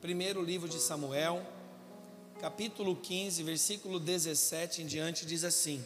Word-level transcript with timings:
Primeiro 0.00 0.40
livro 0.40 0.68
de 0.68 0.78
Samuel, 0.78 1.44
capítulo 2.40 2.94
15, 2.94 3.42
versículo 3.42 3.98
17 3.98 4.82
em 4.82 4.86
diante, 4.86 5.26
diz 5.26 5.42
assim: 5.42 5.84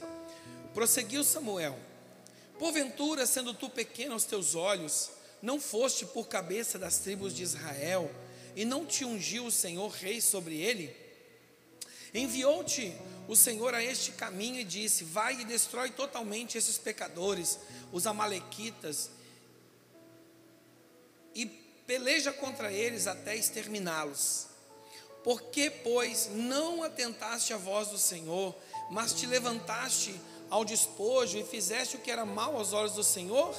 Prosseguiu 0.74 1.24
Samuel: 1.24 1.78
Porventura, 2.58 3.24
sendo 3.24 3.54
tu 3.54 3.70
pequeno 3.70 4.12
aos 4.12 4.24
teus 4.24 4.54
olhos, 4.54 5.10
não 5.40 5.58
foste 5.58 6.04
por 6.04 6.28
cabeça 6.28 6.78
das 6.78 6.98
tribos 6.98 7.34
de 7.34 7.42
Israel, 7.42 8.14
e 8.54 8.66
não 8.66 8.84
te 8.84 9.02
ungiu 9.02 9.46
o 9.46 9.50
Senhor 9.50 9.88
rei 9.88 10.20
sobre 10.20 10.60
ele? 10.60 10.94
Enviou-te 12.12 12.92
o 13.26 13.34
Senhor 13.34 13.72
a 13.72 13.82
este 13.82 14.12
caminho 14.12 14.60
e 14.60 14.64
disse: 14.64 15.04
Vai 15.04 15.40
e 15.40 15.46
destrói 15.46 15.90
totalmente 15.90 16.58
esses 16.58 16.76
pecadores, 16.76 17.58
os 17.90 18.06
Amalequitas, 18.06 19.08
e 21.34 21.61
peleja 21.92 22.32
contra 22.32 22.72
eles 22.72 23.06
até 23.06 23.36
exterminá-los. 23.36 24.46
Por 25.22 25.42
que, 25.42 25.68
pois, 25.68 26.30
não 26.32 26.82
atentaste 26.82 27.52
à 27.52 27.58
voz 27.58 27.88
do 27.88 27.98
Senhor, 27.98 28.54
mas 28.90 29.12
te 29.12 29.26
levantaste 29.26 30.18
ao 30.48 30.64
despojo 30.64 31.36
e 31.36 31.44
fizeste 31.44 31.96
o 31.96 31.98
que 31.98 32.10
era 32.10 32.24
mal 32.24 32.56
aos 32.56 32.72
olhos 32.72 32.94
do 32.94 33.04
Senhor? 33.04 33.54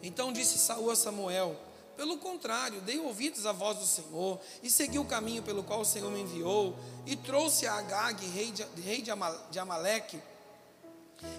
Então 0.00 0.32
disse 0.32 0.58
Saul 0.58 0.92
a 0.92 0.94
Samuel: 0.94 1.56
Pelo 1.96 2.18
contrário, 2.18 2.80
dei 2.82 3.00
ouvidos 3.00 3.44
à 3.46 3.50
voz 3.50 3.78
do 3.78 3.84
Senhor 3.84 4.38
e 4.62 4.70
segui 4.70 5.00
o 5.00 5.04
caminho 5.04 5.42
pelo 5.42 5.64
qual 5.64 5.80
o 5.80 5.84
Senhor 5.84 6.12
me 6.12 6.20
enviou 6.20 6.78
e 7.04 7.16
trouxe 7.16 7.66
a 7.66 7.74
Agag, 7.74 8.24
rei 8.28 8.52
de, 8.52 8.64
rei 8.80 9.02
de 9.02 9.58
Amaleque, 9.58 10.22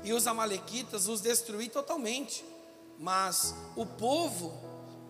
e 0.04 0.12
os 0.12 0.27
amalequitas 0.27 1.07
os 1.07 1.21
destruí 1.21 1.70
totalmente. 1.70 2.44
Mas 2.99 3.55
o 3.77 3.85
povo 3.85 4.66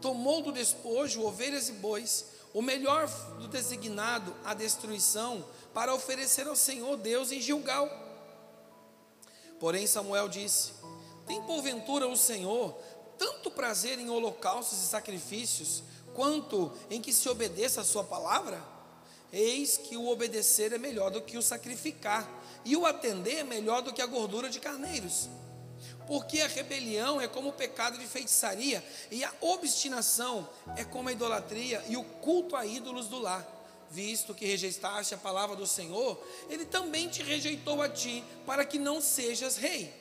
tomou 0.08 0.42
do 0.42 0.54
despojo 0.54 1.22
ovelhas 1.26 1.68
e 1.68 1.74
bois, 1.74 2.28
o 2.54 2.62
melhor 2.62 3.10
do 3.42 3.48
designado 3.50 4.34
à 4.46 4.54
destruição, 4.54 5.44
para 5.74 5.94
oferecer 5.94 6.48
ao 6.48 6.56
Senhor 6.56 6.96
Deus 6.96 7.30
em 7.30 7.42
Gilgal. 7.42 7.90
Porém 9.60 9.86
Samuel 9.86 10.30
disse: 10.30 10.72
Tem 11.26 11.42
porventura 11.42 12.08
o 12.08 12.16
Senhor 12.16 12.74
tanto 13.18 13.52
prazer 13.52 14.00
em 14.00 14.10
holocaustos 14.10 14.82
e 14.82 14.88
sacrifícios, 14.88 15.84
quanto 16.16 16.72
em 16.90 17.02
que 17.02 17.12
se 17.12 17.28
obedeça 17.28 17.82
a 17.82 17.84
sua 17.84 18.06
palavra? 18.06 18.64
Eis 19.34 19.76
que 19.76 19.98
o 19.98 20.08
obedecer 20.08 20.72
é 20.72 20.78
melhor 20.78 21.12
do 21.12 21.22
que 21.22 21.38
o 21.38 21.42
sacrificar, 21.42 22.26
e 22.64 22.78
o 22.78 22.86
atender 22.86 23.40
é 23.40 23.44
melhor 23.44 23.82
do 23.82 23.92
que 23.92 24.02
a 24.02 24.06
gordura 24.06 24.50
de 24.50 24.62
carneiros. 24.62 25.28
Porque 26.08 26.40
a 26.40 26.48
rebelião 26.48 27.20
é 27.20 27.28
como 27.28 27.50
o 27.50 27.54
pecado 27.54 27.98
de 27.98 28.08
feitiçaria, 28.08 28.84
e 29.12 29.24
a 29.24 29.34
obstinação 29.42 30.50
é 30.78 30.84
como 30.84 31.10
a 31.10 31.12
idolatria 31.12 31.84
e 31.90 31.98
o 31.98 32.04
culto 32.04 32.56
a 32.56 32.66
ídolos 32.66 33.08
do 33.08 33.20
lar. 33.20 33.46
Visto 33.92 34.34
que 34.34 34.46
rejeitaste 34.46 35.14
a 35.14 35.18
palavra 35.18 35.56
do 35.56 35.68
Senhor, 35.68 36.22
ele 36.50 36.66
também 36.66 37.08
te 37.08 37.22
rejeitou 37.24 37.82
a 37.82 37.90
ti, 37.90 38.24
para 38.46 38.66
que 38.66 38.80
não 38.80 39.02
sejas 39.02 39.58
rei. 39.58 39.94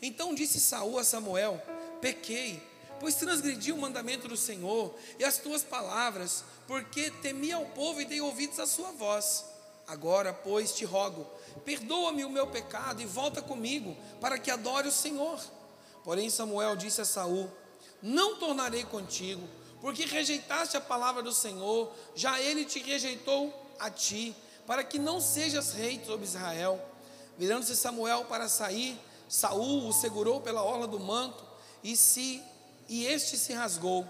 Então 0.00 0.34
disse 0.34 0.58
Saul 0.58 0.98
a 0.98 1.04
Samuel: 1.04 1.62
pequei, 2.00 2.62
pois 2.98 3.14
transgredi 3.14 3.72
o 3.72 3.78
mandamento 3.78 4.28
do 4.28 4.36
Senhor 4.36 4.94
e 5.18 5.24
as 5.24 5.38
tuas 5.38 5.62
palavras, 5.62 6.44
porque 6.66 7.10
temi 7.22 7.52
ao 7.52 7.64
povo 7.66 8.00
e 8.00 8.04
dei 8.04 8.20
ouvidos 8.20 8.58
à 8.58 8.66
sua 8.66 8.90
voz. 8.92 9.51
Agora, 9.92 10.32
pois, 10.32 10.72
te 10.72 10.86
rogo, 10.86 11.26
perdoa-me 11.66 12.24
o 12.24 12.30
meu 12.30 12.46
pecado 12.46 13.02
e 13.02 13.04
volta 13.04 13.42
comigo, 13.42 13.94
para 14.22 14.38
que 14.38 14.50
adore 14.50 14.88
o 14.88 14.92
Senhor. 14.92 15.38
Porém, 16.02 16.30
Samuel 16.30 16.76
disse 16.76 17.02
a 17.02 17.04
Saul: 17.04 17.50
Não 18.00 18.36
tornarei 18.36 18.84
contigo, 18.84 19.46
porque 19.82 20.06
rejeitaste 20.06 20.78
a 20.78 20.80
palavra 20.80 21.22
do 21.22 21.30
Senhor, 21.30 21.92
já 22.14 22.40
ele 22.40 22.64
te 22.64 22.78
rejeitou 22.78 23.52
a 23.78 23.90
ti, 23.90 24.34
para 24.66 24.82
que 24.82 24.98
não 24.98 25.20
sejas 25.20 25.74
rei 25.74 26.02
sobre 26.02 26.24
Israel. 26.24 26.80
Virando-se 27.36 27.76
Samuel 27.76 28.24
para 28.24 28.48
sair, 28.48 28.98
Saul 29.28 29.86
o 29.86 29.92
segurou 29.92 30.40
pela 30.40 30.62
orla 30.62 30.86
do 30.86 30.98
manto 30.98 31.44
e 31.84 31.98
se 31.98 32.42
e 32.88 33.04
este 33.04 33.36
se 33.36 33.52
rasgou. 33.52 34.08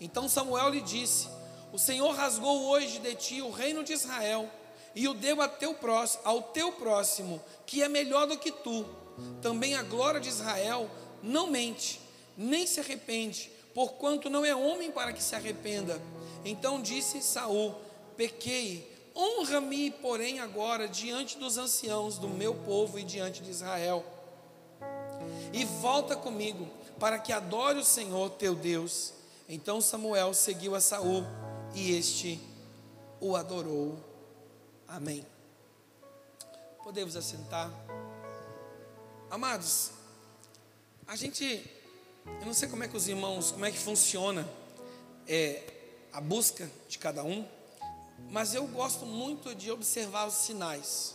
Então 0.00 0.28
Samuel 0.28 0.70
lhe 0.70 0.80
disse: 0.80 1.28
O 1.72 1.78
Senhor 1.78 2.10
rasgou 2.16 2.64
hoje 2.64 2.98
de 2.98 3.14
ti 3.14 3.40
o 3.40 3.52
reino 3.52 3.84
de 3.84 3.92
Israel 3.92 4.50
e 4.94 5.06
o 5.08 5.14
deu 5.14 5.36
teu 5.48 5.74
próximo, 5.74 6.22
ao 6.24 6.42
teu 6.42 6.72
próximo, 6.72 7.40
que 7.66 7.82
é 7.82 7.88
melhor 7.88 8.26
do 8.26 8.38
que 8.38 8.50
tu. 8.50 8.84
Também 9.42 9.74
a 9.74 9.82
glória 9.82 10.20
de 10.20 10.28
Israel 10.28 10.90
não 11.22 11.46
mente, 11.46 12.00
nem 12.36 12.66
se 12.66 12.80
arrepende, 12.80 13.50
porquanto 13.74 14.30
não 14.30 14.44
é 14.44 14.54
homem 14.54 14.90
para 14.90 15.12
que 15.12 15.22
se 15.22 15.34
arrependa. 15.34 16.00
Então 16.44 16.80
disse 16.80 17.22
Saul: 17.22 17.74
Pequei, 18.16 18.90
honra-me, 19.14 19.90
porém, 19.90 20.40
agora 20.40 20.88
diante 20.88 21.38
dos 21.38 21.58
anciãos 21.58 22.18
do 22.18 22.28
meu 22.28 22.54
povo 22.54 22.98
e 22.98 23.04
diante 23.04 23.42
de 23.42 23.50
Israel. 23.50 24.04
E 25.52 25.64
volta 25.64 26.16
comigo, 26.16 26.68
para 26.98 27.18
que 27.18 27.32
adore 27.32 27.78
o 27.78 27.84
Senhor 27.84 28.30
teu 28.30 28.54
Deus. 28.54 29.12
Então 29.48 29.80
Samuel 29.80 30.32
seguiu 30.32 30.74
a 30.74 30.80
Saul 30.80 31.24
e 31.74 31.96
este 31.96 32.40
o 33.20 33.36
adorou. 33.36 34.09
Amém. 34.90 35.24
Podemos 36.82 37.14
assentar. 37.14 37.70
Amados, 39.30 39.92
a 41.06 41.14
gente, 41.14 41.44
eu 42.40 42.44
não 42.44 42.52
sei 42.52 42.68
como 42.68 42.82
é 42.82 42.88
que 42.88 42.96
os 42.96 43.06
irmãos, 43.06 43.52
como 43.52 43.64
é 43.64 43.70
que 43.70 43.78
funciona 43.78 44.44
é, 45.28 45.62
a 46.12 46.20
busca 46.20 46.68
de 46.88 46.98
cada 46.98 47.22
um, 47.22 47.46
mas 48.30 48.52
eu 48.52 48.66
gosto 48.66 49.06
muito 49.06 49.54
de 49.54 49.70
observar 49.70 50.26
os 50.26 50.34
sinais. 50.34 51.14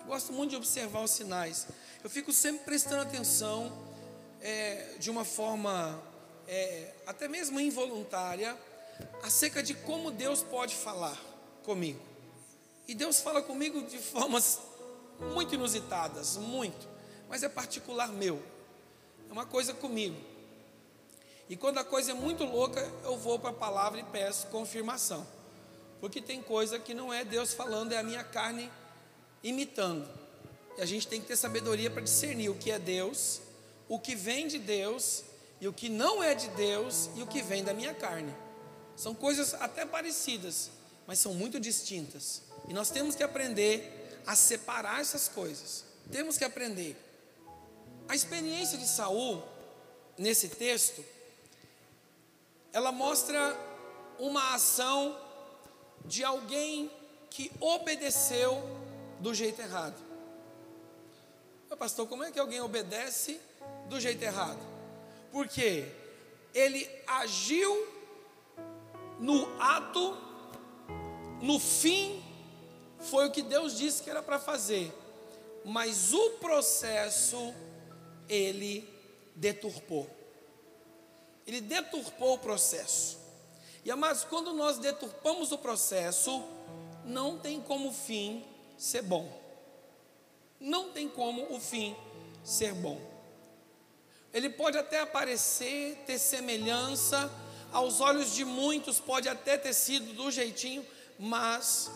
Eu 0.00 0.06
gosto 0.08 0.32
muito 0.32 0.50
de 0.50 0.56
observar 0.56 1.04
os 1.04 1.12
sinais. 1.12 1.68
Eu 2.02 2.10
fico 2.10 2.32
sempre 2.32 2.64
prestando 2.64 3.02
atenção 3.02 3.72
é, 4.40 4.96
de 4.98 5.08
uma 5.08 5.24
forma 5.24 6.02
é, 6.48 6.94
até 7.06 7.28
mesmo 7.28 7.60
involuntária 7.60 8.58
acerca 9.22 9.62
de 9.62 9.74
como 9.74 10.10
Deus 10.10 10.42
pode 10.42 10.74
falar 10.74 11.16
comigo. 11.62 12.17
E 12.88 12.94
Deus 12.94 13.20
fala 13.20 13.40
comigo 13.42 13.82
de 13.82 13.98
formas 13.98 14.58
muito 15.34 15.54
inusitadas, 15.54 16.36
muito, 16.36 16.88
mas 17.28 17.42
é 17.42 17.48
particular 17.48 18.08
meu, 18.08 18.42
é 19.28 19.32
uma 19.32 19.46
coisa 19.46 19.74
comigo. 19.74 20.16
E 21.48 21.56
quando 21.56 21.78
a 21.78 21.84
coisa 21.84 22.12
é 22.12 22.14
muito 22.14 22.44
louca, 22.44 22.80
eu 23.04 23.16
vou 23.16 23.38
para 23.38 23.50
a 23.50 23.52
palavra 23.52 24.00
e 24.00 24.04
peço 24.04 24.46
confirmação, 24.46 25.26
porque 26.00 26.20
tem 26.20 26.42
coisa 26.42 26.78
que 26.78 26.94
não 26.94 27.12
é 27.12 27.24
Deus 27.24 27.52
falando, 27.52 27.92
é 27.92 27.98
a 27.98 28.02
minha 28.02 28.24
carne 28.24 28.70
imitando. 29.42 30.08
E 30.76 30.82
a 30.82 30.86
gente 30.86 31.06
tem 31.06 31.20
que 31.20 31.26
ter 31.26 31.36
sabedoria 31.36 31.90
para 31.90 32.02
discernir 32.02 32.48
o 32.48 32.54
que 32.54 32.70
é 32.70 32.78
Deus 32.78 33.42
o 33.88 33.98
que 33.98 34.14
vem 34.14 34.46
de 34.46 34.58
Deus 34.58 35.24
e 35.60 35.66
o 35.66 35.72
que 35.72 35.88
não 35.88 36.22
é 36.22 36.34
de 36.34 36.48
Deus 36.48 37.08
e 37.16 37.22
o 37.22 37.26
que 37.26 37.42
vem 37.42 37.64
da 37.64 37.72
minha 37.72 37.94
carne. 37.94 38.34
São 38.94 39.14
coisas 39.14 39.54
até 39.54 39.86
parecidas, 39.86 40.70
mas 41.06 41.18
são 41.18 41.32
muito 41.34 41.58
distintas. 41.58 42.42
E 42.68 42.72
nós 42.72 42.90
temos 42.90 43.14
que 43.14 43.22
aprender 43.22 44.20
a 44.26 44.36
separar 44.36 45.00
essas 45.00 45.28
coisas. 45.28 45.84
Temos 46.10 46.36
que 46.36 46.44
aprender. 46.44 46.96
A 48.08 48.14
experiência 48.14 48.78
de 48.78 48.86
Saul 48.86 49.42
nesse 50.16 50.48
texto, 50.48 51.04
ela 52.72 52.92
mostra 52.92 53.56
uma 54.18 54.54
ação 54.54 55.18
de 56.04 56.24
alguém 56.24 56.90
que 57.30 57.50
obedeceu 57.60 58.62
do 59.20 59.34
jeito 59.34 59.60
errado. 59.60 60.08
Pastor, 61.78 62.08
como 62.08 62.24
é 62.24 62.32
que 62.32 62.40
alguém 62.40 62.60
obedece 62.60 63.40
do 63.88 64.00
jeito 64.00 64.22
errado. 64.22 64.60
Porque 65.32 65.84
ele 66.54 66.88
agiu 67.06 67.86
no 69.18 69.60
ato, 69.60 70.16
no 71.40 71.58
fim, 71.58 72.22
foi 73.00 73.26
o 73.26 73.30
que 73.30 73.42
Deus 73.42 73.76
disse 73.76 74.02
que 74.02 74.10
era 74.10 74.22
para 74.22 74.38
fazer, 74.38 74.92
mas 75.64 76.12
o 76.12 76.30
processo 76.32 77.54
ele 78.28 78.88
deturpou. 79.34 80.08
Ele 81.46 81.60
deturpou 81.60 82.34
o 82.34 82.38
processo. 82.38 83.18
E 83.84 83.90
amados, 83.90 84.24
quando 84.24 84.52
nós 84.52 84.78
deturpamos 84.78 85.50
o 85.52 85.58
processo, 85.58 86.44
não 87.04 87.38
tem 87.38 87.60
como 87.60 87.88
o 87.88 87.92
fim 87.92 88.44
ser 88.76 89.02
bom. 89.02 89.32
Não 90.60 90.90
tem 90.90 91.08
como 91.08 91.54
o 91.54 91.60
fim 91.60 91.96
ser 92.44 92.74
bom. 92.74 93.00
Ele 94.32 94.50
pode 94.50 94.76
até 94.76 95.00
aparecer, 95.00 95.96
ter 96.06 96.18
semelhança, 96.18 97.32
aos 97.72 98.00
olhos 98.00 98.34
de 98.34 98.44
muitos 98.44 98.98
pode 98.98 99.28
até 99.28 99.56
ter 99.56 99.72
sido 99.72 100.12
do 100.14 100.30
jeitinho, 100.30 100.84
mas 101.18 101.90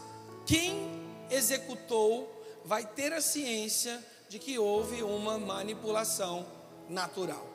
quem 0.46 0.90
executou 1.30 2.28
vai 2.64 2.84
ter 2.86 3.12
a 3.12 3.20
ciência 3.20 4.02
de 4.28 4.38
que 4.38 4.58
houve 4.58 5.02
uma 5.02 5.38
manipulação 5.38 6.46
natural. 6.88 7.46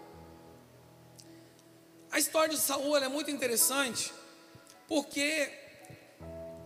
A 2.11 2.19
história 2.19 2.55
de 2.55 2.59
Saul 2.59 2.97
é 2.97 3.07
muito 3.07 3.29
interessante, 3.31 4.13
porque 4.87 5.51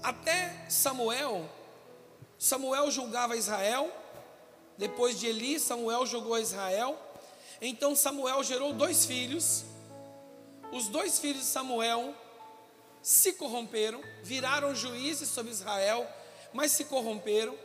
Até 0.04 0.66
Samuel, 0.68 1.48
Samuel 2.38 2.90
julgava 2.90 3.38
Israel, 3.38 3.92
depois 4.78 5.20
de 5.20 5.28
Eli, 5.28 5.60
Samuel 5.60 6.08
julgou 6.08 6.40
Israel. 6.40 6.98
Então 7.62 7.96
Samuel 7.96 8.44
gerou 8.44 8.74
dois 8.74 9.06
filhos. 9.06 9.64
Os 10.72 10.88
dois 10.88 11.20
filhos 11.20 11.42
de 11.42 11.48
Samuel 11.48 12.16
se 13.02 13.34
corromperam, 13.34 14.02
viraram 14.24 14.76
juízes 14.76 15.30
sobre 15.30 15.52
Israel, 15.52 16.08
mas 16.54 16.72
se 16.72 16.86
corromperam. 16.86 17.56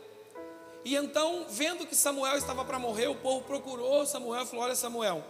E 0.83 0.95
então, 0.95 1.45
vendo 1.49 1.85
que 1.85 1.95
Samuel 1.95 2.37
estava 2.37 2.63
para 2.63 2.79
morrer, 2.79 3.07
o 3.07 3.15
povo 3.15 3.43
procurou 3.45 4.05
Samuel 4.05 4.43
e 4.43 4.45
falou: 4.45 4.65
Olha, 4.65 4.75
Samuel, 4.75 5.23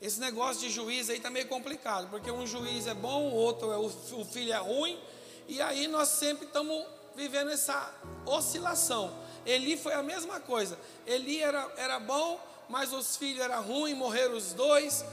esse 0.00 0.20
negócio 0.20 0.62
de 0.62 0.70
juiz 0.70 1.10
aí 1.10 1.16
está 1.16 1.28
meio 1.28 1.48
complicado, 1.48 2.08
porque 2.08 2.30
um 2.30 2.46
juiz 2.46 2.86
é 2.86 2.94
bom, 2.94 3.30
o 3.30 3.34
outro 3.34 3.70
é 3.70 3.76
o, 3.76 4.24
filho 4.24 4.52
é 4.52 4.56
ruim, 4.56 4.98
e 5.46 5.60
aí 5.60 5.86
nós 5.86 6.08
sempre 6.08 6.46
estamos 6.46 6.84
vivendo 7.14 7.50
essa 7.50 7.92
oscilação. 8.24 9.12
Eli 9.44 9.76
foi 9.76 9.92
a 9.94 10.02
mesma 10.02 10.40
coisa. 10.40 10.78
Eli 11.06 11.42
era, 11.42 11.70
era 11.76 11.98
bom, 11.98 12.40
mas 12.68 12.92
os 12.92 13.16
filhos 13.16 13.42
eram 13.42 13.62
ruins, 13.62 13.96
morreram 13.96 14.36
os 14.36 14.52
dois. 14.52 15.04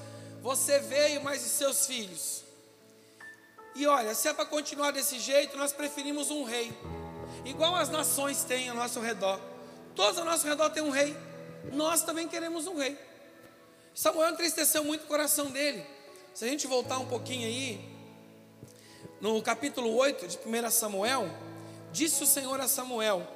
Você 0.42 0.80
veio, 0.80 1.24
mas 1.24 1.46
e 1.46 1.50
seus 1.50 1.86
filhos? 1.88 2.47
E 3.78 3.86
olha, 3.86 4.16
se 4.16 4.28
é 4.28 4.34
para 4.34 4.44
continuar 4.44 4.90
desse 4.90 5.20
jeito, 5.20 5.56
nós 5.56 5.72
preferimos 5.72 6.32
um 6.32 6.44
rei 6.44 6.76
igual 7.46 7.76
as 7.76 7.90
nações 7.90 8.44
têm 8.44 8.70
ao 8.70 8.76
nosso 8.76 9.00
redor. 9.00 9.40
Todos 9.96 10.18
ao 10.18 10.26
nosso 10.26 10.48
redor 10.48 10.72
tem 10.72 10.82
um 10.82 10.90
rei. 10.90 11.16
Nós 11.74 12.02
também 12.02 12.28
queremos 12.28 12.66
um 12.66 12.76
rei. 12.76 12.98
Samuel 13.94 14.32
entristeceu 14.32 14.84
muito 14.84 15.04
o 15.04 15.08
coração 15.08 15.52
dele. 15.52 15.86
Se 16.34 16.44
a 16.44 16.48
gente 16.48 16.66
voltar 16.66 16.98
um 16.98 17.06
pouquinho 17.06 17.46
aí, 17.46 17.80
no 19.22 19.40
capítulo 19.44 19.96
8 19.96 20.28
de 20.28 20.38
1 20.38 20.72
Samuel, 20.72 21.30
disse 21.92 22.24
o 22.24 22.26
Senhor 22.26 22.60
a 22.60 22.68
Samuel: 22.68 23.28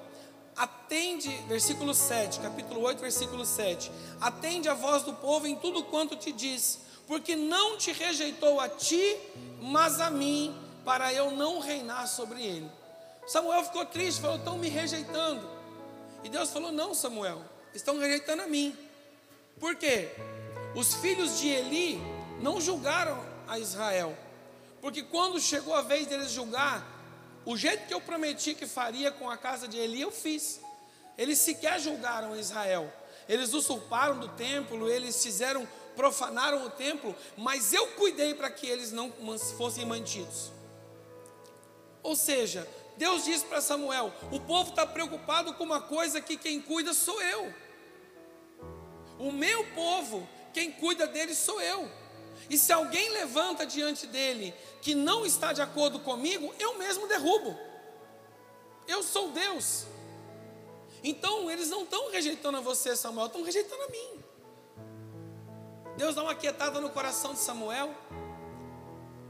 Atende, 0.56 1.30
versículo 1.48 1.94
7, 1.94 2.40
capítulo 2.40 2.82
8, 2.82 3.00
versículo 3.00 3.46
7. 3.46 3.92
Atende 4.20 4.68
a 4.68 4.74
voz 4.74 5.04
do 5.04 5.14
povo 5.14 5.46
em 5.46 5.56
tudo 5.56 5.84
quanto 5.84 6.16
te 6.16 6.32
diz, 6.32 6.80
porque 7.12 7.36
não 7.36 7.78
te 7.78 7.92
rejeitou 7.92 8.58
a 8.62 8.70
ti, 8.70 9.18
mas 9.60 10.00
a 10.00 10.10
mim, 10.10 10.56
para 10.86 11.14
eu 11.14 11.30
não 11.32 11.60
reinar 11.60 12.08
sobre 12.08 12.42
ele. 12.42 12.72
Samuel 13.28 13.66
ficou 13.66 13.86
triste, 13.86 14.22
falou: 14.22 14.38
estão 14.38 14.58
me 14.58 14.70
rejeitando. 14.70 15.46
E 16.24 16.30
Deus 16.30 16.52
falou: 16.52 16.72
não, 16.72 16.94
Samuel, 16.94 17.42
estão 17.74 18.00
rejeitando 18.00 18.44
a 18.44 18.48
mim. 18.48 18.74
Por 19.60 19.76
quê? 19.76 20.08
Os 20.74 20.94
filhos 20.94 21.38
de 21.38 21.50
Eli 21.50 22.02
não 22.42 22.62
julgaram 22.62 23.22
a 23.46 23.60
Israel. 23.60 24.18
Porque 24.80 25.04
quando 25.04 25.38
chegou 25.38 25.76
a 25.76 25.82
vez 25.82 26.08
deles 26.08 26.32
julgar, 26.32 26.82
o 27.46 27.58
jeito 27.58 27.88
que 27.88 27.94
eu 27.94 28.00
prometi 28.00 28.54
que 28.56 28.66
faria 28.66 29.12
com 29.12 29.30
a 29.30 29.36
casa 29.36 29.68
de 29.68 29.78
Eli, 29.78 30.00
eu 30.00 30.12
fiz. 30.12 30.62
Eles 31.18 31.40
sequer 31.40 31.78
julgaram 31.78 32.40
Israel. 32.40 32.90
Eles 33.28 33.54
usurparam 33.54 34.18
do 34.18 34.30
templo, 34.30 34.90
eles 34.90 35.22
fizeram, 35.22 35.68
profanaram 36.02 36.66
o 36.66 36.70
templo, 36.72 37.16
mas 37.38 37.74
eu 37.74 37.86
cuidei 37.90 38.34
para 38.34 38.50
que 38.50 38.66
eles 38.66 38.92
não 38.92 39.14
fossem 39.56 39.86
mantidos. 39.86 40.52
Ou 42.02 42.16
seja, 42.16 42.68
Deus 42.98 43.24
disse 43.24 43.46
para 43.46 43.62
Samuel: 43.62 44.12
o 44.32 44.40
povo 44.40 44.72
está 44.72 44.84
preocupado 44.84 45.54
com 45.54 45.64
uma 45.64 45.80
coisa 45.80 46.20
que 46.20 46.38
quem 46.38 46.60
cuida 46.60 46.92
sou 46.96 47.22
eu. 47.22 47.54
O 49.20 49.32
meu 49.32 49.64
povo, 49.76 50.28
quem 50.52 50.72
cuida 50.72 51.06
dele 51.06 51.36
sou 51.36 51.62
eu. 51.62 51.88
E 52.50 52.58
se 52.58 52.74
alguém 52.74 53.10
levanta 53.10 53.64
diante 53.64 54.08
dele 54.08 54.56
que 54.82 54.96
não 54.96 55.24
está 55.24 55.54
de 55.54 55.62
acordo 55.62 56.00
comigo, 56.00 56.52
eu 56.58 56.80
mesmo 56.80 57.08
derrubo. 57.08 57.56
Eu 58.88 59.04
sou 59.04 59.30
Deus. 59.30 59.86
Então 61.04 61.52
eles 61.52 61.70
não 61.70 61.84
estão 61.84 62.10
rejeitando 62.10 62.58
a 62.58 62.62
você, 62.62 62.96
Samuel, 62.96 63.28
estão 63.28 63.44
rejeitando 63.44 63.84
a 63.84 63.88
mim. 63.90 64.31
Deus 66.02 66.16
dá 66.16 66.24
uma 66.24 66.34
quietada 66.34 66.82
no 66.82 66.90
coração 66.90 67.32
de 67.32 67.40
Samuel, 67.40 67.94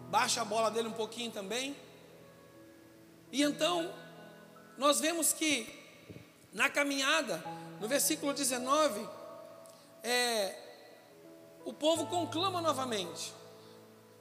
baixa 0.10 0.42
a 0.42 0.46
bola 0.46 0.72
dele 0.72 0.88
um 0.88 0.94
pouquinho 0.94 1.30
também. 1.30 1.76
E 3.30 3.44
então, 3.44 3.94
nós 4.78 5.02
vemos 5.02 5.34
que 5.34 5.68
na 6.54 6.70
caminhada, 6.70 7.44
no 7.82 7.90
versículo 7.90 8.32
19, 8.32 9.06
é, 10.02 10.56
o 11.66 11.74
povo 11.74 12.08
conclama 12.08 12.62
novamente. 12.62 13.34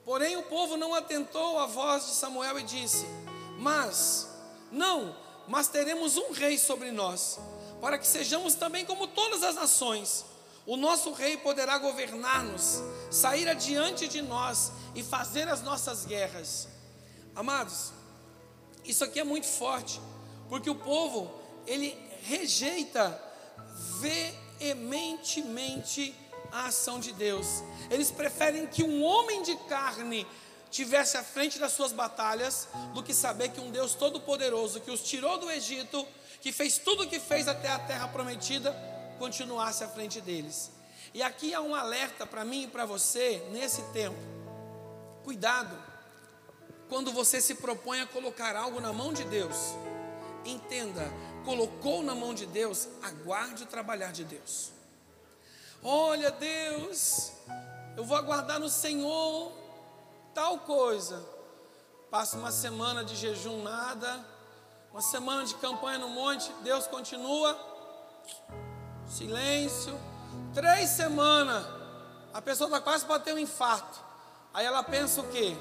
Porém, 0.04 0.36
o 0.36 0.42
povo 0.42 0.76
não 0.76 0.92
atentou 0.92 1.56
à 1.56 1.66
voz 1.66 2.04
de 2.06 2.14
Samuel 2.14 2.58
e 2.58 2.64
disse: 2.64 3.06
Mas, 3.60 4.28
não, 4.72 5.16
mas 5.46 5.68
teremos 5.68 6.16
um 6.16 6.32
rei 6.32 6.58
sobre 6.58 6.90
nós, 6.90 7.38
para 7.80 7.96
que 7.96 8.08
sejamos 8.08 8.56
também 8.56 8.84
como 8.84 9.06
todas 9.06 9.44
as 9.44 9.54
nações. 9.54 10.29
O 10.70 10.76
nosso 10.76 11.12
rei 11.12 11.36
poderá 11.36 11.78
governar-nos, 11.78 12.80
sair 13.10 13.48
adiante 13.48 14.06
de 14.06 14.22
nós 14.22 14.70
e 14.94 15.02
fazer 15.02 15.48
as 15.48 15.62
nossas 15.62 16.06
guerras. 16.06 16.68
Amados, 17.34 17.92
isso 18.84 19.02
aqui 19.02 19.18
é 19.18 19.24
muito 19.24 19.48
forte, 19.48 20.00
porque 20.48 20.70
o 20.70 20.76
povo, 20.76 21.28
ele 21.66 21.98
rejeita 22.22 23.20
veementemente 24.00 26.14
a 26.52 26.66
ação 26.66 27.00
de 27.00 27.12
Deus. 27.14 27.64
Eles 27.90 28.12
preferem 28.12 28.68
que 28.68 28.84
um 28.84 29.02
homem 29.02 29.42
de 29.42 29.56
carne 29.68 30.24
tivesse 30.70 31.16
à 31.16 31.24
frente 31.24 31.58
das 31.58 31.72
suas 31.72 31.90
batalhas 31.90 32.68
do 32.94 33.02
que 33.02 33.12
saber 33.12 33.48
que 33.48 33.58
um 33.58 33.72
Deus 33.72 33.94
todo-poderoso 33.94 34.82
que 34.82 34.92
os 34.92 35.02
tirou 35.02 35.36
do 35.36 35.50
Egito, 35.50 36.06
que 36.40 36.52
fez 36.52 36.78
tudo 36.78 37.02
o 37.02 37.08
que 37.08 37.18
fez 37.18 37.48
até 37.48 37.68
a 37.68 37.80
terra 37.80 38.06
prometida, 38.06 38.70
continuasse 39.20 39.84
à 39.84 39.88
frente 39.88 40.18
deles. 40.18 40.72
E 41.12 41.22
aqui 41.22 41.52
há 41.52 41.60
um 41.60 41.74
alerta 41.74 42.26
para 42.26 42.42
mim 42.42 42.62
e 42.62 42.66
para 42.66 42.86
você 42.86 43.46
nesse 43.52 43.82
tempo. 43.92 44.18
Cuidado 45.22 45.76
quando 46.88 47.12
você 47.12 47.40
se 47.40 47.54
propõe 47.54 48.00
a 48.00 48.06
colocar 48.06 48.56
algo 48.56 48.80
na 48.80 48.92
mão 48.92 49.12
de 49.12 49.22
Deus, 49.24 49.56
entenda, 50.44 51.08
colocou 51.44 52.02
na 52.02 52.16
mão 52.16 52.34
de 52.34 52.46
Deus, 52.46 52.88
aguarde 53.02 53.62
o 53.62 53.66
trabalhar 53.66 54.10
de 54.10 54.24
Deus. 54.24 54.72
Olha, 55.84 56.32
Deus, 56.32 57.30
eu 57.96 58.04
vou 58.04 58.16
aguardar 58.16 58.58
no 58.58 58.68
Senhor 58.68 59.52
tal 60.34 60.58
coisa. 60.60 61.24
Passa 62.10 62.36
uma 62.36 62.50
semana 62.50 63.04
de 63.04 63.14
jejum, 63.14 63.62
nada. 63.62 64.26
Uma 64.90 65.02
semana 65.02 65.44
de 65.44 65.54
campanha 65.56 65.98
no 65.98 66.08
monte, 66.08 66.52
Deus 66.64 66.88
continua. 66.88 67.56
Silêncio. 69.10 69.98
Três 70.54 70.90
semanas, 70.90 71.66
a 72.32 72.40
pessoa 72.40 72.68
está 72.68 72.80
quase 72.80 73.04
para 73.04 73.18
ter 73.18 73.34
um 73.34 73.38
infarto. 73.38 73.98
Aí 74.54 74.64
ela 74.64 74.82
pensa 74.84 75.20
o 75.20 75.28
quê? 75.28 75.56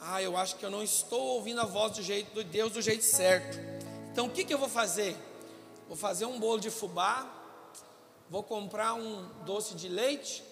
Ah, 0.00 0.20
eu 0.20 0.36
acho 0.36 0.56
que 0.56 0.64
eu 0.64 0.70
não 0.70 0.82
estou 0.82 1.20
ouvindo 1.20 1.60
a 1.60 1.64
voz 1.64 1.92
do 1.92 2.02
jeito 2.02 2.34
de 2.34 2.44
Deus 2.44 2.72
do 2.72 2.82
jeito 2.82 3.04
certo. 3.04 3.58
Então 4.10 4.26
o 4.26 4.30
que, 4.30 4.44
que 4.44 4.52
eu 4.52 4.58
vou 4.58 4.68
fazer? 4.68 5.16
Vou 5.88 5.96
fazer 5.96 6.26
um 6.26 6.38
bolo 6.38 6.60
de 6.60 6.70
fubá, 6.70 7.26
vou 8.28 8.42
comprar 8.42 8.94
um 8.94 9.28
doce 9.44 9.74
de 9.74 9.88
leite, 9.88 10.42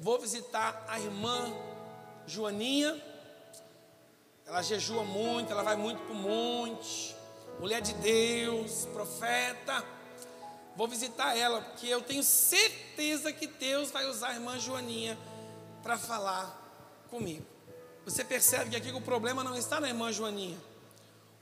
vou 0.00 0.20
visitar 0.20 0.84
a 0.88 1.00
irmã 1.00 1.52
Joaninha. 2.26 3.00
Ela 4.46 4.62
jejua 4.62 5.02
muito, 5.02 5.52
ela 5.52 5.62
vai 5.62 5.76
muito 5.76 6.00
para 6.02 6.12
o 6.12 6.16
monte, 6.16 7.14
mulher 7.58 7.80
de 7.80 7.92
Deus, 7.94 8.86
profeta. 8.92 9.84
Vou 10.74 10.88
visitar 10.88 11.36
ela, 11.36 11.60
porque 11.60 11.86
eu 11.86 12.00
tenho 12.00 12.22
certeza 12.22 13.32
que 13.32 13.46
Deus 13.46 13.90
vai 13.90 14.06
usar 14.06 14.28
a 14.28 14.34
irmã 14.34 14.58
Joaninha 14.58 15.18
para 15.82 15.98
falar 15.98 16.58
comigo. 17.10 17.44
Você 18.04 18.24
percebe 18.24 18.70
que 18.70 18.76
aqui 18.76 18.90
o 18.90 19.00
problema 19.00 19.44
não 19.44 19.56
está 19.56 19.80
na 19.80 19.88
irmã 19.88 20.10
Joaninha. 20.10 20.58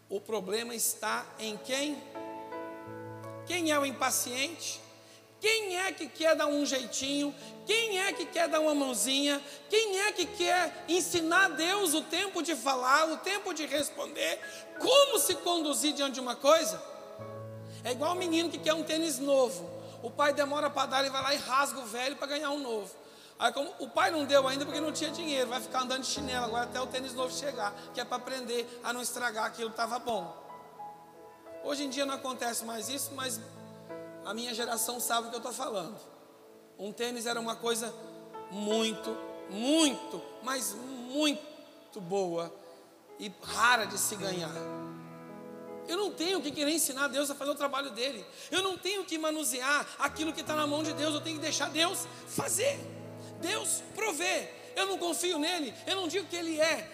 O 0.08 0.20
problema 0.20 0.74
está 0.74 1.24
em 1.38 1.56
quem? 1.56 1.96
Quem 3.46 3.70
é 3.70 3.78
o 3.78 3.86
impaciente? 3.86 4.80
Quem 5.40 5.76
é 5.76 5.90
que 5.92 6.06
quer 6.06 6.36
dar 6.36 6.46
um 6.48 6.66
jeitinho? 6.66 7.34
Quem 7.64 7.98
é 8.00 8.12
que 8.12 8.26
quer 8.26 8.48
dar 8.48 8.60
uma 8.60 8.74
mãozinha? 8.74 9.40
Quem 9.70 10.00
é 10.00 10.12
que 10.12 10.26
quer 10.26 10.84
ensinar 10.86 11.46
a 11.46 11.48
Deus 11.48 11.94
o 11.94 12.02
tempo 12.02 12.42
de 12.42 12.54
falar, 12.54 13.10
o 13.10 13.16
tempo 13.18 13.54
de 13.54 13.64
responder? 13.64 14.38
Como 14.78 15.18
se 15.18 15.36
conduzir 15.36 15.94
diante 15.94 16.14
de 16.14 16.20
uma 16.20 16.36
coisa? 16.36 16.89
É 17.84 17.92
igual 17.92 18.12
o 18.12 18.16
menino 18.16 18.50
que 18.50 18.58
quer 18.58 18.74
um 18.74 18.82
tênis 18.82 19.18
novo. 19.18 19.68
O 20.02 20.10
pai 20.10 20.32
demora 20.32 20.70
para 20.70 20.86
dar, 20.86 21.00
ele 21.00 21.10
vai 21.10 21.22
lá 21.22 21.34
e 21.34 21.38
rasga 21.38 21.80
o 21.80 21.86
velho 21.86 22.16
para 22.16 22.28
ganhar 22.28 22.50
um 22.50 22.58
novo. 22.58 22.94
Aí 23.38 23.52
como 23.52 23.72
o 23.78 23.88
pai 23.88 24.10
não 24.10 24.24
deu 24.24 24.46
ainda 24.46 24.66
porque 24.66 24.80
não 24.80 24.92
tinha 24.92 25.10
dinheiro, 25.10 25.48
vai 25.48 25.60
ficar 25.60 25.82
andando 25.82 26.02
de 26.02 26.08
chinelo 26.08 26.44
agora 26.44 26.64
até 26.64 26.80
o 26.80 26.86
tênis 26.86 27.14
novo 27.14 27.32
chegar, 27.32 27.74
que 27.94 28.00
é 28.00 28.04
para 28.04 28.18
aprender 28.18 28.80
a 28.84 28.92
não 28.92 29.00
estragar 29.00 29.46
aquilo 29.46 29.70
que 29.70 29.74
estava 29.74 29.98
bom. 29.98 30.36
Hoje 31.64 31.84
em 31.84 31.88
dia 31.88 32.04
não 32.04 32.14
acontece 32.14 32.64
mais 32.64 32.88
isso, 32.88 33.12
mas 33.14 33.40
a 34.26 34.34
minha 34.34 34.52
geração 34.52 35.00
sabe 35.00 35.26
o 35.26 35.30
que 35.30 35.36
eu 35.36 35.40
estou 35.40 35.52
falando. 35.52 35.96
Um 36.78 36.92
tênis 36.92 37.24
era 37.24 37.40
uma 37.40 37.56
coisa 37.56 37.94
muito, 38.50 39.16
muito, 39.48 40.22
mas 40.42 40.74
muito 40.74 42.00
boa. 42.00 42.52
e 43.18 43.30
rara 43.42 43.86
de 43.86 43.98
se 43.98 44.16
ganhar. 44.16 44.50
Eu 45.90 45.96
não 45.96 46.12
tenho 46.12 46.40
que 46.40 46.52
querer 46.52 46.70
ensinar 46.70 47.08
Deus 47.08 47.32
a 47.32 47.34
fazer 47.34 47.50
o 47.50 47.54
trabalho 47.56 47.90
dele. 47.90 48.24
Eu 48.48 48.62
não 48.62 48.78
tenho 48.78 49.04
que 49.04 49.18
manusear 49.18 49.84
aquilo 49.98 50.32
que 50.32 50.40
está 50.40 50.54
na 50.54 50.64
mão 50.64 50.84
de 50.84 50.92
Deus. 50.92 51.12
Eu 51.12 51.20
tenho 51.20 51.34
que 51.34 51.42
deixar 51.42 51.68
Deus 51.68 52.06
fazer. 52.28 52.78
Deus 53.40 53.82
prover. 53.92 54.54
Eu 54.76 54.86
não 54.86 54.96
confio 54.96 55.36
nele. 55.36 55.74
Eu 55.88 55.96
não 55.96 56.06
digo 56.06 56.28
que 56.28 56.36
ele 56.36 56.60
é. 56.60 56.88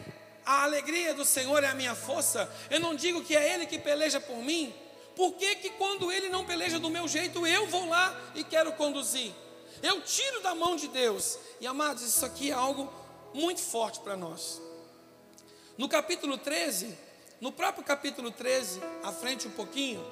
A 0.46 0.62
alegria 0.62 1.12
do 1.12 1.26
Senhor 1.26 1.62
é 1.62 1.66
a 1.66 1.74
minha 1.74 1.94
força. 1.94 2.50
Eu 2.70 2.80
não 2.80 2.94
digo 2.94 3.22
que 3.22 3.36
é 3.36 3.52
ele 3.52 3.66
que 3.66 3.78
peleja 3.78 4.18
por 4.18 4.38
mim. 4.38 4.74
Por 5.14 5.34
que, 5.34 5.56
que 5.56 5.68
quando 5.70 6.10
ele 6.10 6.30
não 6.30 6.46
peleja 6.46 6.78
do 6.78 6.88
meu 6.88 7.06
jeito, 7.06 7.46
eu 7.46 7.66
vou 7.66 7.86
lá 7.90 8.18
e 8.34 8.42
quero 8.42 8.72
conduzir? 8.72 9.30
Eu 9.82 10.00
tiro 10.00 10.40
da 10.40 10.54
mão 10.54 10.74
de 10.74 10.88
Deus. 10.88 11.38
E 11.60 11.66
amados, 11.66 12.02
isso 12.02 12.24
aqui 12.24 12.50
é 12.50 12.54
algo 12.54 12.90
muito 13.34 13.60
forte 13.60 14.00
para 14.00 14.16
nós. 14.16 14.58
No 15.76 15.86
capítulo 15.86 16.38
13, 16.38 17.04
no 17.40 17.52
próprio 17.52 17.84
capítulo 17.84 18.30
13, 18.30 18.80
à 19.02 19.12
frente 19.12 19.46
um 19.46 19.50
pouquinho, 19.50 20.04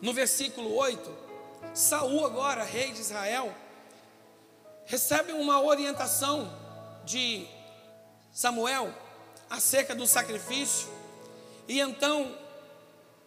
no 0.00 0.12
versículo 0.12 0.74
8, 0.74 1.16
Saul 1.74 2.24
agora, 2.24 2.64
rei 2.64 2.92
de 2.92 3.00
Israel, 3.00 3.54
recebe 4.84 5.32
uma 5.32 5.60
orientação 5.60 6.50
de 7.04 7.46
Samuel 8.32 8.92
acerca 9.48 9.94
do 9.94 10.06
sacrifício. 10.06 10.88
E 11.68 11.80
então 11.80 12.36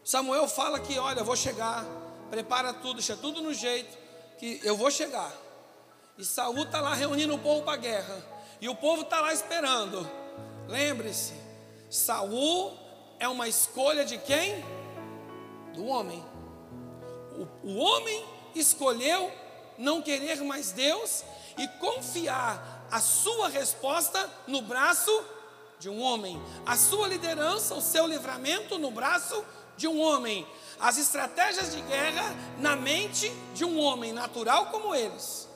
Samuel 0.04 0.48
fala 0.48 0.80
que, 0.80 0.98
olha, 0.98 1.20
eu 1.20 1.26
vou 1.26 1.36
chegar, 1.36 1.86
prepara 2.30 2.74
tudo, 2.74 2.96
deixa 2.96 3.16
tudo 3.16 3.42
no 3.42 3.54
jeito, 3.54 3.98
que 4.38 4.60
eu 4.64 4.76
vou 4.76 4.90
chegar. 4.90 5.32
E 6.18 6.26
Saul 6.26 6.64
está 6.64 6.82
lá 6.82 6.94
reunindo 6.94 7.34
o 7.34 7.40
povo 7.40 7.64
para 7.64 7.74
a 7.74 7.78
guerra. 7.78 8.24
E 8.60 8.68
o 8.68 8.76
povo 8.76 9.04
está 9.04 9.22
lá 9.22 9.34
esperando. 9.34 10.10
Lembre-se, 10.68 11.34
Saul 11.90 12.78
é 13.20 13.28
uma 13.28 13.48
escolha 13.48 14.06
de 14.06 14.18
quem? 14.18 14.64
Do 15.74 15.86
homem. 15.86 16.24
O, 17.64 17.68
o 17.68 17.78
homem 17.78 18.26
escolheu 18.54 19.32
não 19.78 20.02
querer 20.02 20.42
mais 20.44 20.72
Deus 20.72 21.24
e 21.58 21.68
confiar 21.80 22.88
a 22.92 23.00
sua 23.00 23.50
resposta 23.50 24.30
no 24.48 24.62
braço 24.62 25.12
de 25.80 25.90
um 25.90 26.02
homem, 26.02 26.42
a 26.66 26.76
sua 26.76 27.08
liderança, 27.08 27.74
o 27.74 27.82
seu 27.82 28.06
livramento 28.06 28.78
no 28.78 28.92
braço 28.92 29.44
de 29.78 29.88
um 29.88 30.00
homem, 30.02 30.46
as 30.80 30.98
estratégias 30.98 31.74
de 31.74 31.82
guerra 31.82 32.36
na 32.60 32.76
mente 32.76 33.32
de 33.54 33.64
um 33.64 33.80
homem 33.80 34.12
natural 34.12 34.68
como 34.68 34.94
eles. 34.94 35.48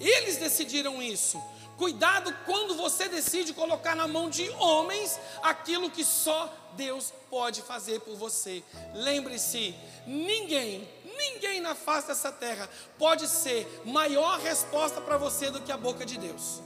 Eles 0.00 0.38
decidiram 0.38 1.02
isso. 1.02 1.40
Cuidado 1.76 2.34
quando 2.46 2.76
você 2.76 3.08
decide 3.08 3.52
colocar 3.52 3.96
na 3.96 4.06
mão 4.06 4.30
de 4.30 4.48
homens 4.50 5.18
aquilo 5.42 5.90
que 5.90 6.04
só 6.04 6.52
Deus 6.76 7.12
pode 7.28 7.62
fazer 7.62 8.00
por 8.00 8.16
você. 8.16 8.62
Lembre-se, 8.94 9.74
ninguém, 10.06 10.88
ninguém 11.04 11.60
na 11.60 11.74
face 11.74 12.08
dessa 12.08 12.30
terra 12.30 12.68
pode 12.98 13.26
ser 13.26 13.82
maior 13.84 14.38
resposta 14.38 15.00
para 15.00 15.16
você 15.16 15.50
do 15.50 15.60
que 15.60 15.72
a 15.72 15.76
boca 15.76 16.06
de 16.06 16.16
Deus. 16.16 16.62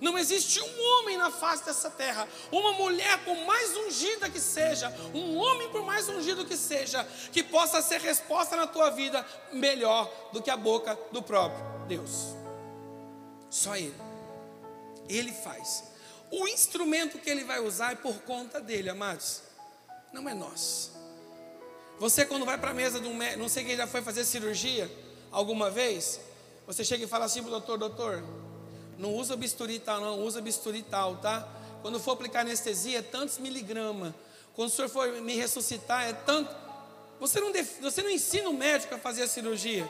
Não 0.00 0.18
existe 0.18 0.60
um 0.60 0.82
homem 0.82 1.16
na 1.16 1.30
face 1.30 1.64
dessa 1.64 1.88
terra, 1.90 2.28
uma 2.50 2.72
mulher 2.72 3.24
por 3.24 3.36
mais 3.46 3.76
ungida 3.76 4.28
que 4.28 4.40
seja, 4.40 4.92
um 5.14 5.36
homem 5.36 5.68
por 5.70 5.82
mais 5.82 6.08
ungido 6.08 6.44
que 6.44 6.56
seja, 6.56 7.06
que 7.32 7.42
possa 7.42 7.80
ser 7.80 8.00
resposta 8.00 8.56
na 8.56 8.66
tua 8.66 8.90
vida 8.90 9.24
melhor 9.52 10.10
do 10.32 10.42
que 10.42 10.50
a 10.50 10.56
boca 10.56 10.98
do 11.12 11.22
próprio 11.22 11.64
Deus. 11.86 12.34
Só 13.48 13.76
Ele. 13.76 14.13
Ele 15.08 15.32
faz. 15.32 15.84
O 16.30 16.48
instrumento 16.48 17.18
que 17.18 17.30
ele 17.30 17.44
vai 17.44 17.60
usar 17.60 17.92
é 17.92 17.96
por 17.96 18.14
conta 18.22 18.60
dele, 18.60 18.90
amados. 18.90 19.42
Não 20.12 20.28
é 20.28 20.34
nosso. 20.34 20.92
Você 21.98 22.24
quando 22.24 22.44
vai 22.44 22.58
para 22.58 22.70
a 22.70 22.74
mesa 22.74 23.00
de 23.00 23.06
um 23.06 23.14
médico, 23.14 23.40
não 23.40 23.48
sei 23.48 23.64
quem 23.64 23.76
já 23.76 23.86
foi 23.86 24.02
fazer 24.02 24.24
cirurgia 24.24 24.90
alguma 25.30 25.70
vez, 25.70 26.20
você 26.66 26.84
chega 26.84 27.04
e 27.04 27.06
fala 27.06 27.24
assim 27.24 27.42
para 27.42 27.50
doutor, 27.50 27.78
doutor, 27.78 28.24
não 28.98 29.14
usa 29.14 29.36
bisturi 29.36 29.78
tal, 29.78 30.00
não, 30.00 30.20
usa 30.20 30.40
bisturi 30.40 30.82
tal, 30.82 31.16
tá? 31.16 31.48
Quando 31.82 32.00
for 32.00 32.12
aplicar 32.12 32.40
anestesia, 32.40 33.00
é 33.00 33.02
tantos 33.02 33.38
miligramas. 33.38 34.14
Quando 34.54 34.68
o 34.68 34.72
senhor 34.72 34.88
for 34.88 35.08
me 35.20 35.36
ressuscitar, 35.36 36.04
é 36.04 36.12
tanto. 36.12 36.54
Você 37.20 37.40
não, 37.40 37.52
def... 37.52 37.80
você 37.80 38.02
não 38.02 38.10
ensina 38.10 38.48
o 38.48 38.54
médico 38.54 38.94
a 38.94 38.98
fazer 38.98 39.22
a 39.22 39.28
cirurgia. 39.28 39.88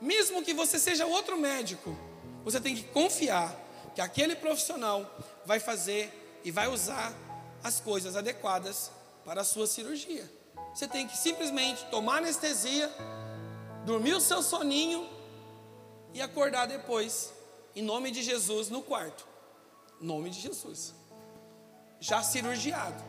Mesmo 0.00 0.42
que 0.42 0.52
você 0.52 0.78
seja 0.78 1.06
outro 1.06 1.38
médico, 1.38 1.96
você 2.44 2.60
tem 2.60 2.74
que 2.74 2.82
confiar 2.84 3.56
que 3.94 4.00
aquele 4.00 4.36
profissional 4.36 5.08
vai 5.44 5.58
fazer 5.58 6.40
e 6.44 6.50
vai 6.50 6.68
usar 6.68 7.12
as 7.62 7.80
coisas 7.80 8.16
adequadas 8.16 8.90
para 9.24 9.42
a 9.42 9.44
sua 9.44 9.66
cirurgia. 9.66 10.30
Você 10.74 10.86
tem 10.86 11.06
que 11.06 11.16
simplesmente 11.16 11.84
tomar 11.86 12.18
anestesia, 12.18 12.90
dormir 13.84 14.14
o 14.14 14.20
seu 14.20 14.42
soninho 14.42 15.08
e 16.14 16.22
acordar 16.22 16.66
depois, 16.66 17.32
em 17.74 17.82
nome 17.82 18.10
de 18.10 18.22
Jesus, 18.22 18.68
no 18.68 18.82
quarto. 18.82 19.26
Em 20.00 20.06
nome 20.06 20.30
de 20.30 20.40
Jesus. 20.40 20.94
Já 21.98 22.22
cirurgiado. 22.22 23.02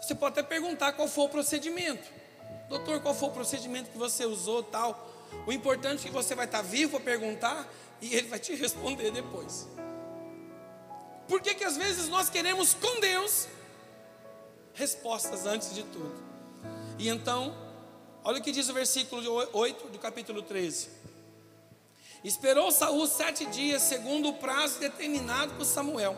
Você 0.00 0.14
pode 0.14 0.38
até 0.38 0.42
perguntar 0.42 0.92
qual 0.92 1.08
foi 1.08 1.24
o 1.24 1.28
procedimento. 1.28 2.12
Doutor, 2.68 3.00
qual 3.00 3.14
foi 3.14 3.28
o 3.28 3.32
procedimento 3.32 3.90
que 3.90 3.98
você 3.98 4.24
usou, 4.24 4.62
tal. 4.62 5.10
O 5.46 5.52
importante 5.52 6.02
é 6.02 6.08
que 6.08 6.14
você 6.14 6.34
vai 6.34 6.46
estar 6.46 6.62
vivo 6.62 6.92
para 6.92 7.00
perguntar 7.00 7.66
e 8.00 8.14
ele 8.14 8.28
vai 8.28 8.38
te 8.38 8.54
responder 8.54 9.10
depois. 9.10 9.68
Por 11.28 11.40
que, 11.40 11.54
que 11.54 11.64
às 11.64 11.76
vezes 11.76 12.08
nós 12.08 12.28
queremos 12.28 12.74
com 12.74 13.00
Deus 13.00 13.48
respostas 14.74 15.46
antes 15.46 15.74
de 15.74 15.82
tudo? 15.84 16.22
E 16.98 17.08
então, 17.08 17.56
olha 18.22 18.38
o 18.38 18.42
que 18.42 18.52
diz 18.52 18.68
o 18.68 18.74
versículo 18.74 19.22
8 19.52 19.88
do 19.88 19.98
capítulo 19.98 20.42
13. 20.42 20.90
Esperou 22.22 22.70
Saul 22.72 23.06
sete 23.06 23.44
dias, 23.46 23.82
segundo 23.82 24.30
o 24.30 24.34
prazo 24.34 24.78
determinado 24.78 25.54
por 25.54 25.64
Samuel. 25.66 26.16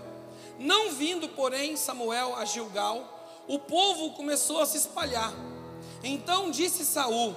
Não 0.59 0.92
vindo, 0.92 1.28
porém, 1.30 1.76
Samuel 1.76 2.37
a 2.37 2.45
Gilgal, 2.45 3.45
o 3.49 3.59
povo 3.59 4.12
começou 4.12 4.61
a 4.61 4.66
se 4.66 4.76
espalhar. 4.78 5.33
Então 6.02 6.50
disse 6.50 6.85
Saul: 6.85 7.35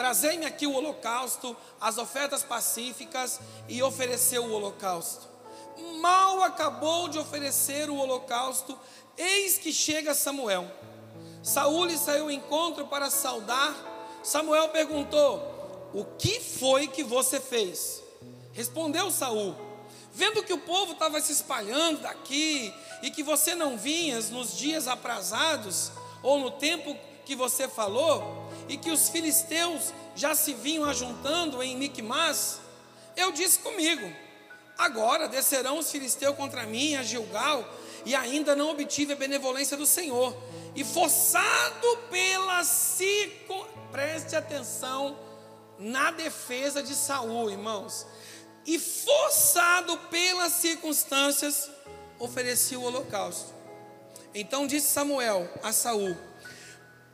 Trazei-me 0.00 0.46
aqui 0.46 0.66
o 0.66 0.72
holocausto, 0.72 1.54
as 1.78 1.98
ofertas 1.98 2.42
pacíficas, 2.42 3.38
e 3.68 3.82
ofereceu 3.82 4.46
o 4.46 4.52
holocausto. 4.54 5.28
Mal 6.00 6.42
acabou 6.42 7.06
de 7.06 7.18
oferecer 7.18 7.90
o 7.90 7.96
holocausto, 7.96 8.78
eis 9.14 9.58
que 9.58 9.70
chega 9.70 10.14
Samuel. 10.14 10.72
Saul 11.42 11.84
lhe 11.84 11.98
saiu 11.98 12.24
ao 12.24 12.30
encontro 12.30 12.86
para 12.86 13.10
saudar. 13.10 13.76
Samuel 14.22 14.70
perguntou: 14.70 15.90
O 15.92 16.06
que 16.16 16.40
foi 16.40 16.88
que 16.88 17.04
você 17.04 17.38
fez? 17.38 18.02
Respondeu 18.54 19.10
Saul: 19.10 19.54
Vendo 20.14 20.42
que 20.42 20.54
o 20.54 20.60
povo 20.60 20.92
estava 20.92 21.20
se 21.20 21.32
espalhando 21.32 22.00
daqui 22.00 22.72
e 23.02 23.10
que 23.10 23.22
você 23.22 23.54
não 23.54 23.76
vinhas 23.76 24.30
nos 24.30 24.56
dias 24.56 24.88
aprazados 24.88 25.92
ou 26.22 26.38
no 26.38 26.52
tempo 26.52 26.96
que 27.26 27.36
você 27.36 27.68
falou, 27.68 28.49
e 28.70 28.76
que 28.76 28.88
os 28.88 29.08
filisteus 29.08 29.92
já 30.14 30.32
se 30.32 30.54
vinham 30.54 30.84
ajuntando 30.84 31.60
em 31.60 31.76
Micmas, 31.76 32.60
eu 33.16 33.32
disse 33.32 33.58
comigo: 33.58 34.08
agora 34.78 35.28
descerão 35.28 35.76
os 35.78 35.90
filisteus 35.90 36.36
contra 36.36 36.64
mim 36.64 36.94
a 36.94 37.02
Gilgal, 37.02 37.68
e 38.06 38.14
ainda 38.14 38.54
não 38.54 38.70
obtive 38.70 39.12
a 39.12 39.16
benevolência 39.16 39.76
do 39.76 39.84
Senhor. 39.84 40.36
E 40.76 40.84
forçado 40.84 41.96
pela 42.08 42.62
circun... 42.62 43.66
preste 43.90 44.36
atenção 44.36 45.18
na 45.76 46.12
defesa 46.12 46.80
de 46.80 46.94
Saul, 46.94 47.50
irmãos. 47.50 48.06
E 48.64 48.78
forçado 48.78 49.98
pelas 50.10 50.52
circunstâncias, 50.52 51.68
ofereci 52.20 52.76
o 52.76 52.82
holocausto. 52.82 53.52
Então 54.32 54.64
disse 54.64 54.92
Samuel 54.92 55.48
a 55.60 55.72
Saul: 55.72 56.16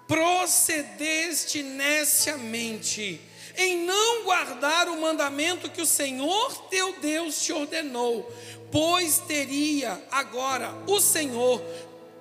procedeste 0.07 1.63
neciamente 1.63 3.21
em 3.57 3.85
não 3.85 4.25
guardar 4.25 4.89
o 4.89 5.01
mandamento 5.01 5.71
que 5.71 5.81
o 5.81 5.87
Senhor 5.87 6.69
teu 6.69 7.01
Deus 7.01 7.43
te 7.43 7.53
ordenou, 7.53 8.31
pois 8.71 9.19
teria 9.19 10.03
agora 10.11 10.75
o 10.87 11.01
Senhor 11.01 11.63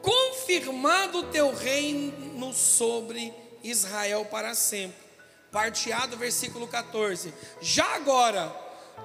confirmado 0.01 1.19
o 1.19 1.23
teu 1.23 1.53
reino 1.53 2.53
sobre 2.53 3.33
Israel 3.63 4.25
para 4.25 4.53
sempre. 4.53 5.03
Parteado 5.51 6.17
versículo 6.17 6.67
14. 6.67 7.33
Já 7.59 7.95
agora 7.95 8.53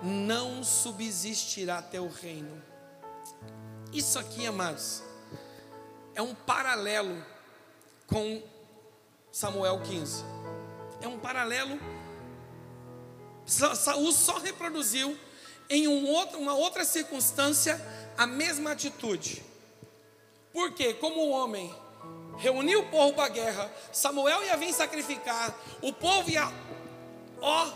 não 0.02 0.62
subsistirá 0.62 1.82
teu 1.82 2.08
reino. 2.08 2.62
Isso 3.92 4.18
aqui, 4.18 4.46
amados, 4.46 5.02
é 6.14 6.22
um 6.22 6.34
paralelo 6.34 7.24
com 8.06 8.42
Samuel 9.32 9.80
15. 9.80 10.24
É 11.00 11.08
um 11.08 11.18
paralelo. 11.18 11.78
Saul 13.46 14.12
só 14.12 14.38
reproduziu 14.38 15.18
em 15.68 15.86
um 15.88 16.08
outro, 16.08 16.38
uma 16.38 16.54
outra 16.54 16.84
circunstância 16.84 17.80
a 18.18 18.26
mesma 18.26 18.72
atitude. 18.72 19.42
Porque, 20.52 20.94
como 20.94 21.20
o 21.20 21.30
homem 21.30 21.74
reuniu 22.36 22.80
o 22.80 22.88
povo 22.90 23.14
para 23.14 23.26
a 23.26 23.28
guerra, 23.28 23.70
Samuel 23.92 24.42
ia 24.44 24.56
vir 24.56 24.72
sacrificar, 24.72 25.54
o 25.80 25.92
povo 25.92 26.28
ia, 26.28 26.50
ó, 27.40 27.70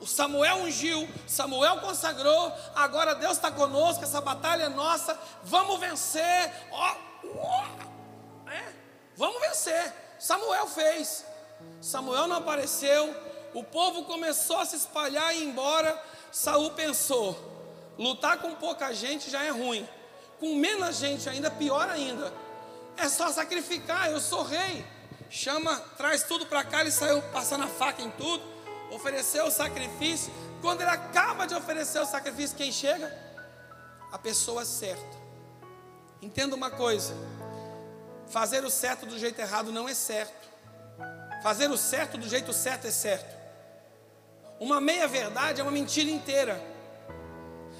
o 0.00 0.06
Samuel 0.06 0.56
ungiu, 0.58 1.08
Samuel 1.26 1.80
consagrou, 1.80 2.52
agora 2.74 3.14
Deus 3.14 3.32
está 3.32 3.50
conosco, 3.50 4.02
essa 4.02 4.20
batalha 4.20 4.64
é 4.64 4.68
nossa, 4.68 5.18
vamos 5.44 5.78
vencer, 5.78 6.52
ó, 6.72 6.96
ó 7.36 8.50
é, 8.50 8.72
vamos 9.16 9.40
vencer. 9.40 10.09
Samuel 10.20 10.66
fez, 10.66 11.24
Samuel 11.80 12.28
não 12.28 12.36
apareceu, 12.36 13.16
o 13.54 13.64
povo 13.64 14.04
começou 14.04 14.58
a 14.58 14.66
se 14.66 14.76
espalhar 14.76 15.34
e 15.34 15.40
ir 15.40 15.44
embora. 15.46 15.98
Saul 16.30 16.72
pensou: 16.72 17.34
lutar 17.98 18.36
com 18.36 18.54
pouca 18.54 18.92
gente 18.92 19.30
já 19.30 19.42
é 19.42 19.48
ruim, 19.48 19.88
com 20.38 20.54
menos 20.56 20.96
gente 20.96 21.26
ainda 21.26 21.50
pior 21.50 21.88
ainda. 21.88 22.30
É 22.98 23.08
só 23.08 23.32
sacrificar, 23.32 24.10
eu 24.10 24.20
sou 24.20 24.42
rei. 24.42 24.84
Chama, 25.30 25.74
traz 25.96 26.24
tudo 26.24 26.44
para 26.44 26.64
cá, 26.64 26.82
ele 26.82 26.90
saiu 26.90 27.22
passando 27.32 27.64
a 27.64 27.68
faca 27.68 28.02
em 28.02 28.10
tudo, 28.10 28.44
ofereceu 28.90 29.46
o 29.46 29.50
sacrifício. 29.50 30.30
Quando 30.60 30.82
ele 30.82 30.90
acaba 30.90 31.46
de 31.46 31.54
oferecer 31.54 31.98
o 31.98 32.04
sacrifício, 32.04 32.58
quem 32.58 32.70
chega? 32.70 33.10
A 34.12 34.18
pessoa 34.18 34.66
certa. 34.66 35.18
Entenda 36.20 36.54
uma 36.54 36.70
coisa: 36.70 37.14
fazer 38.30 38.64
o 38.64 38.70
certo 38.70 39.06
do 39.06 39.18
jeito 39.18 39.40
errado 39.40 39.72
não 39.72 39.88
é 39.88 39.94
certo. 39.94 40.48
Fazer 41.42 41.70
o 41.70 41.76
certo 41.76 42.16
do 42.16 42.28
jeito 42.28 42.52
certo 42.52 42.86
é 42.86 42.90
certo. 42.90 43.36
Uma 44.58 44.80
meia-verdade 44.80 45.60
é 45.60 45.64
uma 45.64 45.72
mentira 45.72 46.10
inteira. 46.10 46.62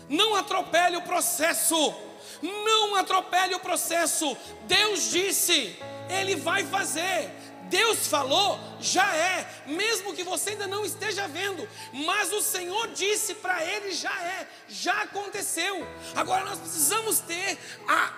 Não 0.09 0.35
atropele 0.35 0.97
o 0.97 1.03
processo. 1.03 1.95
Não 2.43 2.97
atropele 2.97 3.55
o 3.55 3.61
processo. 3.61 4.37
Deus 4.67 5.11
disse, 5.11 5.79
Ele 6.09 6.37
vai 6.37 6.65
fazer. 6.65 7.31
Deus 7.71 8.09
falou, 8.09 8.59
já 8.81 9.15
é, 9.15 9.63
mesmo 9.65 10.13
que 10.13 10.25
você 10.25 10.51
ainda 10.51 10.67
não 10.67 10.85
esteja 10.85 11.29
vendo, 11.29 11.69
mas 11.93 12.33
o 12.33 12.43
Senhor 12.43 12.89
disse 12.89 13.35
para 13.35 13.65
ele, 13.65 13.93
já 13.93 14.13
é, 14.23 14.49
já 14.69 15.03
aconteceu. 15.03 15.87
Agora 16.17 16.45
nós 16.45 16.59
precisamos 16.59 17.21
ter 17.21 17.57
a 17.87 18.13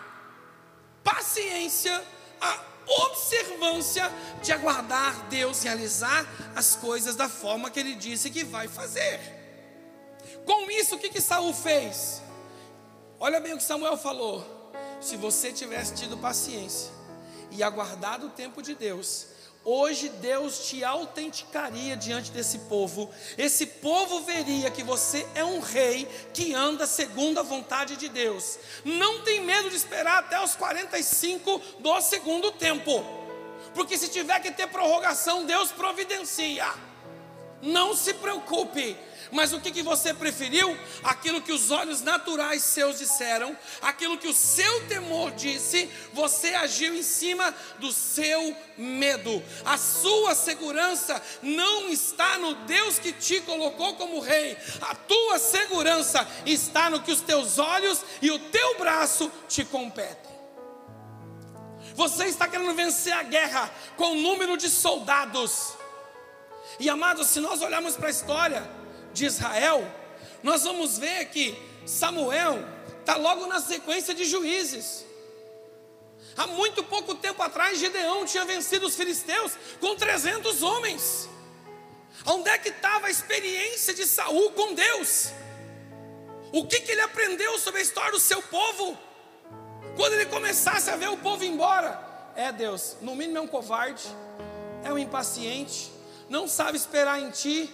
paciência, 1.05 2.03
a 2.43 2.61
observância 3.05 4.11
de 4.43 4.53
aguardar 4.53 5.29
Deus 5.29 5.63
realizar 5.63 6.27
as 6.55 6.75
coisas 6.75 7.15
da 7.15 7.29
forma 7.29 7.71
que 7.71 7.81
ele 7.81 7.95
disse 7.95 8.29
que 8.31 8.45
vai 8.45 8.69
fazer. 8.69 9.21
Com 10.45 10.71
isso, 10.71 10.97
o 10.97 10.99
que, 10.99 11.09
que 11.09 11.21
Saul 11.21 11.55
fez? 11.55 12.21
Olha 13.21 13.41
bem 13.41 13.55
o 13.55 13.57
que 13.57 13.63
Samuel 13.63 13.97
falou. 13.97 14.45
Se 15.01 15.17
você 15.17 15.53
tivesse 15.53 15.95
tido 15.95 16.19
paciência 16.19 16.91
e 17.51 17.63
aguardado 17.63 18.27
o 18.27 18.31
tempo 18.31 18.61
de 18.61 18.75
Deus, 18.75 19.29
Hoje 19.65 20.09
Deus 20.09 20.67
te 20.69 20.83
autenticaria 20.83 21.97
diante 21.97 22.33
desse 22.33 22.59
povo. 22.61 23.09
Esse 23.39 23.65
povo 23.65 24.23
veria 24.23 24.71
que 24.73 24.83
você 24.83 25.25
é 25.37 25.45
um 25.45 25.61
rei 25.61 26.09
que 26.35 26.53
anda 26.53 26.85
segundo 26.85 27.39
a 27.39 27.45
vontade 27.45 27.97
de 27.97 28.09
Deus. 28.09 28.59
Não 28.85 29.23
tem 29.23 29.41
medo 29.45 29.71
de 29.71 29.77
esperar 29.77 30.19
até 30.19 30.43
os 30.43 30.57
45 30.57 31.63
do 31.79 32.01
segundo 32.01 32.51
tempo. 32.51 33.05
Porque 33.73 33.97
se 33.97 34.09
tiver 34.09 34.41
que 34.41 34.51
ter 34.51 34.67
prorrogação, 34.67 35.47
Deus 35.47 35.71
providencia. 35.71 36.67
Não 37.63 37.95
se 37.95 38.15
preocupe. 38.15 38.97
Mas 39.33 39.55
o 39.55 39.61
que, 39.61 39.71
que 39.71 39.83
você 39.83 40.13
preferiu? 40.13 40.79
Aquilo 41.03 41.41
que 41.41 41.53
os 41.53 41.71
olhos 41.71 42.03
naturais 42.03 42.63
seus 42.63 42.99
disseram, 42.99 43.57
aquilo 43.81 44.19
que 44.19 44.29
o 44.29 44.35
seu 44.35 44.87
temor 44.87 45.33
disse, 45.33 45.91
você 46.13 46.49
agiu 46.49 46.95
em 46.95 47.03
cima 47.03 47.55
do 47.79 47.91
seu 47.91 48.55
medo. 48.77 49.43
A 49.65 49.79
sua 49.79 50.35
segurança 50.35 51.21
não 51.43 51.89
está 51.89 52.37
no 52.37 52.55
Deus 52.67 52.99
que 52.99 53.11
te 53.11 53.41
colocou 53.41 53.95
como 53.95 54.21
rei, 54.21 54.55
a 54.83 54.95
tua 54.95 55.39
segurança 55.39 56.29
está 56.45 56.91
no 56.91 57.01
que 57.01 57.11
os 57.11 57.23
teus 57.23 57.59
olhos 57.59 58.05
e 58.21 58.31
o 58.31 58.39
teu 58.39 58.77
braço 58.77 59.33
te 59.49 59.65
competem. 59.65 60.31
Você 61.95 62.27
está 62.27 62.47
querendo 62.47 62.75
vencer 62.75 63.15
a 63.15 63.23
guerra 63.23 63.71
com 63.97 64.13
o 64.13 64.21
número 64.21 64.59
de 64.59 64.69
soldados. 64.69 65.73
E 66.79 66.91
amados, 66.91 67.29
se 67.29 67.41
nós 67.41 67.63
olharmos 67.63 67.97
para 67.97 68.09
a 68.09 68.11
história, 68.11 68.82
de 69.13 69.27
Israel, 69.27 69.87
nós 70.43 70.65
vamos 70.65 70.99
ver 70.99 71.27
que 71.27 71.57
Samuel 71.87 72.59
está 73.01 73.17
logo 73.17 73.47
na 73.47 73.61
sequência 73.61 74.15
de 74.15 74.25
juízes. 74.25 75.05
Há 76.37 76.47
muito 76.47 76.83
pouco 76.85 77.15
tempo 77.15 77.43
atrás, 77.43 77.79
Gideão 77.79 78.25
tinha 78.25 78.45
vencido 78.45 78.87
os 78.87 78.95
filisteus 78.95 79.53
com 79.81 79.95
300 79.95 80.63
homens. 80.63 81.29
Onde 82.25 82.49
é 82.49 82.59
que 82.59 82.69
estava 82.69 83.07
a 83.07 83.11
experiência 83.11 83.93
de 83.93 84.07
Saul 84.07 84.53
com 84.53 84.75
Deus? 84.75 85.31
O 86.53 86.67
que, 86.67 86.81
que 86.81 86.93
ele 86.93 87.01
aprendeu 87.01 87.59
sobre 87.59 87.81
a 87.81 87.83
história 87.83 88.13
do 88.13 88.21
seu 88.21 88.41
povo? 88.43 88.99
Quando 89.97 90.15
ele 90.15 90.27
começasse 90.27 90.91
a 90.91 90.97
ver 90.97 91.09
o 91.09 91.17
povo 91.17 91.45
embora, 91.45 92.01
é 92.35 92.51
Deus, 92.51 92.97
no 93.01 93.15
mínimo 93.15 93.39
é 93.39 93.41
um 93.41 93.47
covarde, 93.47 94.05
é 94.85 94.93
um 94.93 94.99
impaciente, 94.99 95.93
não 96.29 96.49
sabe 96.49 96.79
esperar 96.79 97.21
em 97.21 97.31
ti, 97.31 97.71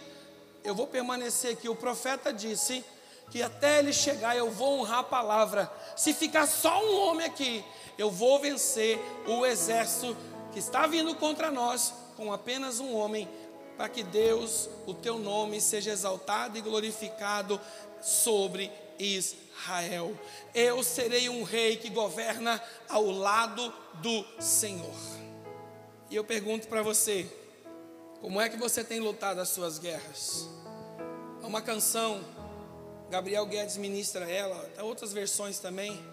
eu 0.64 0.74
vou 0.74 0.86
permanecer 0.86 1.52
aqui. 1.52 1.68
O 1.68 1.76
profeta 1.76 2.32
disse 2.32 2.84
que 3.30 3.42
até 3.42 3.78
ele 3.78 3.92
chegar 3.92 4.36
eu 4.36 4.50
vou 4.50 4.80
honrar 4.80 5.00
a 5.00 5.04
palavra. 5.04 5.70
Se 5.96 6.12
ficar 6.12 6.46
só 6.46 6.82
um 6.84 7.00
homem 7.08 7.26
aqui, 7.26 7.64
eu 7.96 8.10
vou 8.10 8.38
vencer 8.38 8.98
o 9.26 9.44
exército 9.44 10.16
que 10.52 10.58
está 10.58 10.86
vindo 10.86 11.14
contra 11.14 11.50
nós 11.50 11.92
com 12.16 12.32
apenas 12.32 12.80
um 12.80 12.94
homem, 12.96 13.28
para 13.76 13.88
que 13.88 14.02
Deus, 14.02 14.68
o 14.86 14.94
teu 14.94 15.18
nome, 15.18 15.60
seja 15.60 15.92
exaltado 15.92 16.58
e 16.58 16.60
glorificado 16.60 17.60
sobre 18.00 18.72
Israel. 18.98 20.12
Eu 20.52 20.82
serei 20.82 21.28
um 21.28 21.44
rei 21.44 21.76
que 21.76 21.88
governa 21.88 22.60
ao 22.88 23.06
lado 23.06 23.72
do 24.02 24.24
Senhor. 24.40 24.96
E 26.10 26.16
eu 26.16 26.24
pergunto 26.24 26.66
para 26.66 26.82
você, 26.82 27.26
como 28.20 28.40
é 28.40 28.48
que 28.48 28.56
você 28.56 28.82
tem 28.82 28.98
lutado 28.98 29.40
as 29.40 29.48
suas 29.48 29.78
guerras? 29.78 30.48
Há 31.42 31.46
uma 31.46 31.62
canção, 31.62 32.20
Gabriel 33.10 33.46
Guedes 33.46 33.76
ministra 33.76 34.28
ela, 34.28 34.60
até 34.66 34.82
outras 34.82 35.12
versões 35.12 35.60
também. 35.60 36.04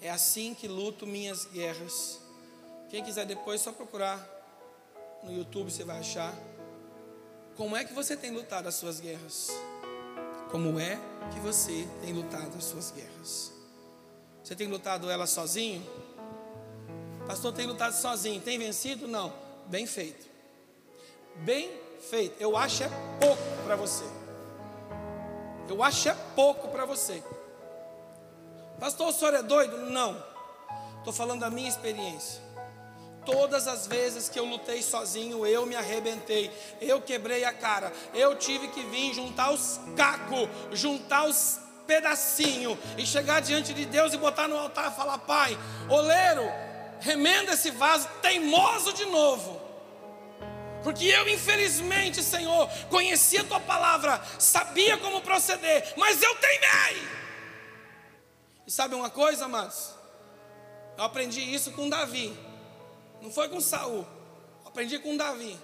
É 0.00 0.10
assim 0.10 0.54
que 0.54 0.68
luto 0.68 1.06
minhas 1.06 1.46
guerras. 1.46 2.20
Quem 2.90 3.02
quiser 3.02 3.24
depois, 3.24 3.62
só 3.62 3.72
procurar 3.72 4.24
no 5.22 5.32
YouTube, 5.32 5.70
você 5.70 5.84
vai 5.84 5.98
achar. 5.98 6.34
Como 7.56 7.74
é 7.74 7.82
que 7.82 7.94
você 7.94 8.14
tem 8.14 8.30
lutado 8.30 8.68
as 8.68 8.74
suas 8.74 9.00
guerras? 9.00 9.48
Como 10.50 10.78
é 10.78 10.98
que 11.32 11.40
você 11.40 11.88
tem 12.02 12.12
lutado 12.12 12.54
as 12.58 12.64
suas 12.64 12.90
guerras? 12.90 13.52
Você 14.44 14.54
tem 14.54 14.68
lutado 14.68 15.10
ela 15.10 15.26
sozinho? 15.26 15.84
Pastor, 17.26 17.54
tem 17.54 17.66
lutado 17.66 17.94
sozinho. 17.94 18.40
Tem 18.40 18.58
vencido? 18.58 19.08
Não. 19.08 19.32
Bem 19.66 19.86
feito 19.86 20.35
bem 21.38 21.70
feito. 22.10 22.40
Eu 22.40 22.56
acho 22.56 22.84
é 22.84 22.90
pouco 23.20 23.42
para 23.64 23.76
você. 23.76 24.04
Eu 25.68 25.82
acho 25.82 26.08
é 26.08 26.16
pouco 26.34 26.68
para 26.68 26.84
você. 26.84 27.22
Pastor, 28.78 29.08
o 29.08 29.12
senhor 29.12 29.34
é 29.34 29.42
doido? 29.42 29.76
Não. 29.90 30.22
Estou 30.98 31.12
falando 31.12 31.40
da 31.40 31.50
minha 31.50 31.68
experiência. 31.68 32.42
Todas 33.24 33.66
as 33.66 33.86
vezes 33.86 34.28
que 34.28 34.38
eu 34.38 34.44
lutei 34.44 34.82
sozinho, 34.82 35.44
eu 35.44 35.66
me 35.66 35.74
arrebentei, 35.74 36.48
eu 36.80 37.02
quebrei 37.02 37.44
a 37.44 37.52
cara, 37.52 37.92
eu 38.14 38.36
tive 38.36 38.68
que 38.68 38.84
vir 38.84 39.12
juntar 39.14 39.50
os 39.50 39.80
cacos, 39.96 40.48
juntar 40.72 41.24
os 41.24 41.58
pedacinhos 41.88 42.78
e 42.96 43.04
chegar 43.04 43.40
diante 43.40 43.74
de 43.74 43.84
Deus 43.84 44.12
e 44.12 44.16
botar 44.16 44.46
no 44.46 44.56
altar 44.56 44.92
e 44.92 44.96
falar: 44.96 45.18
Pai, 45.18 45.58
oleiro, 45.88 46.42
remenda 47.00 47.54
esse 47.54 47.70
vaso 47.72 48.08
teimoso 48.22 48.92
de 48.92 49.06
novo. 49.06 49.65
Porque 50.86 51.06
eu, 51.06 51.28
infelizmente, 51.28 52.22
Senhor, 52.22 52.68
conhecia 52.88 53.40
a 53.40 53.44
tua 53.44 53.58
palavra, 53.58 54.24
sabia 54.38 54.96
como 54.98 55.20
proceder, 55.20 55.92
mas 55.96 56.22
eu 56.22 56.32
teimei. 56.36 57.02
E 58.64 58.70
sabe 58.70 58.94
uma 58.94 59.10
coisa, 59.10 59.46
amados? 59.46 59.90
Eu 60.96 61.02
aprendi 61.02 61.40
isso 61.40 61.72
com 61.72 61.88
Davi. 61.88 62.32
Não 63.20 63.32
foi 63.32 63.48
com 63.48 63.60
Saul. 63.60 64.06
Eu 64.62 64.68
aprendi 64.68 64.96
com 65.00 65.16
Davi. 65.16 65.58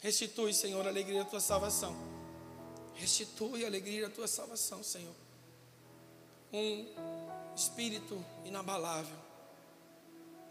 Restitui, 0.00 0.52
Senhor, 0.52 0.84
a 0.84 0.90
alegria 0.90 1.22
da 1.22 1.30
tua 1.30 1.38
salvação. 1.38 1.94
Restitui 2.94 3.62
a 3.62 3.68
alegria 3.68 4.08
da 4.08 4.12
tua 4.12 4.26
salvação, 4.26 4.82
Senhor. 4.82 5.14
Um 6.52 6.88
espírito 7.54 8.20
inabalável. 8.44 9.16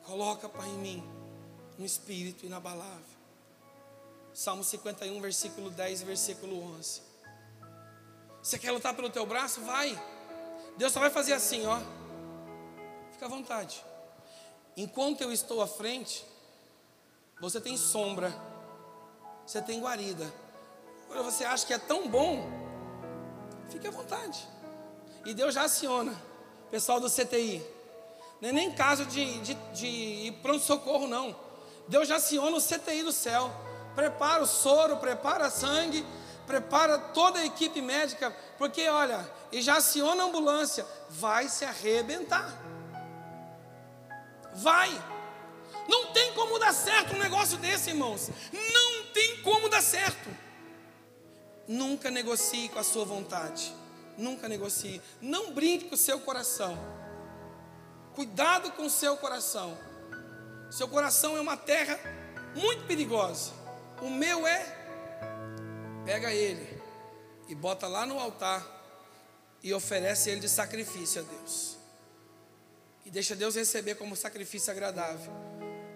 Coloca, 0.04 0.48
Pai, 0.48 0.70
em 0.70 0.78
mim 0.78 1.04
um 1.78 1.84
espírito 1.84 2.46
inabalável. 2.46 3.21
Salmo 4.34 4.64
51, 4.64 5.20
versículo 5.20 5.70
10 5.70 6.02
e 6.02 6.06
versículo 6.06 6.64
11. 6.78 7.02
Você 8.42 8.58
quer 8.58 8.72
lutar 8.72 8.96
pelo 8.96 9.10
teu 9.10 9.26
braço? 9.26 9.62
Vai. 9.62 10.02
Deus 10.78 10.94
só 10.94 11.00
vai 11.00 11.10
fazer 11.10 11.34
assim, 11.34 11.66
ó. 11.66 11.80
Fica 13.12 13.26
à 13.26 13.30
vontade. 13.30 13.84
enquanto 14.76 15.22
eu 15.22 15.32
estou 15.32 15.62
à 15.62 15.68
frente, 15.68 16.26
você 17.40 17.60
tem 17.60 17.76
sombra, 17.76 18.34
você 19.46 19.62
tem 19.62 19.82
guarida. 19.82 20.34
Agora 21.06 21.24
você 21.24 21.44
acha 21.44 21.66
que 21.66 21.74
é 21.74 21.78
tão 21.78 22.08
bom, 22.08 22.50
fique 23.70 23.86
à 23.86 23.92
vontade. 23.92 24.48
E 25.26 25.34
Deus 25.34 25.54
já 25.54 25.64
aciona, 25.64 26.16
pessoal 26.72 27.00
do 27.00 27.10
CTI. 27.10 27.62
Não 28.40 28.50
é 28.50 28.52
nem 28.54 28.72
caso 28.72 29.06
de, 29.06 29.40
de, 29.42 29.54
de 29.74 30.32
pronto-socorro, 30.42 31.08
não. 31.08 31.36
Deus 31.88 32.08
já 32.08 32.16
aciona 32.16 32.56
o 32.56 32.62
CTI 32.62 33.04
do 33.04 33.12
céu. 33.12 33.52
Prepara 33.96 34.44
o 34.44 34.48
soro, 34.48 34.98
prepara 34.98 35.50
sangue, 35.50 36.06
prepara 36.48 36.98
toda 36.98 37.40
a 37.40 37.46
equipe 37.46 37.82
médica, 37.82 38.36
porque 38.58 38.88
olha, 38.88 39.30
e 39.52 39.62
já 39.62 39.78
aciona 39.78 40.24
a 40.24 40.26
ambulância, 40.26 40.86
vai 41.10 41.48
se 41.50 41.66
arrebentar. 41.66 42.50
Vai. 44.54 44.90
Não 45.88 46.08
tem 46.08 46.34
como 46.34 46.60
dar 46.60 46.74
certo 46.74 47.16
um 47.16 47.20
negócio 47.20 47.58
desse, 47.58 47.90
irmãos. 47.90 48.30
Não 48.52 49.06
tem 49.14 49.42
como 49.42 49.70
dar 49.70 49.82
certo. 49.82 50.30
Nunca 51.68 52.12
negocie 52.12 52.70
com 52.70 52.80
a 52.80 52.84
sua 52.84 53.06
vontade. 53.06 53.74
Nunca 54.18 54.48
negocie. 54.48 55.02
Não 55.22 55.52
brinque 55.54 55.86
com 55.86 55.96
o 55.96 55.98
seu 55.98 56.20
coração. 56.20 56.78
Cuidado 58.14 58.72
com 58.72 58.86
o 58.86 58.90
seu 58.90 59.16
coração. 59.18 59.78
Seu 60.70 60.88
coração 60.88 61.38
é 61.38 61.42
uma 61.42 61.58
terra 61.58 62.00
muito 62.56 62.86
perigosa. 62.86 63.61
O 64.02 64.10
meu 64.10 64.46
é. 64.48 64.80
Pega 66.06 66.34
ele 66.34 66.82
e 67.48 67.54
bota 67.54 67.88
lá 67.88 68.06
no 68.06 68.20
altar 68.20 68.66
e 69.62 69.74
oferece 69.74 70.30
ele 70.30 70.42
de 70.42 70.50
sacrifício 70.50 71.22
a 71.22 71.26
Deus. 71.26 71.78
E 73.06 73.12
deixa 73.12 73.36
Deus 73.36 73.56
receber 73.56 73.96
como 73.96 74.16
sacrifício 74.16 74.72
agradável. 74.72 75.32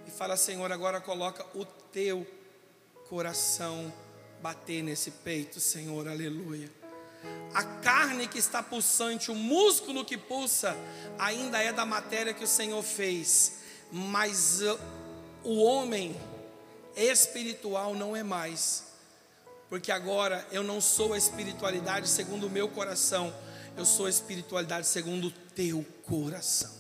E 0.06 0.12
fala, 0.12 0.38
Senhor, 0.38 0.72
agora 0.72 1.02
coloca 1.02 1.46
o 1.56 1.66
teu 1.66 2.26
coração 3.10 3.92
bater 4.42 4.84
nesse 4.84 5.10
peito, 5.10 5.60
Senhor, 5.60 6.08
aleluia. 6.08 6.70
A 7.54 7.64
carne 7.64 8.28
que 8.28 8.38
está 8.38 8.62
pulsante, 8.62 9.32
o 9.32 9.36
músculo 9.36 10.06
que 10.06 10.18
pulsa, 10.18 10.76
ainda 11.18 11.62
é 11.62 11.72
da 11.72 11.86
matéria 11.86 12.34
que 12.34 12.44
o 12.44 12.48
Senhor 12.48 12.84
fez, 12.84 13.60
mas 13.92 14.60
o 15.44 15.64
homem 15.64 16.16
espiritual 16.96 17.94
não 17.94 18.16
é 18.16 18.24
mais, 18.24 18.86
porque 19.70 19.92
agora 19.92 20.46
eu 20.52 20.64
não 20.64 20.80
sou 20.80 21.14
a 21.14 21.18
espiritualidade 21.18 22.08
segundo 22.08 22.48
o 22.48 22.50
meu 22.50 22.70
coração, 22.70 23.34
eu 23.76 23.86
sou 23.86 24.06
a 24.06 24.10
espiritualidade 24.10 24.88
segundo 24.88 25.28
o 25.28 25.32
teu 25.32 25.86
coração, 26.06 26.72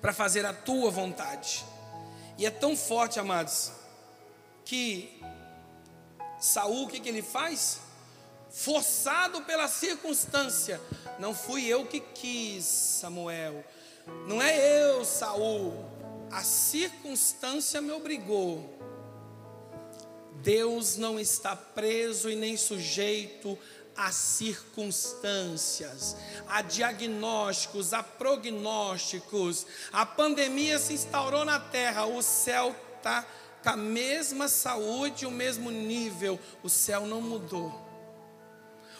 para 0.00 0.12
fazer 0.12 0.46
a 0.46 0.52
tua 0.52 0.90
vontade. 0.90 1.64
E 2.36 2.46
é 2.46 2.50
tão 2.50 2.76
forte, 2.76 3.18
amados, 3.18 3.72
que 4.64 5.20
Saul, 6.38 6.84
o 6.84 6.88
que, 6.88 7.00
que 7.00 7.08
ele 7.08 7.22
faz? 7.22 7.80
Forçado 8.50 9.42
pela 9.42 9.66
circunstância, 9.66 10.80
não 11.18 11.34
fui 11.34 11.66
eu 11.66 11.84
que 11.84 12.00
quis, 12.00 12.64
Samuel, 12.64 13.64
não 14.26 14.40
é 14.40 14.82
eu, 14.82 15.04
Saul, 15.04 15.84
a 16.30 16.42
circunstância 16.42 17.80
me 17.80 17.92
obrigou. 17.92 18.76
Deus 20.42 20.96
não 20.96 21.18
está 21.18 21.56
preso 21.56 22.30
e 22.30 22.36
nem 22.36 22.56
sujeito 22.56 23.58
a 23.96 24.12
circunstâncias, 24.12 26.16
a 26.46 26.62
diagnósticos, 26.62 27.92
a 27.92 28.00
prognósticos. 28.02 29.66
A 29.92 30.06
pandemia 30.06 30.78
se 30.78 30.92
instaurou 30.92 31.44
na 31.44 31.58
terra, 31.58 32.06
o 32.06 32.22
céu 32.22 32.76
está 32.96 33.26
com 33.62 33.70
a 33.70 33.76
mesma 33.76 34.46
saúde, 34.46 35.26
o 35.26 35.32
mesmo 35.32 35.72
nível, 35.72 36.38
o 36.62 36.68
céu 36.68 37.06
não 37.06 37.20
mudou. 37.20 37.87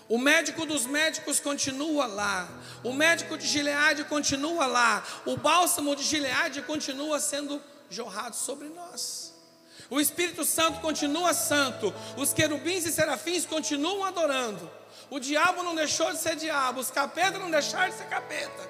O 0.09 0.18
médico 0.18 0.64
dos 0.64 0.87
médicos 0.87 1.38
continua 1.38 2.07
lá. 2.07 2.49
O 2.83 2.92
médico 2.92 3.37
de 3.37 3.47
Gileade 3.47 4.05
continua 4.05 4.66
lá. 4.66 5.05
O 5.27 5.37
bálsamo 5.37 5.94
de 5.94 6.03
Gileade 6.03 6.62
continua 6.62 7.21
sendo 7.21 7.61
jorrado 7.90 8.35
sobre 8.35 8.68
nós. 8.68 9.35
O 9.90 10.01
Espírito 10.01 10.44
Santo 10.44 10.81
continua 10.81 11.35
santo. 11.35 11.92
Os 12.16 12.33
querubins 12.33 12.87
e 12.87 12.92
serafins 12.92 13.44
continuam 13.44 14.05
adorando. 14.05 14.71
O 15.11 15.18
diabo 15.18 15.62
não 15.62 15.75
deixou 15.75 16.11
de 16.12 16.18
ser 16.18 16.37
diabo, 16.37 16.81
os 16.81 16.90
capetas 16.90 17.40
não 17.40 17.51
deixaram 17.51 17.90
de 17.90 17.97
ser 17.99 18.07
capeta. 18.07 18.68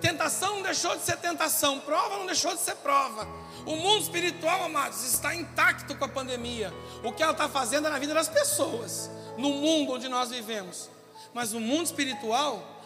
Tentação 0.00 0.56
não 0.56 0.62
deixou 0.62 0.96
de 0.96 1.02
ser 1.02 1.16
tentação, 1.16 1.80
prova 1.80 2.18
não 2.18 2.26
deixou 2.26 2.54
de 2.54 2.60
ser 2.60 2.76
prova. 2.76 3.26
O 3.66 3.76
mundo 3.76 4.02
espiritual, 4.02 4.64
amados, 4.64 5.04
está 5.04 5.34
intacto 5.34 5.94
com 5.94 6.04
a 6.04 6.08
pandemia. 6.08 6.72
O 7.04 7.12
que 7.12 7.22
ela 7.22 7.32
está 7.32 7.48
fazendo 7.48 7.86
é 7.86 7.90
na 7.90 7.98
vida 7.98 8.14
das 8.14 8.28
pessoas, 8.28 9.10
no 9.36 9.50
mundo 9.50 9.92
onde 9.92 10.08
nós 10.08 10.30
vivemos. 10.30 10.88
Mas 11.34 11.52
no 11.52 11.60
mundo 11.60 11.86
espiritual, 11.86 12.82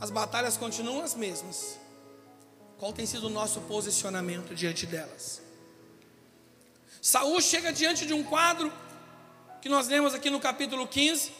as 0.00 0.10
batalhas 0.10 0.56
continuam 0.56 1.02
as 1.02 1.14
mesmas. 1.14 1.78
Qual 2.78 2.92
tem 2.92 3.04
sido 3.04 3.26
o 3.26 3.30
nosso 3.30 3.60
posicionamento 3.62 4.54
diante 4.54 4.86
delas? 4.86 5.42
Saul 7.02 7.40
chega 7.40 7.72
diante 7.72 8.06
de 8.06 8.12
um 8.12 8.24
quadro 8.24 8.72
que 9.60 9.68
nós 9.68 9.88
lemos 9.88 10.14
aqui 10.14 10.30
no 10.30 10.40
capítulo 10.40 10.86
15 10.86 11.32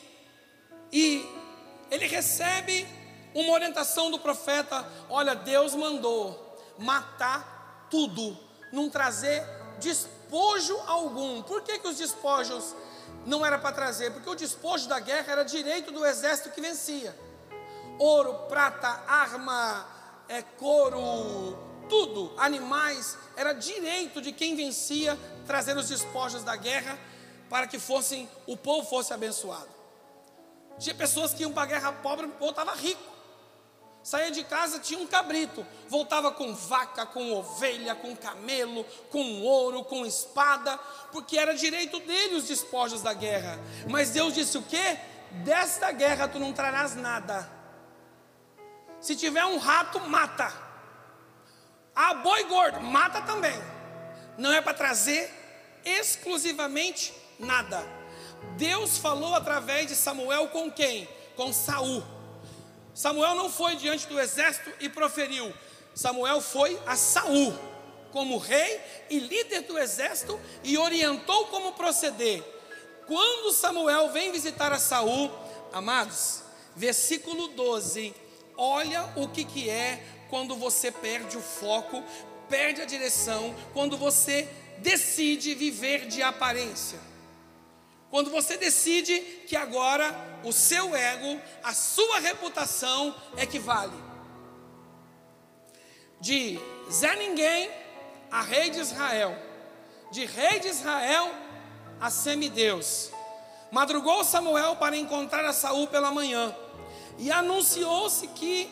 e 0.92 1.24
ele 1.90 2.06
recebe 2.06 2.86
uma 3.34 3.52
orientação 3.52 4.10
do 4.10 4.18
profeta: 4.18 4.86
olha, 5.08 5.34
Deus 5.34 5.74
mandou 5.74 6.56
matar 6.78 7.86
tudo, 7.90 8.36
não 8.72 8.88
trazer 8.88 9.44
despojo 9.78 10.76
algum. 10.86 11.42
Por 11.42 11.62
que, 11.62 11.78
que 11.78 11.88
os 11.88 11.96
despojos 11.96 12.74
não 13.26 13.44
era 13.44 13.58
para 13.58 13.74
trazer? 13.74 14.12
Porque 14.12 14.30
o 14.30 14.34
despojo 14.34 14.88
da 14.88 15.00
guerra 15.00 15.32
era 15.32 15.44
direito 15.44 15.90
do 15.90 16.04
exército 16.04 16.50
que 16.50 16.60
vencia: 16.60 17.16
ouro, 17.98 18.34
prata, 18.48 19.02
arma, 19.06 19.86
é, 20.28 20.42
couro, 20.42 21.58
tudo, 21.88 22.32
animais, 22.38 23.18
era 23.36 23.52
direito 23.52 24.22
de 24.22 24.32
quem 24.32 24.54
vencia 24.54 25.18
trazer 25.46 25.76
os 25.76 25.88
despojos 25.88 26.44
da 26.44 26.54
guerra 26.54 26.96
para 27.48 27.66
que 27.66 27.80
fossem 27.80 28.30
o 28.46 28.56
povo 28.56 28.88
fosse 28.88 29.12
abençoado. 29.12 29.68
Tinha 30.78 30.94
pessoas 30.94 31.34
que 31.34 31.42
iam 31.42 31.52
para 31.52 31.64
a 31.64 31.66
guerra 31.66 31.92
pobre, 31.92 32.30
voltava 32.38 32.72
rico. 32.74 33.10
Saía 34.02 34.30
de 34.30 34.42
casa, 34.44 34.78
tinha 34.78 34.98
um 34.98 35.06
cabrito, 35.06 35.66
voltava 35.86 36.32
com 36.32 36.54
vaca, 36.54 37.04
com 37.04 37.32
ovelha, 37.32 37.94
com 37.94 38.16
camelo, 38.16 38.84
com 39.10 39.42
ouro, 39.42 39.84
com 39.84 40.06
espada, 40.06 40.78
porque 41.12 41.38
era 41.38 41.54
direito 41.54 42.00
dele 42.00 42.36
os 42.36 42.44
despojos 42.44 43.02
da 43.02 43.12
guerra. 43.12 43.58
Mas 43.88 44.10
Deus 44.10 44.34
disse 44.34 44.56
o 44.56 44.62
quê? 44.62 44.98
Desta 45.44 45.92
guerra 45.92 46.28
tu 46.28 46.38
não 46.38 46.52
trarás 46.52 46.96
nada. 46.96 47.48
Se 49.00 49.14
tiver 49.14 49.44
um 49.44 49.58
rato, 49.58 50.00
mata. 50.00 50.50
Ah, 51.94 52.14
boi 52.14 52.44
gordo, 52.44 52.80
mata 52.80 53.20
também. 53.22 53.58
Não 54.38 54.52
é 54.52 54.62
para 54.62 54.74
trazer 54.74 55.30
exclusivamente 55.84 57.12
nada. 57.38 57.86
Deus 58.56 58.96
falou 58.96 59.34
através 59.34 59.86
de 59.86 59.94
Samuel 59.94 60.48
com 60.48 60.70
quem? 60.70 61.06
Com 61.36 61.52
Saul. 61.52 62.02
Samuel 62.94 63.35
não 63.35 63.50
foi 63.50 63.76
diante 63.76 64.07
do 64.07 64.18
exército 64.18 64.72
e 64.81 64.88
proferiu. 64.88 65.53
Samuel 65.94 66.40
foi 66.40 66.79
a 66.87 66.96
Saul 66.96 67.55
como 68.11 68.38
rei 68.38 68.81
e 69.09 69.18
líder 69.18 69.62
do 69.62 69.79
exército 69.79 70.38
e 70.64 70.76
orientou 70.76 71.46
como 71.46 71.72
proceder. 71.72 72.42
Quando 73.07 73.53
Samuel 73.53 74.11
vem 74.11 74.33
visitar 74.33 74.72
a 74.72 74.79
Saul, 74.79 75.31
amados, 75.72 76.42
versículo 76.76 77.48
12, 77.48 78.14
olha 78.57 79.12
o 79.16 79.29
que, 79.29 79.44
que 79.44 79.68
é 79.68 80.03
quando 80.29 80.55
você 80.55 80.92
perde 80.92 81.37
o 81.37 81.40
foco, 81.40 82.03
perde 82.48 82.81
a 82.83 82.85
direção, 82.85 83.55
quando 83.72 83.96
você 83.96 84.48
decide 84.79 85.55
viver 85.55 86.07
de 86.07 86.22
aparência. 86.22 87.10
Quando 88.11 88.31
você 88.31 88.57
decide 88.57 89.20
que 89.46 89.55
agora 89.55 90.12
o 90.44 90.53
seu 90.53 90.96
ego, 90.96 91.40
a 91.62 91.73
sua 91.73 92.18
reputação 92.18 93.14
é 93.37 93.46
que 93.46 93.59
vale. 93.59 93.96
De 96.20 96.59
Zé 96.90 97.14
Ninguém 97.14 97.70
a 98.31 98.42
rei 98.42 98.70
de 98.70 98.81
Israel, 98.81 99.37
de 100.11 100.25
rei 100.25 100.59
de 100.59 100.68
Israel 100.68 101.31
a 102.01 102.11
semideus. 102.11 103.11
Madrugou 103.70 104.25
Samuel 104.25 104.77
para 104.77 104.96
encontrar 104.96 105.44
a 105.44 105.53
Saul 105.53 105.87
pela 105.87 106.11
manhã 106.11 106.55
e 107.16 107.31
anunciou-se 107.31 108.27
que 108.29 108.68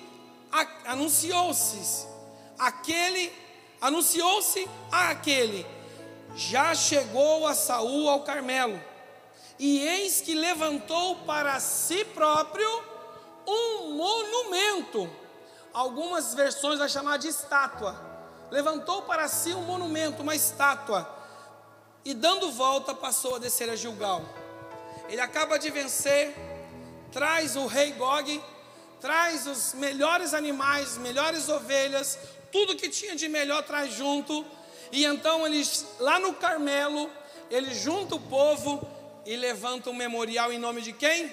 anunciou-se 0.84 2.08
aquele 2.58 3.32
anunciou-se 3.80 4.68
a 4.90 5.10
aquele 5.10 5.64
já 6.34 6.74
chegou 6.74 7.46
a 7.46 7.54
Saul 7.54 8.08
ao 8.08 8.22
Carmelo 8.22 8.80
e 9.58 9.80
eis 9.80 10.20
que 10.20 10.34
levantou 10.34 11.16
para 11.16 11.58
si 11.58 12.04
próprio 12.04 12.68
um 13.46 13.94
monumento. 13.94 15.10
Algumas 15.72 16.34
versões 16.34 16.78
vai 16.78 16.88
chamar 16.88 17.18
de 17.18 17.28
estátua. 17.28 18.06
levantou 18.50 19.02
para 19.02 19.28
si 19.28 19.52
um 19.52 19.60
monumento, 19.62 20.22
uma 20.22 20.34
estátua, 20.34 21.06
e 22.02 22.14
dando 22.14 22.50
volta 22.50 22.94
passou 22.94 23.36
a 23.36 23.38
descer 23.38 23.68
a 23.68 23.76
Gilgal. 23.76 24.22
Ele 25.06 25.20
acaba 25.20 25.58
de 25.58 25.68
vencer, 25.68 26.34
traz 27.12 27.56
o 27.56 27.66
rei 27.66 27.92
Gog, 27.92 28.42
traz 29.00 29.46
os 29.46 29.74
melhores 29.74 30.32
animais, 30.32 30.96
melhores 30.96 31.48
ovelhas, 31.50 32.18
tudo 32.50 32.74
que 32.74 32.88
tinha 32.88 33.14
de 33.14 33.28
melhor 33.28 33.62
traz 33.64 33.92
junto, 33.92 34.46
e 34.90 35.04
então 35.04 35.46
eles 35.46 35.84
lá 36.00 36.18
no 36.18 36.32
Carmelo, 36.32 37.10
ele 37.50 37.74
junta 37.74 38.14
o 38.14 38.20
povo 38.20 38.97
e 39.28 39.36
levanta 39.36 39.90
um 39.90 39.94
memorial 39.94 40.50
em 40.50 40.58
nome 40.58 40.80
de 40.80 40.90
quem? 40.90 41.30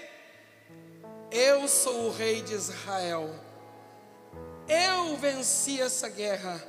Eu 1.31 1.65
sou 1.65 2.07
o 2.07 2.11
rei 2.11 2.41
de 2.41 2.53
Israel. 2.53 3.33
Eu 4.67 5.15
venci 5.15 5.79
essa 5.79 6.09
guerra. 6.09 6.61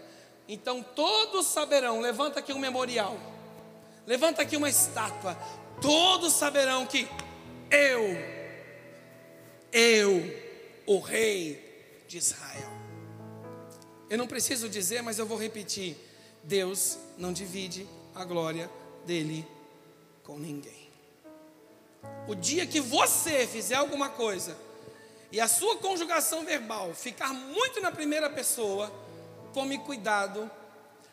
Então 0.48 0.84
todos 0.84 1.46
saberão, 1.46 2.00
levanta 2.00 2.38
aqui 2.38 2.52
um 2.52 2.60
memorial. 2.60 3.18
Levanta 4.06 4.42
aqui 4.42 4.56
uma 4.56 4.68
estátua. 4.68 5.36
Todos 5.82 6.32
saberão 6.32 6.86
que 6.86 7.08
eu 7.72 8.36
eu, 9.72 10.22
o 10.86 11.00
rei 11.00 12.04
de 12.06 12.18
Israel. 12.18 12.70
Eu 14.08 14.16
não 14.16 14.28
preciso 14.28 14.68
dizer, 14.68 15.02
mas 15.02 15.18
eu 15.18 15.26
vou 15.26 15.36
repetir. 15.36 15.96
Deus 16.44 16.96
não 17.18 17.32
divide 17.32 17.84
a 18.14 18.24
glória 18.24 18.70
dele 19.04 19.44
com 20.22 20.38
ninguém. 20.38 20.85
O 22.28 22.34
dia 22.34 22.66
que 22.66 22.80
você 22.80 23.46
fizer 23.46 23.76
alguma 23.76 24.08
coisa 24.08 24.56
e 25.30 25.40
a 25.40 25.48
sua 25.48 25.76
conjugação 25.76 26.44
verbal 26.44 26.94
ficar 26.94 27.32
muito 27.32 27.80
na 27.80 27.92
primeira 27.92 28.30
pessoa, 28.30 28.92
tome 29.52 29.78
cuidado, 29.78 30.50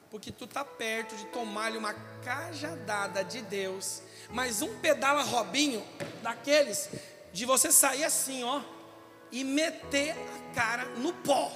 porque 0.10 0.32
tu 0.32 0.46
tá 0.46 0.64
perto 0.64 1.16
de 1.16 1.26
tomar-lhe 1.26 1.78
uma 1.78 1.94
cajadada 2.24 3.24
de 3.24 3.42
Deus, 3.42 4.02
mas 4.30 4.62
um 4.62 4.80
pedala 4.80 5.24
robinho 5.24 5.84
daqueles 6.22 6.90
de 7.32 7.46
você 7.46 7.72
sair 7.72 8.04
assim, 8.04 8.44
ó, 8.44 8.62
e 9.32 9.44
meter 9.44 10.12
a 10.12 10.54
cara 10.54 10.86
no 10.98 11.12
pó, 11.14 11.52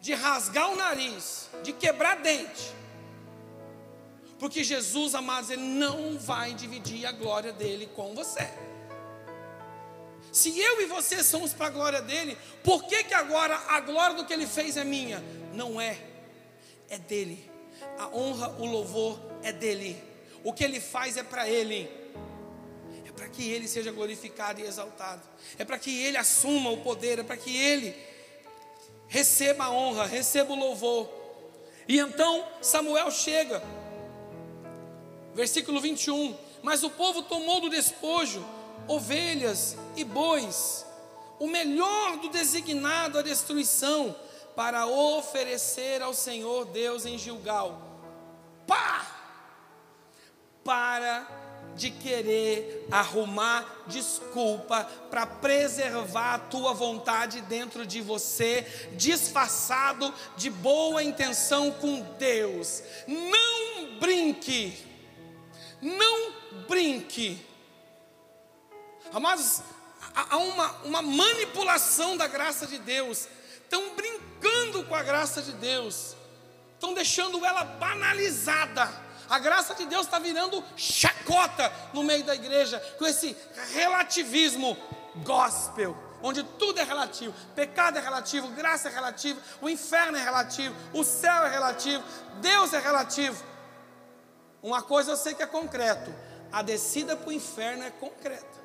de 0.00 0.12
rasgar 0.12 0.70
o 0.70 0.76
nariz, 0.76 1.48
de 1.62 1.72
quebrar 1.72 2.16
dente. 2.16 2.79
Porque 4.40 4.64
Jesus, 4.64 5.14
amados, 5.14 5.50
Ele 5.50 5.62
não 5.62 6.18
vai 6.18 6.54
dividir 6.54 7.06
a 7.06 7.12
glória 7.12 7.52
dele 7.52 7.88
com 7.94 8.14
você. 8.14 8.50
Se 10.32 10.58
eu 10.58 10.80
e 10.80 10.86
você 10.86 11.22
somos 11.22 11.52
para 11.52 11.66
a 11.66 11.70
glória 11.70 12.00
dele, 12.00 12.38
por 12.62 12.84
que, 12.84 13.04
que 13.04 13.14
agora 13.14 13.56
a 13.68 13.80
glória 13.80 14.16
do 14.16 14.24
que 14.24 14.32
ele 14.32 14.46
fez 14.46 14.76
é 14.76 14.84
minha? 14.84 15.22
Não 15.52 15.80
é, 15.80 15.98
é 16.88 16.98
dele. 16.98 17.50
A 17.98 18.08
honra, 18.08 18.48
o 18.58 18.66
louvor 18.66 19.20
é 19.42 19.52
dele. 19.52 20.02
O 20.44 20.52
que 20.52 20.62
ele 20.62 20.80
faz 20.80 21.16
é 21.16 21.22
para 21.22 21.48
ele. 21.48 21.90
É 23.06 23.10
para 23.10 23.28
que 23.28 23.50
ele 23.50 23.66
seja 23.66 23.90
glorificado 23.90 24.60
e 24.60 24.64
exaltado. 24.64 25.22
É 25.58 25.64
para 25.64 25.78
que 25.78 26.02
ele 26.02 26.16
assuma 26.16 26.70
o 26.70 26.78
poder. 26.78 27.18
É 27.18 27.22
para 27.24 27.36
que 27.36 27.54
ele 27.54 27.94
receba 29.08 29.64
a 29.64 29.70
honra, 29.70 30.06
receba 30.06 30.52
o 30.52 30.58
louvor. 30.58 31.10
E 31.88 31.98
então 31.98 32.46
Samuel 32.62 33.10
chega, 33.10 33.60
versículo 35.40 35.80
21. 35.80 36.36
Mas 36.62 36.82
o 36.82 36.90
povo 36.90 37.22
tomou 37.22 37.60
do 37.60 37.70
despojo 37.70 38.44
ovelhas 38.86 39.76
e 39.96 40.04
bois, 40.04 40.84
o 41.38 41.46
melhor 41.46 42.18
do 42.18 42.28
designado 42.28 43.18
à 43.18 43.22
destruição, 43.22 44.14
para 44.54 44.86
oferecer 44.86 46.02
ao 46.02 46.12
Senhor 46.12 46.66
Deus 46.66 47.06
em 47.06 47.16
Gilgal. 47.16 47.80
Pá! 48.66 49.06
Para 50.62 51.26
de 51.76 51.90
querer 51.90 52.86
arrumar 52.90 53.84
desculpa 53.86 54.84
para 55.10 55.24
preservar 55.24 56.34
a 56.34 56.38
tua 56.38 56.74
vontade 56.74 57.40
dentro 57.42 57.86
de 57.86 58.02
você, 58.02 58.66
disfarçado 58.92 60.12
de 60.36 60.50
boa 60.50 61.02
intenção 61.02 61.70
com 61.70 62.02
Deus. 62.18 62.82
Não 63.06 63.98
brinque, 63.98 64.89
não 65.80 66.32
brinque. 66.68 67.46
Amados, 69.12 69.62
há 70.14 70.36
uma, 70.36 70.70
uma 70.84 71.02
manipulação 71.02 72.16
da 72.16 72.26
graça 72.26 72.66
de 72.66 72.78
Deus, 72.78 73.28
estão 73.62 73.94
brincando 73.94 74.84
com 74.84 74.94
a 74.94 75.02
graça 75.02 75.42
de 75.42 75.52
Deus, 75.52 76.14
estão 76.74 76.94
deixando 76.94 77.44
ela 77.44 77.64
banalizada 77.64 79.10
a 79.30 79.38
graça 79.38 79.76
de 79.76 79.86
Deus 79.86 80.06
está 80.06 80.18
virando 80.18 80.62
chacota 80.76 81.72
no 81.92 82.02
meio 82.02 82.24
da 82.24 82.34
igreja, 82.34 82.80
com 82.98 83.06
esse 83.06 83.36
relativismo 83.72 84.76
gospel, 85.22 85.96
onde 86.20 86.42
tudo 86.42 86.80
é 86.80 86.82
relativo, 86.82 87.32
pecado 87.54 87.96
é 87.96 88.00
relativo, 88.00 88.48
graça 88.48 88.88
é 88.88 88.92
relativo, 88.92 89.40
o 89.62 89.68
inferno 89.68 90.18
é 90.18 90.24
relativo, 90.24 90.74
o 90.92 91.04
céu 91.04 91.46
é 91.46 91.48
relativo, 91.48 92.02
Deus 92.40 92.74
é 92.74 92.80
relativo. 92.80 93.49
Uma 94.62 94.82
coisa 94.82 95.12
eu 95.12 95.16
sei 95.16 95.34
que 95.34 95.42
é 95.42 95.46
concreto: 95.46 96.12
a 96.52 96.62
descida 96.62 97.16
para 97.16 97.28
o 97.28 97.32
inferno 97.32 97.84
é 97.84 97.90
concreta. 97.90 98.60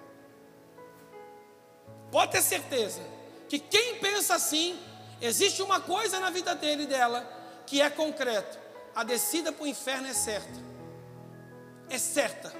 Pode 2.11 2.31
ter 2.31 2.41
certeza 2.41 3.01
que 3.49 3.59
quem 3.59 3.99
pensa 3.99 4.35
assim, 4.35 4.79
existe 5.21 5.61
uma 5.61 5.79
coisa 5.79 6.19
na 6.19 6.29
vida 6.29 6.55
dele 6.55 6.83
e 6.83 6.87
dela 6.87 7.25
que 7.65 7.81
é 7.81 7.89
concreto 7.89 8.65
a 8.95 9.03
descida 9.03 9.51
para 9.51 9.65
o 9.65 9.67
inferno 9.67 10.07
é 10.07 10.13
certa. 10.13 10.57
É 11.89 11.97
certa. 11.97 12.51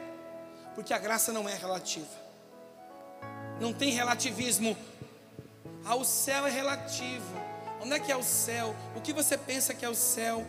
Porque 0.76 0.94
a 0.94 0.98
graça 0.98 1.32
não 1.32 1.48
é 1.48 1.56
relativa. 1.56 2.26
Não 3.62 3.72
tem 3.72 3.92
relativismo. 3.92 4.78
Ah, 5.86 5.96
o 5.96 6.04
céu 6.04 6.46
é 6.46 6.52
relativo. 6.52 7.34
Onde 7.82 7.94
é 7.94 8.00
que 8.00 8.12
é 8.12 8.18
o 8.18 8.24
céu? 8.24 8.76
O 8.98 9.02
que 9.02 9.14
você 9.14 9.38
pensa 9.38 9.74
que 9.74 9.86
é 9.86 9.90
o 9.90 9.96
céu? 9.96 10.46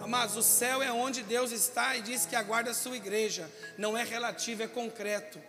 Amados, 0.00 0.36
o 0.36 0.42
céu 0.42 0.82
é 0.82 0.92
onde 0.92 1.22
Deus 1.22 1.52
está 1.52 1.96
e 1.96 2.02
diz 2.02 2.26
que 2.26 2.36
aguarda 2.36 2.70
a 2.70 2.74
sua 2.74 2.96
igreja. 2.96 3.50
Não 3.76 3.96
é 3.96 4.04
relativo, 4.04 4.62
é 4.62 4.68
concreto. 4.68 5.40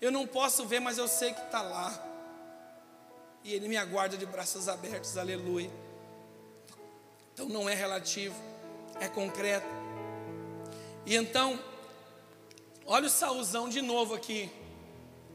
Eu 0.00 0.10
não 0.10 0.26
posso 0.26 0.66
ver, 0.66 0.80
mas 0.80 0.98
eu 0.98 1.08
sei 1.08 1.32
que 1.32 1.40
está 1.40 1.62
lá. 1.62 1.92
E 3.42 3.52
Ele 3.52 3.68
me 3.68 3.76
aguarda 3.76 4.16
de 4.16 4.26
braços 4.26 4.68
abertos, 4.68 5.16
aleluia. 5.16 5.70
Então 7.32 7.48
não 7.48 7.68
é 7.68 7.74
relativo 7.74 8.34
é 9.00 9.08
concreto. 9.08 9.66
E 11.04 11.14
então, 11.14 11.58
olha 12.84 13.06
o 13.06 13.10
Saulzão 13.10 13.68
de 13.68 13.80
novo 13.80 14.14
aqui, 14.14 14.50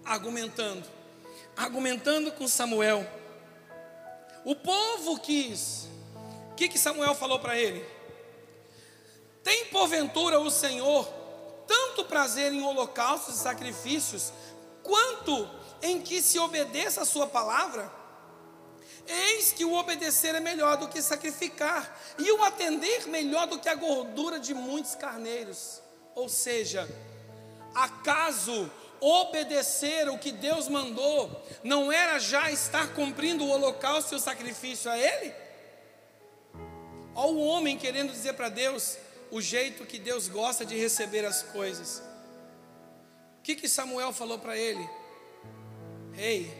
argumentando, 0.03 0.87
argumentando 1.55 2.31
com 2.31 2.47
Samuel. 2.47 3.05
O 4.43 4.55
povo 4.55 5.19
quis, 5.19 5.87
o 6.51 6.55
que, 6.55 6.67
que 6.67 6.79
Samuel 6.79 7.15
falou 7.15 7.39
para 7.39 7.57
ele? 7.57 7.85
Tem 9.43 9.65
porventura 9.65 10.39
o 10.39 10.51
Senhor 10.51 11.08
tanto 11.67 12.06
prazer 12.06 12.51
em 12.51 12.62
holocaustos 12.62 13.36
e 13.36 13.39
sacrifícios, 13.39 14.34
quanto 14.84 15.49
em 15.82 16.01
que 16.01 16.21
se 16.21 16.38
obedeça 16.38 17.01
a 17.01 17.06
Sua 17.06 17.27
palavra? 17.27 17.91
Eis 19.08 19.51
que 19.51 19.65
o 19.65 19.73
obedecer 19.73 20.36
é 20.36 20.39
melhor 20.39 20.77
do 20.77 20.88
que 20.88 21.01
sacrificar, 21.01 21.97
e 22.19 22.32
o 22.32 22.43
atender 22.43 23.08
melhor 23.08 23.47
do 23.47 23.60
que 23.60 23.69
a 23.69 23.75
gordura 23.75 24.39
de 24.39 24.54
muitos 24.54 24.95
carneiros. 24.95 25.82
Ou 26.13 26.30
seja, 26.30 26.88
acaso 27.73 28.69
obedecer 28.99 30.10
o 30.10 30.17
que 30.17 30.32
Deus 30.32 30.67
mandou 30.67 31.43
não 31.63 31.91
era 31.91 32.19
já 32.19 32.51
estar 32.51 32.93
cumprindo 32.93 33.43
o 33.43 33.49
holocausto 33.49 34.13
e 34.13 34.17
o 34.17 34.19
sacrifício 34.19 34.91
a 34.91 34.97
Ele? 34.97 35.34
Olha 37.15 37.34
o 37.34 37.43
homem 37.45 37.77
querendo 37.77 38.12
dizer 38.12 38.34
para 38.34 38.49
Deus 38.49 38.97
o 39.31 39.41
jeito 39.41 39.85
que 39.85 39.97
Deus 39.97 40.27
gosta 40.27 40.65
de 40.65 40.77
receber 40.77 41.25
as 41.25 41.41
coisas. 41.41 42.03
O 43.39 43.41
que, 43.41 43.55
que 43.55 43.67
Samuel 43.67 44.13
falou 44.13 44.37
para 44.37 44.57
ele? 44.57 44.87
Ei, 46.15 46.51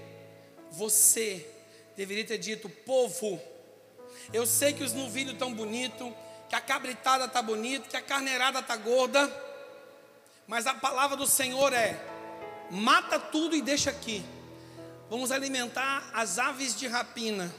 você 0.71 1.45
deveria 1.95 2.25
ter 2.25 2.38
dito: 2.38 2.69
povo, 2.69 3.39
eu 4.34 4.45
sei 4.45 4.73
que 4.73 4.84
os 4.84 4.93
novilhos 4.93 5.34
estão 5.34 5.53
bonitos, 5.53 6.12
que 6.49 6.55
a 6.55 6.62
cabritada 6.62 7.25
está 7.25 7.41
bonita, 7.41 7.89
que 7.89 7.97
a 7.97 8.01
carneirada 8.01 8.60
está 8.60 8.75
gorda, 8.77 9.29
mas 10.47 10.65
a 10.65 10.73
palavra 10.73 11.17
do 11.17 11.27
Senhor 11.27 11.73
é: 11.73 11.99
mata 12.71 13.19
tudo 13.19 13.55
e 13.55 13.62
deixa 13.62 13.89
aqui. 13.89 14.23
Vamos 15.10 15.29
alimentar 15.29 16.10
as 16.13 16.39
aves 16.39 16.73
de 16.73 16.88
rapina. 16.88 17.53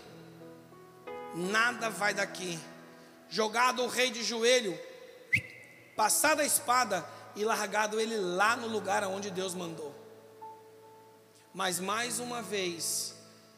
Nada 1.35 1.91
vai 1.91 2.15
daqui. 2.15 2.59
Jogado 3.29 3.83
o 3.83 3.89
rei 3.89 4.11
de 4.11 4.23
joelho, 4.23 4.79
passado 5.97 6.41
a 6.41 6.45
espada 6.45 7.07
e 7.35 7.45
largado 7.45 8.01
ele 8.01 8.17
lá 8.17 8.57
no 8.57 8.67
lugar 8.67 9.03
aonde 9.03 9.31
Deus 9.31 9.55
mandou. 9.55 9.95
Mas 11.55 11.79
mais 11.79 12.19
uma 12.19 12.41
vez, 12.41 13.15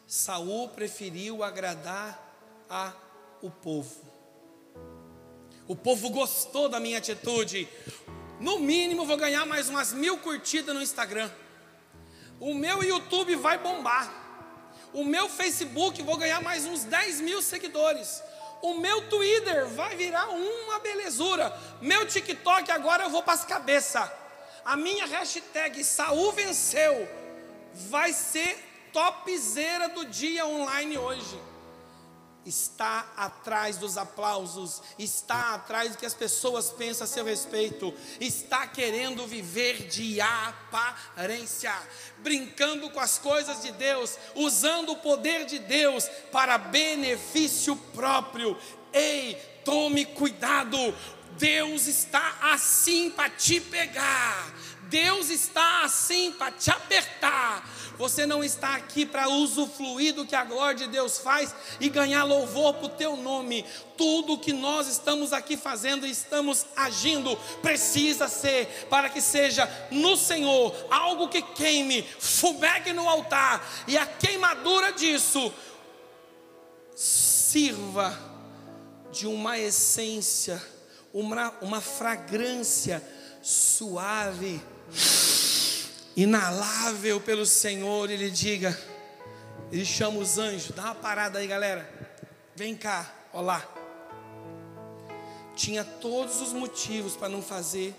Saul 0.07 0.69
preferiu 0.69 1.43
agradar 1.43 2.21
a 2.69 2.93
o 3.41 3.49
povo. 3.49 4.05
O 5.67 5.75
povo 5.75 6.09
gostou 6.09 6.69
da 6.69 6.79
minha 6.79 6.97
atitude. 6.97 7.67
No 8.39 8.59
mínimo, 8.59 9.05
vou 9.05 9.17
ganhar 9.17 9.45
mais 9.45 9.69
umas 9.69 9.93
mil 9.93 10.17
curtidas 10.17 10.75
no 10.75 10.81
Instagram. 10.81 11.29
O 12.39 12.53
meu 12.53 12.83
YouTube 12.83 13.35
vai 13.35 13.57
bombar. 13.57 14.23
O 14.93 15.03
meu 15.03 15.27
Facebook, 15.27 16.01
vou 16.03 16.17
ganhar 16.17 16.41
mais 16.41 16.65
uns 16.65 16.83
10 16.83 17.21
mil 17.21 17.41
seguidores. 17.41 18.21
O 18.61 18.75
meu 18.75 19.07
Twitter 19.09 19.67
vai 19.67 19.95
virar 19.95 20.29
uma 20.29 20.79
belezura. 20.79 21.55
Meu 21.81 22.05
TikTok 22.07 22.71
agora 22.71 23.03
eu 23.03 23.09
vou 23.09 23.21
para 23.21 23.33
as 23.33 23.45
cabeças. 23.45 24.09
A 24.63 24.75
minha 24.75 25.05
hashtag 25.05 25.83
Saul 25.83 26.31
venceu 26.31 27.07
vai 27.73 28.13
ser 28.13 28.89
topzera 28.91 29.89
do 29.89 30.05
dia 30.05 30.45
online 30.45 30.97
hoje 30.97 31.54
está 32.45 33.11
atrás 33.17 33.77
dos 33.77 33.97
aplausos, 33.97 34.81
está 34.99 35.55
atrás 35.55 35.91
do 35.91 35.97
que 35.97 36.05
as 36.05 36.13
pessoas 36.13 36.69
pensam 36.69 37.05
a 37.05 37.07
seu 37.07 37.25
respeito, 37.25 37.93
está 38.19 38.67
querendo 38.67 39.25
viver 39.25 39.87
de 39.87 40.21
aparência, 40.21 41.73
brincando 42.19 42.89
com 42.91 42.99
as 42.99 43.17
coisas 43.17 43.61
de 43.63 43.71
Deus, 43.71 44.17
usando 44.35 44.91
o 44.91 44.97
poder 44.97 45.45
de 45.45 45.59
Deus 45.59 46.07
para 46.31 46.57
benefício 46.57 47.75
próprio. 47.93 48.57
Ei, 48.93 49.35
tome 49.65 50.05
cuidado, 50.05 50.77
Deus 51.37 51.87
está 51.87 52.37
assim 52.41 53.09
para 53.09 53.29
te 53.29 53.59
pegar. 53.59 54.53
Deus 54.95 55.29
está 55.29 55.83
assim 55.83 56.31
para 56.31 56.53
te 56.53 56.71
apertar. 56.71 57.69
Você 57.97 58.25
não 58.25 58.41
está 58.41 58.75
aqui 58.75 59.05
para 59.05 59.27
usufruir 59.27 60.13
do 60.13 60.25
que 60.25 60.33
a 60.33 60.45
glória 60.45 60.85
de 60.85 60.87
Deus 60.87 61.17
faz 61.17 61.53
e 61.81 61.89
ganhar 61.89 62.23
louvor 62.23 62.75
para 62.75 62.85
o 62.85 62.89
teu 62.89 63.17
nome. 63.17 63.65
Tudo 63.97 64.37
que 64.37 64.53
nós 64.53 64.87
estamos 64.87 65.33
aqui 65.33 65.57
fazendo 65.57 66.07
e 66.07 66.11
estamos 66.11 66.65
agindo 66.77 67.35
precisa 67.61 68.29
ser 68.29 68.87
para 68.89 69.09
que 69.09 69.19
seja 69.19 69.69
no 69.91 70.15
Senhor 70.15 70.73
algo 70.89 71.27
que 71.27 71.41
queime, 71.41 72.01
fumegue 72.17 72.93
no 72.93 73.09
altar 73.09 73.67
e 73.89 73.97
a 73.97 74.05
queimadura 74.05 74.93
disso 74.93 75.53
sirva 76.95 78.17
de 79.11 79.27
uma 79.27 79.59
essência, 79.59 80.63
uma, 81.13 81.53
uma 81.59 81.81
fragrância 81.81 83.05
suave 83.41 84.61
inalável 86.15 87.19
pelo 87.19 87.45
Senhor, 87.45 88.09
ele 88.09 88.29
diga, 88.29 88.77
ele 89.71 89.85
chama 89.85 90.19
os 90.19 90.37
anjos, 90.37 90.71
dá 90.71 90.83
uma 90.83 90.95
parada 90.95 91.39
aí, 91.39 91.47
galera. 91.47 91.89
Vem 92.55 92.75
cá, 92.75 93.13
olá. 93.33 93.67
Tinha 95.55 95.83
todos 95.83 96.41
os 96.41 96.53
motivos 96.53 97.15
para 97.15 97.29
não 97.29 97.41
fazer. 97.41 97.93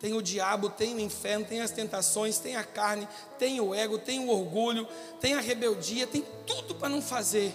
Tem 0.00 0.14
o 0.14 0.22
diabo, 0.22 0.70
tem 0.70 0.94
o 0.94 1.00
inferno, 1.00 1.44
tem 1.44 1.60
as 1.60 1.70
tentações, 1.70 2.38
tem 2.38 2.56
a 2.56 2.64
carne, 2.64 3.06
tem 3.38 3.60
o 3.60 3.74
ego, 3.74 3.98
tem 3.98 4.18
o 4.20 4.28
orgulho, 4.30 4.88
tem 5.20 5.34
a 5.34 5.40
rebeldia, 5.40 6.06
tem 6.06 6.24
tudo 6.46 6.74
para 6.74 6.88
não 6.88 7.02
fazer. 7.02 7.54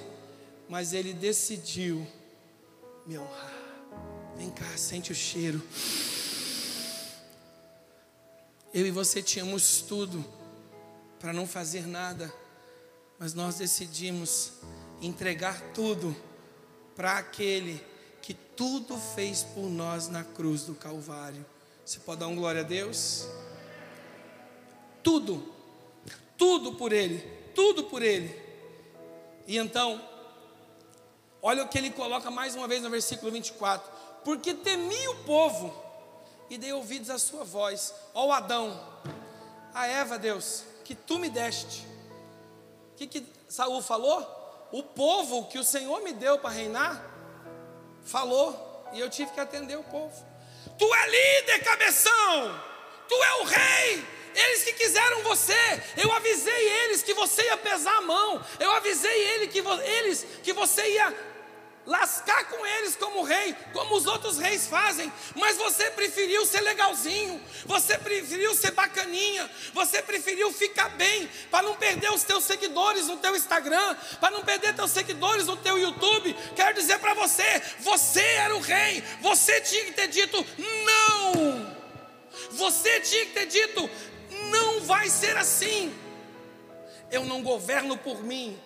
Mas 0.69 0.93
ele 0.93 1.11
decidiu 1.11 2.05
me 3.05 3.17
honrar. 3.17 3.53
Vem 4.37 4.51
cá, 4.51 4.65
sente 4.77 5.11
o 5.11 5.15
cheiro. 5.15 5.61
Eu 8.75 8.85
e 8.85 8.91
você 8.91 9.23
tínhamos 9.23 9.79
tudo 9.79 10.21
para 11.17 11.31
não 11.31 11.47
fazer 11.47 11.87
nada, 11.87 12.29
mas 13.17 13.33
nós 13.33 13.55
decidimos 13.55 14.51
entregar 15.01 15.61
tudo 15.73 16.13
para 16.93 17.17
aquele 17.17 17.81
que 18.21 18.33
tudo 18.33 18.97
fez 18.97 19.43
por 19.43 19.69
nós 19.69 20.09
na 20.09 20.25
cruz 20.25 20.63
do 20.63 20.75
Calvário. 20.75 21.45
Você 21.85 21.99
pode 21.99 22.19
dar 22.19 22.27
um 22.27 22.35
glória 22.35 22.59
a 22.59 22.63
Deus? 22.65 23.25
Tudo, 25.01 25.53
tudo 26.37 26.73
por 26.73 26.91
Ele, 26.91 27.19
tudo 27.55 27.85
por 27.85 28.03
Ele. 28.03 28.37
E 29.47 29.57
então, 29.57 30.05
olha 31.41 31.63
o 31.63 31.69
que 31.69 31.77
ele 31.77 31.91
coloca 31.91 32.29
mais 32.29 32.55
uma 32.55 32.67
vez 32.67 32.83
no 32.83 32.89
versículo 32.89 33.31
24: 33.31 33.89
Porque 34.25 34.53
temi 34.53 35.07
o 35.07 35.23
povo 35.23 35.84
e 36.49 36.57
dei 36.57 36.73
ouvidos 36.73 37.09
à 37.09 37.17
sua 37.17 37.43
voz. 37.43 37.93
Ó 38.13 38.31
Adão, 38.31 38.79
a 39.73 39.87
Eva, 39.87 40.17
Deus, 40.17 40.63
que 40.83 40.95
tu 40.95 41.19
me 41.19 41.29
deste. 41.29 41.85
O 42.93 42.97
que, 42.97 43.07
que 43.07 43.25
Saul 43.47 43.81
falou? 43.81 44.67
O 44.71 44.83
povo 44.83 45.47
que 45.47 45.59
o 45.59 45.63
Senhor 45.63 46.01
me 46.01 46.13
deu 46.13 46.39
para 46.39 46.49
reinar, 46.49 47.03
falou, 48.05 48.85
e 48.93 48.99
eu 48.99 49.09
tive 49.09 49.31
que 49.31 49.39
atender 49.39 49.77
o 49.77 49.83
povo. 49.83 50.25
Tu 50.77 50.93
é 50.93 51.05
líder, 51.07 51.63
cabeção, 51.63 52.61
tu 53.07 53.15
é 53.15 53.35
o 53.41 53.43
rei. 53.43 54.15
Eles 54.35 54.63
que 54.63 54.73
quiseram 54.73 55.23
você, 55.23 55.53
eu 55.95 56.11
avisei 56.11 56.69
eles 56.83 57.01
que 57.01 57.13
você 57.13 57.41
ia 57.43 57.57
pesar 57.57 57.97
a 57.97 58.01
mão, 58.01 58.43
eu 58.59 58.71
avisei 58.73 59.17
ele 59.29 59.47
que 59.47 59.59
eles 59.59 60.25
que 60.43 60.51
você 60.51 60.85
ia 60.89 61.34
lascar 61.85 62.45
com 62.49 62.65
eles 62.65 62.95
como 62.95 63.23
rei, 63.23 63.55
como 63.71 63.95
os 63.95 64.05
outros 64.05 64.37
reis 64.37 64.67
fazem, 64.67 65.11
mas 65.35 65.57
você 65.57 65.91
preferiu 65.91 66.45
ser 66.45 66.61
legalzinho, 66.61 67.41
você 67.65 67.97
preferiu 67.97 68.55
ser 68.55 68.71
bacaninha, 68.71 69.49
você 69.73 70.01
preferiu 70.01 70.51
ficar 70.51 70.89
bem, 70.89 71.29
para 71.51 71.63
não 71.63 71.75
perder 71.75 72.11
os 72.11 72.23
teus 72.23 72.43
seguidores 72.43 73.07
no 73.07 73.17
teu 73.17 73.35
Instagram, 73.35 73.95
para 74.19 74.31
não 74.31 74.43
perder 74.43 74.73
teus 74.73 74.91
seguidores 74.91 75.45
no 75.45 75.57
teu 75.57 75.77
YouTube. 75.77 76.35
Quero 76.55 76.73
dizer 76.73 76.99
para 76.99 77.13
você, 77.13 77.61
você 77.79 78.21
era 78.21 78.55
o 78.55 78.59
rei, 78.59 79.03
você 79.21 79.61
tinha 79.61 79.85
que 79.85 79.93
ter 79.93 80.07
dito 80.07 80.45
não. 80.85 81.75
Você 82.51 82.99
tinha 83.01 83.25
que 83.25 83.31
ter 83.33 83.45
dito 83.45 83.89
não 84.49 84.81
vai 84.81 85.09
ser 85.09 85.37
assim. 85.37 85.93
Eu 87.11 87.23
não 87.25 87.43
governo 87.43 87.97
por 87.97 88.23
mim, 88.23 88.59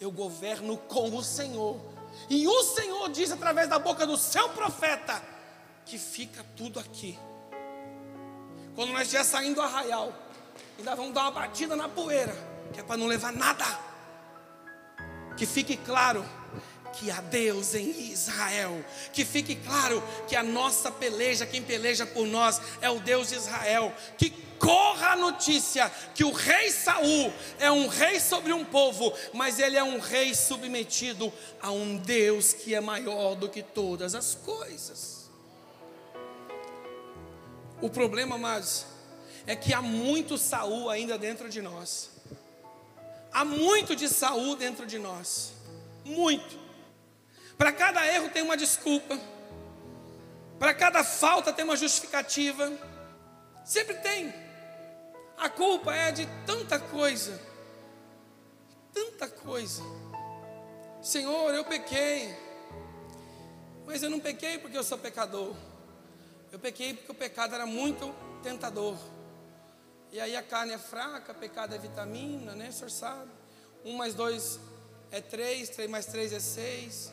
eu 0.00 0.10
governo 0.10 0.76
com 0.76 1.16
o 1.16 1.22
Senhor. 1.22 1.95
E 2.28 2.46
o 2.46 2.62
Senhor 2.62 3.08
diz 3.10 3.30
através 3.30 3.68
da 3.68 3.78
boca 3.78 4.06
do 4.06 4.16
seu 4.16 4.48
profeta 4.50 5.22
que 5.84 5.98
fica 5.98 6.44
tudo 6.56 6.80
aqui. 6.80 7.18
Quando 8.74 8.92
nós 8.92 9.02
estiver 9.02 9.24
saindo 9.24 9.56
do 9.56 9.62
arraial, 9.62 10.12
ainda 10.78 10.94
vamos 10.94 11.14
dar 11.14 11.22
uma 11.22 11.30
batida 11.30 11.76
na 11.76 11.88
poeira, 11.88 12.34
que 12.72 12.80
é 12.80 12.82
para 12.82 12.96
não 12.96 13.06
levar 13.06 13.32
nada. 13.32 13.64
Que 15.36 15.46
fique 15.46 15.76
claro 15.76 16.24
que 16.92 17.10
há 17.10 17.20
Deus 17.20 17.74
em 17.74 17.90
Israel. 18.10 18.84
Que 19.12 19.24
fique 19.24 19.56
claro 19.56 20.02
que 20.28 20.36
a 20.36 20.42
nossa 20.42 20.90
peleja, 20.90 21.46
quem 21.46 21.62
peleja 21.62 22.06
por 22.06 22.26
nós 22.26 22.60
é 22.80 22.90
o 22.90 23.00
Deus 23.00 23.28
de 23.28 23.36
Israel. 23.36 23.92
Que 24.18 24.30
corra 24.58 25.12
a 25.12 25.16
notícia 25.16 25.90
que 26.14 26.24
o 26.24 26.32
rei 26.32 26.70
Saul 26.70 27.32
é 27.58 27.70
um 27.70 27.86
rei 27.86 28.18
sobre 28.20 28.52
um 28.52 28.64
povo, 28.64 29.12
mas 29.32 29.58
ele 29.58 29.76
é 29.76 29.82
um 29.82 29.98
rei 29.98 30.34
submetido 30.34 31.32
a 31.60 31.70
um 31.70 31.96
Deus 31.96 32.52
que 32.52 32.74
é 32.74 32.80
maior 32.80 33.34
do 33.34 33.48
que 33.48 33.62
todas 33.62 34.14
as 34.14 34.34
coisas. 34.34 35.30
O 37.80 37.90
problema, 37.90 38.36
amados, 38.36 38.86
é 39.46 39.54
que 39.54 39.72
há 39.74 39.82
muito 39.82 40.38
Saul 40.38 40.88
ainda 40.88 41.18
dentro 41.18 41.48
de 41.48 41.60
nós. 41.60 42.10
Há 43.32 43.44
muito 43.44 43.94
de 43.94 44.08
Saul 44.08 44.56
dentro 44.56 44.86
de 44.86 44.98
nós. 44.98 45.52
Muito. 46.04 46.65
Para 47.56 47.72
cada 47.72 48.06
erro 48.06 48.28
tem 48.28 48.42
uma 48.42 48.56
desculpa. 48.56 49.18
Para 50.58 50.74
cada 50.74 51.02
falta 51.02 51.52
tem 51.52 51.64
uma 51.64 51.76
justificativa. 51.76 52.70
Sempre 53.64 53.94
tem. 53.96 54.32
A 55.36 55.48
culpa 55.48 55.94
é 55.94 56.12
de 56.12 56.26
tanta 56.46 56.78
coisa. 56.78 57.40
Tanta 58.92 59.28
coisa. 59.28 59.82
Senhor, 61.02 61.54
eu 61.54 61.64
pequei. 61.64 62.34
Mas 63.86 64.02
eu 64.02 64.10
não 64.10 64.18
pequei 64.18 64.58
porque 64.58 64.76
eu 64.76 64.84
sou 64.84 64.98
pecador. 64.98 65.54
Eu 66.50 66.58
pequei 66.58 66.94
porque 66.94 67.12
o 67.12 67.14
pecado 67.14 67.54
era 67.54 67.66
muito 67.66 68.14
tentador. 68.42 68.96
E 70.10 70.20
aí 70.20 70.36
a 70.36 70.42
carne 70.42 70.72
é 70.72 70.78
fraca, 70.78 71.34
pecado 71.34 71.74
é 71.74 71.78
vitamina, 71.78 72.54
né? 72.54 72.68
O 72.68 72.72
senhor 72.72 72.90
sabe. 72.90 73.30
Um 73.84 73.92
mais 73.96 74.14
dois 74.14 74.58
é 75.10 75.20
três, 75.20 75.68
três 75.68 75.90
mais 75.90 76.06
três 76.06 76.32
é 76.32 76.40
seis. 76.40 77.12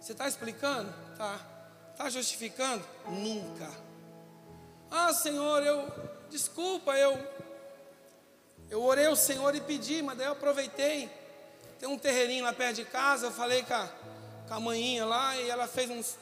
Você 0.00 0.12
está 0.12 0.26
explicando? 0.26 0.92
Tá. 1.16 1.38
Está 1.92 2.08
justificando? 2.08 2.84
Nunca. 3.06 3.70
Ah, 4.90 5.12
Senhor, 5.12 5.62
eu 5.62 5.86
desculpa, 6.30 6.92
eu 6.92 7.18
eu 8.70 8.82
orei 8.82 9.06
ao 9.06 9.16
Senhor 9.16 9.54
e 9.54 9.60
pedi, 9.60 10.00
mas 10.00 10.16
daí 10.16 10.28
eu 10.28 10.32
aproveitei. 10.32 11.10
Tem 11.78 11.88
um 11.88 11.98
terreirinho 11.98 12.44
lá 12.44 12.52
perto 12.52 12.76
de 12.76 12.84
casa, 12.84 13.26
eu 13.26 13.32
falei 13.32 13.64
com 13.64 13.74
a, 13.74 13.88
com 14.46 14.54
a 14.54 14.60
manhinha 14.60 15.04
lá 15.04 15.36
e 15.36 15.50
ela 15.50 15.66
fez 15.66 15.90
uns. 15.90 16.16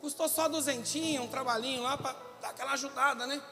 Custou 0.00 0.28
só 0.28 0.48
duzentinho, 0.48 1.22
um 1.22 1.28
trabalhinho 1.28 1.82
lá 1.82 1.98
para 1.98 2.14
dar 2.40 2.50
aquela 2.50 2.72
ajudada, 2.72 3.26
né? 3.26 3.42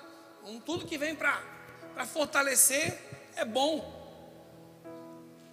Um, 0.45 0.61
tudo 0.61 0.87
que 0.87 0.97
vem 0.97 1.15
para 1.15 2.07
fortalecer 2.07 2.99
é 3.37 3.45
bom. 3.45 3.99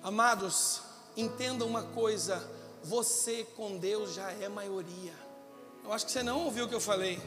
Amados, 0.04 0.82
entenda 1.16 1.66
uma 1.66 1.84
coisa: 1.84 2.57
você 2.88 3.46
com 3.58 3.78
Deus 3.78 4.14
já 4.14 4.32
é 4.32 4.48
maioria. 4.48 5.14
Eu 5.84 5.92
acho 5.92 6.06
que 6.06 6.12
você 6.12 6.24
não 6.24 6.46
ouviu 6.46 6.66
o 6.66 6.70
que 6.70 6.76
eu 6.76 6.80
falei. 6.80 7.20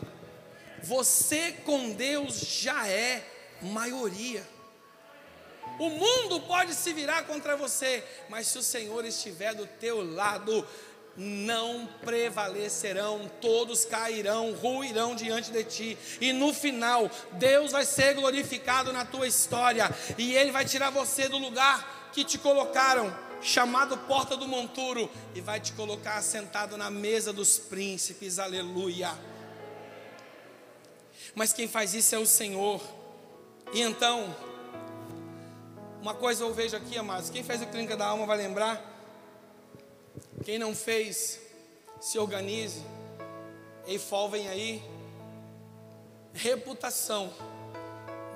Você 0.83 1.53
com 1.65 1.91
Deus 1.93 2.41
já 2.41 2.89
é 2.89 3.23
maioria. 3.61 4.43
O 5.79 5.91
mundo 5.91 6.41
pode 6.41 6.75
se 6.75 6.95
virar 6.95 7.25
contra 7.25 7.57
você, 7.57 8.03
mas 8.31 8.47
se 8.47 8.57
o 8.57 8.63
Senhor 8.63 9.05
estiver 9.05 9.55
do 9.55 9.67
teu 9.67 10.03
lado, 10.15 10.67
não 11.15 11.87
prevalecerão, 12.03 13.31
todos 13.41 13.85
cairão, 13.85 14.53
ruirão 14.53 15.15
diante 15.15 15.51
de 15.51 15.65
ti, 15.65 15.99
e 16.21 16.33
no 16.33 16.55
final, 16.55 17.11
Deus 17.33 17.73
vai 17.73 17.85
ser 17.85 18.15
glorificado 18.15 18.93
na 18.93 19.05
tua 19.05 19.27
história, 19.27 19.95
e 20.17 20.35
Ele 20.35 20.53
vai 20.53 20.65
tirar 20.65 20.89
você 20.89 21.29
do 21.29 21.37
lugar 21.37 22.11
que 22.13 22.25
te 22.25 22.39
colocaram, 22.39 23.15
chamado 23.41 23.97
Porta 23.99 24.37
do 24.37 24.47
Monturo, 24.47 25.11
e 25.35 25.41
vai 25.41 25.61
te 25.61 25.73
colocar 25.73 26.21
sentado 26.23 26.77
na 26.77 26.91
mesa 26.91 27.33
dos 27.33 27.59
príncipes, 27.59 28.39
aleluia. 28.39 29.11
Mas 31.35 31.53
quem 31.53 31.69
faz 31.69 31.95
isso 31.95 32.15
é 32.15 32.19
o 32.19 32.27
Senhor, 32.27 32.83
e 33.73 33.81
então, 33.81 34.35
uma 36.01 36.15
coisa 36.15 36.45
eu 36.45 36.53
vejo 36.53 36.77
aqui, 36.77 36.99
amados, 36.99 37.31
quem 37.31 37.43
fez 37.43 37.63
o 37.63 37.67
Clínica 37.67 37.97
da 37.97 38.07
Alma 38.07 38.27
vai 38.27 38.37
lembrar, 38.37 38.83
quem 40.45 40.59
não 40.59 40.75
fez, 40.75 41.39
se 42.01 42.19
organize. 42.19 42.83
EIFOL 43.87 44.31
vem 44.31 44.49
aí. 44.49 44.83
Reputação 46.33 47.33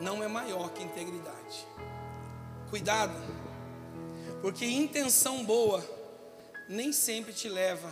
não 0.00 0.22
é 0.22 0.28
maior 0.28 0.70
que 0.70 0.82
integridade. 0.82 1.66
Cuidado, 2.68 3.14
porque 4.44 4.66
intenção 4.66 5.42
boa 5.42 5.82
nem 6.68 6.92
sempre 6.92 7.32
te 7.32 7.48
leva 7.48 7.90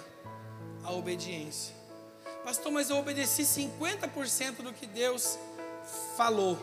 à 0.85 0.93
obediência. 0.93 1.75
Pastor, 2.45 2.71
mas 2.71 2.91
eu 2.91 2.99
obedeci 2.99 3.43
50% 3.43 4.57
do 4.57 4.71
que 4.71 4.87
Deus 4.87 5.39
falou. 6.15 6.59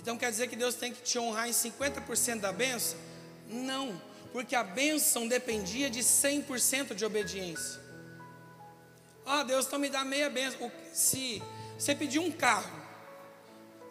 Então 0.00 0.16
quer 0.16 0.30
dizer 0.30 0.48
que 0.48 0.56
Deus 0.56 0.76
tem 0.76 0.94
que 0.94 1.02
te 1.02 1.18
honrar 1.18 1.46
em 1.46 1.52
50% 1.52 2.40
da 2.40 2.50
benção? 2.50 2.98
Não 3.50 4.00
porque 4.32 4.56
a 4.56 4.64
bênção 4.64 5.28
dependia 5.28 5.90
de 5.90 6.00
100% 6.00 6.94
de 6.94 7.04
obediência. 7.04 7.78
Ah, 9.26 9.42
Deus 9.42 9.66
então 9.66 9.78
me 9.78 9.90
dá 9.90 10.06
meia 10.06 10.30
bênção. 10.30 10.72
Se 10.94 11.42
você 11.78 11.94
pedir 11.94 12.18
um 12.18 12.32
carro, 12.32 12.72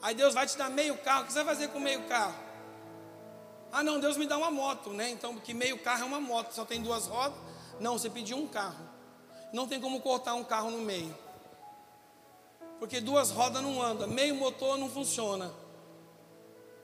aí 0.02 0.16
Deus 0.16 0.34
vai 0.34 0.48
te 0.48 0.58
dar 0.58 0.72
meio 0.72 0.98
carro, 0.98 1.22
o 1.22 1.26
que 1.28 1.34
você 1.34 1.44
vai 1.44 1.54
fazer 1.54 1.68
com 1.68 1.80
meio 1.80 2.02
carro? 2.06 2.45
Ah, 3.76 3.84
não, 3.84 4.00
Deus 4.00 4.18
me 4.18 4.26
dá 4.26 4.38
uma 4.38 4.50
moto, 4.50 4.92
né? 4.92 5.10
Então, 5.10 5.36
que 5.36 5.54
meio 5.54 5.78
carro 5.80 6.04
é 6.04 6.06
uma 6.06 6.22
moto, 6.22 6.54
só 6.54 6.64
tem 6.64 6.82
duas 6.82 7.08
rodas. 7.08 7.38
Não, 7.80 7.98
você 7.98 8.10
pediu 8.10 8.38
um 8.38 8.48
carro. 8.48 8.88
Não 9.52 9.68
tem 9.68 9.82
como 9.82 10.00
cortar 10.02 10.34
um 10.34 10.44
carro 10.44 10.72
no 10.72 10.80
meio. 10.80 11.16
Porque 12.80 13.02
duas 13.02 13.32
rodas 13.32 13.62
não 13.62 13.82
andam, 13.82 14.08
meio 14.08 14.36
motor 14.36 14.78
não 14.78 14.90
funciona. 14.90 15.52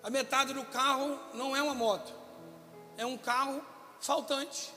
A 0.03 0.09
metade 0.09 0.53
do 0.53 0.65
carro 0.65 1.17
não 1.33 1.55
é 1.55 1.61
uma 1.61 1.73
moto 1.73 2.21
é 3.01 3.05
um 3.05 3.17
carro 3.17 3.61
faltante. 3.99 4.71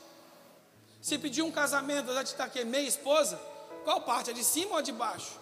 Se 1.01 1.17
pedir 1.17 1.43
um 1.43 1.51
casamento, 1.51 2.13
já 2.13 2.23
te 2.23 2.27
está 2.27 2.45
aqui 2.45 2.63
meia 2.65 2.87
esposa, 2.87 3.39
qual 3.83 4.01
parte? 4.01 4.31
A 4.31 4.33
de 4.33 4.43
cima 4.43 4.71
ou 4.71 4.77
a 4.77 4.81
de 4.81 4.91
baixo? 4.91 5.39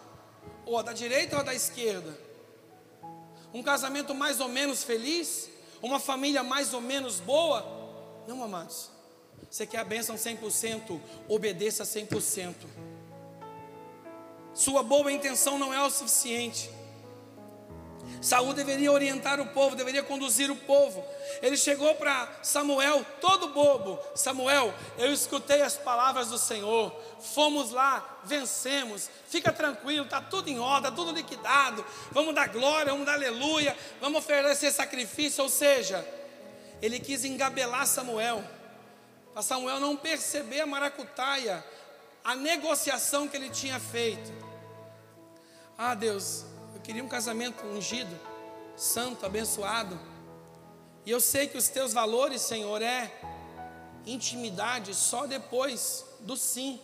Ou 0.65 0.77
a 0.77 0.81
da 0.81 0.91
direita 0.91 1.35
ou 1.35 1.41
a 1.41 1.45
da 1.45 1.53
esquerda? 1.53 2.17
Um 3.53 3.63
casamento 3.63 4.13
mais 4.13 4.39
ou 4.41 4.49
menos 4.49 4.83
feliz? 4.83 5.49
Uma 5.83 5.99
família 5.99 6.41
mais 6.41 6.73
ou 6.73 6.79
menos 6.79 7.19
boa? 7.19 7.63
Não, 8.25 8.41
amados. 8.41 8.89
Você 9.51 9.67
quer 9.67 9.79
a 9.79 9.83
bênção 9.83 10.15
100%? 10.15 10.97
Obedeça 11.27 11.83
100%. 11.83 12.55
Sua 14.53 14.81
boa 14.81 15.11
intenção 15.11 15.59
não 15.59 15.73
é 15.73 15.83
o 15.83 15.89
suficiente. 15.89 16.69
Saul 18.21 18.53
deveria 18.53 18.91
orientar 18.91 19.39
o 19.39 19.47
povo, 19.47 19.75
deveria 19.75 20.01
conduzir 20.01 20.49
o 20.49 20.55
povo. 20.55 21.05
Ele 21.41 21.57
chegou 21.57 21.93
para 21.95 22.29
Samuel, 22.41 23.05
todo 23.19 23.49
bobo: 23.49 23.99
Samuel, 24.15 24.73
eu 24.97 25.11
escutei 25.11 25.61
as 25.61 25.75
palavras 25.75 26.29
do 26.29 26.37
Senhor, 26.37 26.93
fomos 27.19 27.71
lá, 27.71 28.19
vencemos, 28.23 29.09
fica 29.27 29.51
tranquilo, 29.51 30.05
está 30.05 30.21
tudo 30.21 30.49
em 30.49 30.59
ordem, 30.59 30.89
está 30.89 30.91
tudo 30.91 31.11
liquidado. 31.11 31.85
Vamos 32.11 32.33
dar 32.33 32.47
glória, 32.47 32.91
vamos 32.91 33.05
dar 33.05 33.13
aleluia, 33.13 33.75
vamos 33.99 34.19
oferecer 34.19 34.71
sacrifício. 34.71 35.43
Ou 35.43 35.49
seja, 35.49 36.05
ele 36.81 36.99
quis 36.99 37.25
engabelar 37.25 37.85
Samuel, 37.85 38.43
para 39.33 39.41
Samuel 39.41 39.79
não 39.79 39.97
perceber 39.97 40.61
a 40.61 40.65
maracutaia, 40.65 41.63
a 42.23 42.35
negociação 42.35 43.27
que 43.27 43.35
ele 43.35 43.49
tinha 43.49 43.79
feito. 43.79 44.31
Ah, 45.77 45.95
Deus, 45.95 46.45
queria 46.79 47.03
um 47.03 47.07
casamento 47.07 47.65
ungido, 47.65 48.19
santo, 48.75 49.25
abençoado. 49.25 49.99
E 51.05 51.11
eu 51.11 51.19
sei 51.19 51.47
que 51.47 51.57
os 51.57 51.67
teus 51.67 51.93
valores, 51.93 52.41
Senhor, 52.41 52.81
é 52.81 53.11
intimidade 54.05 54.93
só 54.93 55.25
depois 55.25 56.05
do 56.19 56.35
sim 56.35 56.79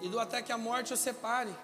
e 0.00 0.08
do 0.08 0.18
até 0.18 0.42
que 0.42 0.52
a 0.52 0.58
morte 0.58 0.92
o 0.92 0.96
separe. 0.96 1.54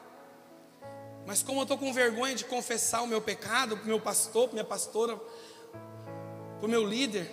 Mas 1.27 1.43
como 1.43 1.61
eu 1.61 1.63
estou 1.63 1.79
com 1.79 1.93
vergonha 1.93 2.35
de 2.35 2.45
confessar 2.45 3.03
o 3.03 3.07
meu 3.07 3.21
pecado 3.21 3.77
para 3.77 3.85
o 3.85 3.89
meu 3.89 4.01
pastor, 4.01 4.45
para 4.45 4.55
minha 4.55 4.65
pastora, 4.65 5.17
para 5.17 6.67
o 6.67 6.69
meu 6.69 6.85
líder, 6.87 7.31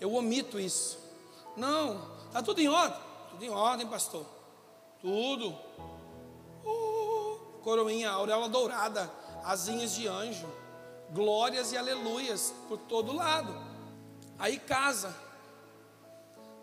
eu 0.00 0.14
omito 0.14 0.58
isso. 0.58 0.98
Não, 1.56 2.00
está 2.26 2.42
tudo 2.42 2.60
em 2.60 2.68
ordem. 2.68 3.00
Tudo 3.30 3.44
em 3.44 3.50
ordem, 3.50 3.86
pastor. 3.86 4.24
Tudo. 5.00 5.50
Uh, 6.64 7.60
coroinha, 7.62 8.10
auréola 8.10 8.48
dourada 8.48 9.10
asinhas 9.44 9.92
de 9.92 10.06
anjo, 10.06 10.48
glórias 11.10 11.72
e 11.72 11.76
aleluias 11.76 12.52
por 12.68 12.78
todo 12.78 13.12
lado. 13.12 13.54
Aí 14.38 14.58
casa. 14.58 15.14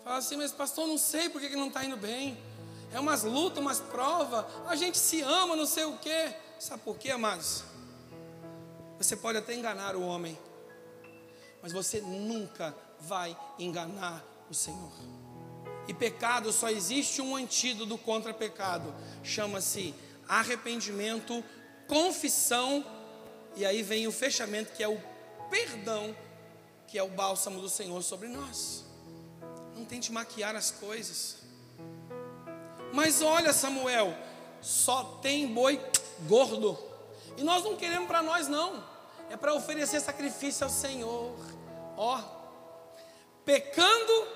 Fala 0.03 0.17
assim, 0.17 0.37
mas 0.37 0.51
pastor, 0.51 0.87
não 0.87 0.97
sei 0.97 1.29
por 1.29 1.41
que 1.41 1.55
não 1.55 1.67
está 1.67 1.83
indo 1.83 1.97
bem. 1.97 2.37
É 2.93 2.99
umas 2.99 3.23
lutas, 3.23 3.57
umas 3.57 3.79
provas. 3.79 4.45
A 4.67 4.75
gente 4.75 4.97
se 4.97 5.21
ama, 5.21 5.55
não 5.55 5.65
sei 5.65 5.85
o 5.85 5.97
quê. 5.97 6.33
Sabe 6.59 6.81
por 6.83 6.97
quê, 6.97 7.11
amados? 7.11 7.63
Você 8.97 9.15
pode 9.15 9.37
até 9.37 9.53
enganar 9.53 9.95
o 9.95 10.01
homem, 10.01 10.39
mas 11.61 11.73
você 11.73 11.99
nunca 11.99 12.73
vai 12.99 13.37
enganar 13.59 14.23
o 14.49 14.53
Senhor. 14.53 14.91
E 15.87 15.93
pecado 15.93 16.51
só 16.51 16.69
existe 16.69 17.21
um 17.21 17.35
antídoto 17.35 17.97
contra 17.97 18.33
pecado, 18.33 18.93
chama-se 19.23 19.93
arrependimento 20.27 21.43
confissão, 21.87 22.85
e 23.55 23.65
aí 23.65 23.81
vem 23.81 24.07
o 24.07 24.11
fechamento, 24.11 24.73
que 24.73 24.83
é 24.83 24.87
o 24.87 25.01
perdão, 25.49 26.15
que 26.87 26.97
é 26.97 27.03
o 27.03 27.09
bálsamo 27.09 27.61
do 27.61 27.69
Senhor 27.69 28.01
sobre 28.03 28.27
nós. 28.27 28.83
Não 29.75 29.85
tente 29.85 30.11
maquiar 30.11 30.55
as 30.55 30.71
coisas. 30.71 31.37
Mas 32.93 33.21
olha, 33.21 33.51
Samuel, 33.51 34.15
só 34.61 35.19
tem 35.21 35.47
boi 35.47 35.79
gordo. 36.27 36.77
E 37.37 37.43
nós 37.43 37.63
não 37.63 37.75
queremos 37.75 38.07
para 38.07 38.21
nós, 38.21 38.47
não. 38.47 38.83
É 39.29 39.35
para 39.35 39.53
oferecer 39.53 39.99
sacrifício 39.99 40.63
ao 40.63 40.69
Senhor. 40.69 41.35
Ó, 41.97 42.21
pecando, 43.43 44.27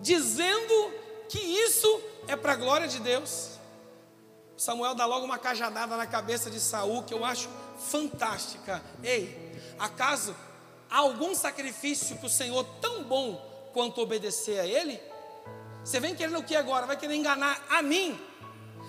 dizendo 0.00 0.92
que 1.28 1.38
isso 1.38 2.00
é 2.28 2.36
para 2.36 2.52
a 2.52 2.56
glória 2.56 2.86
de 2.86 3.00
Deus. 3.00 3.53
Samuel 4.56 4.94
dá 4.94 5.04
logo 5.04 5.24
uma 5.24 5.38
cajadada 5.38 5.96
na 5.96 6.06
cabeça 6.06 6.50
de 6.50 6.60
Saul 6.60 7.02
que 7.02 7.12
eu 7.12 7.24
acho 7.24 7.48
fantástica. 7.78 8.82
Ei, 9.02 9.60
acaso 9.78 10.34
há 10.88 10.98
algum 10.98 11.34
sacrifício 11.34 12.16
para 12.16 12.26
o 12.26 12.30
Senhor 12.30 12.64
tão 12.80 13.02
bom 13.04 13.70
quanto 13.72 14.00
obedecer 14.00 14.60
a 14.60 14.66
Ele? 14.66 15.00
Você 15.84 15.98
vem 15.98 16.14
querendo 16.14 16.38
o 16.38 16.44
que 16.44 16.54
agora? 16.54 16.86
Vai 16.86 16.96
querer 16.96 17.14
enganar 17.14 17.62
a 17.68 17.82
mim? 17.82 18.18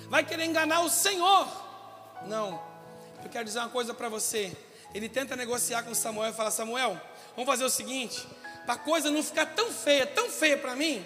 Vai 0.07 0.23
querer 0.23 0.45
enganar 0.45 0.81
o 0.81 0.89
Senhor? 0.89 1.47
Não. 2.27 2.61
Eu 3.23 3.29
quero 3.29 3.43
dizer 3.43 3.59
uma 3.59 3.69
coisa 3.69 3.93
para 3.93 4.07
você. 4.07 4.55
Ele 4.93 5.09
tenta 5.09 5.35
negociar 5.35 5.83
com 5.83 5.93
Samuel 5.95 6.29
e 6.29 6.33
fala: 6.33 6.51
Samuel, 6.51 7.01
vamos 7.35 7.49
fazer 7.49 7.65
o 7.65 7.69
seguinte, 7.69 8.25
para 8.65 8.75
a 8.75 8.77
coisa 8.77 9.09
não 9.09 9.23
ficar 9.23 9.47
tão 9.47 9.71
feia, 9.71 10.05
tão 10.05 10.29
feia 10.29 10.57
para 10.57 10.75
mim. 10.75 11.05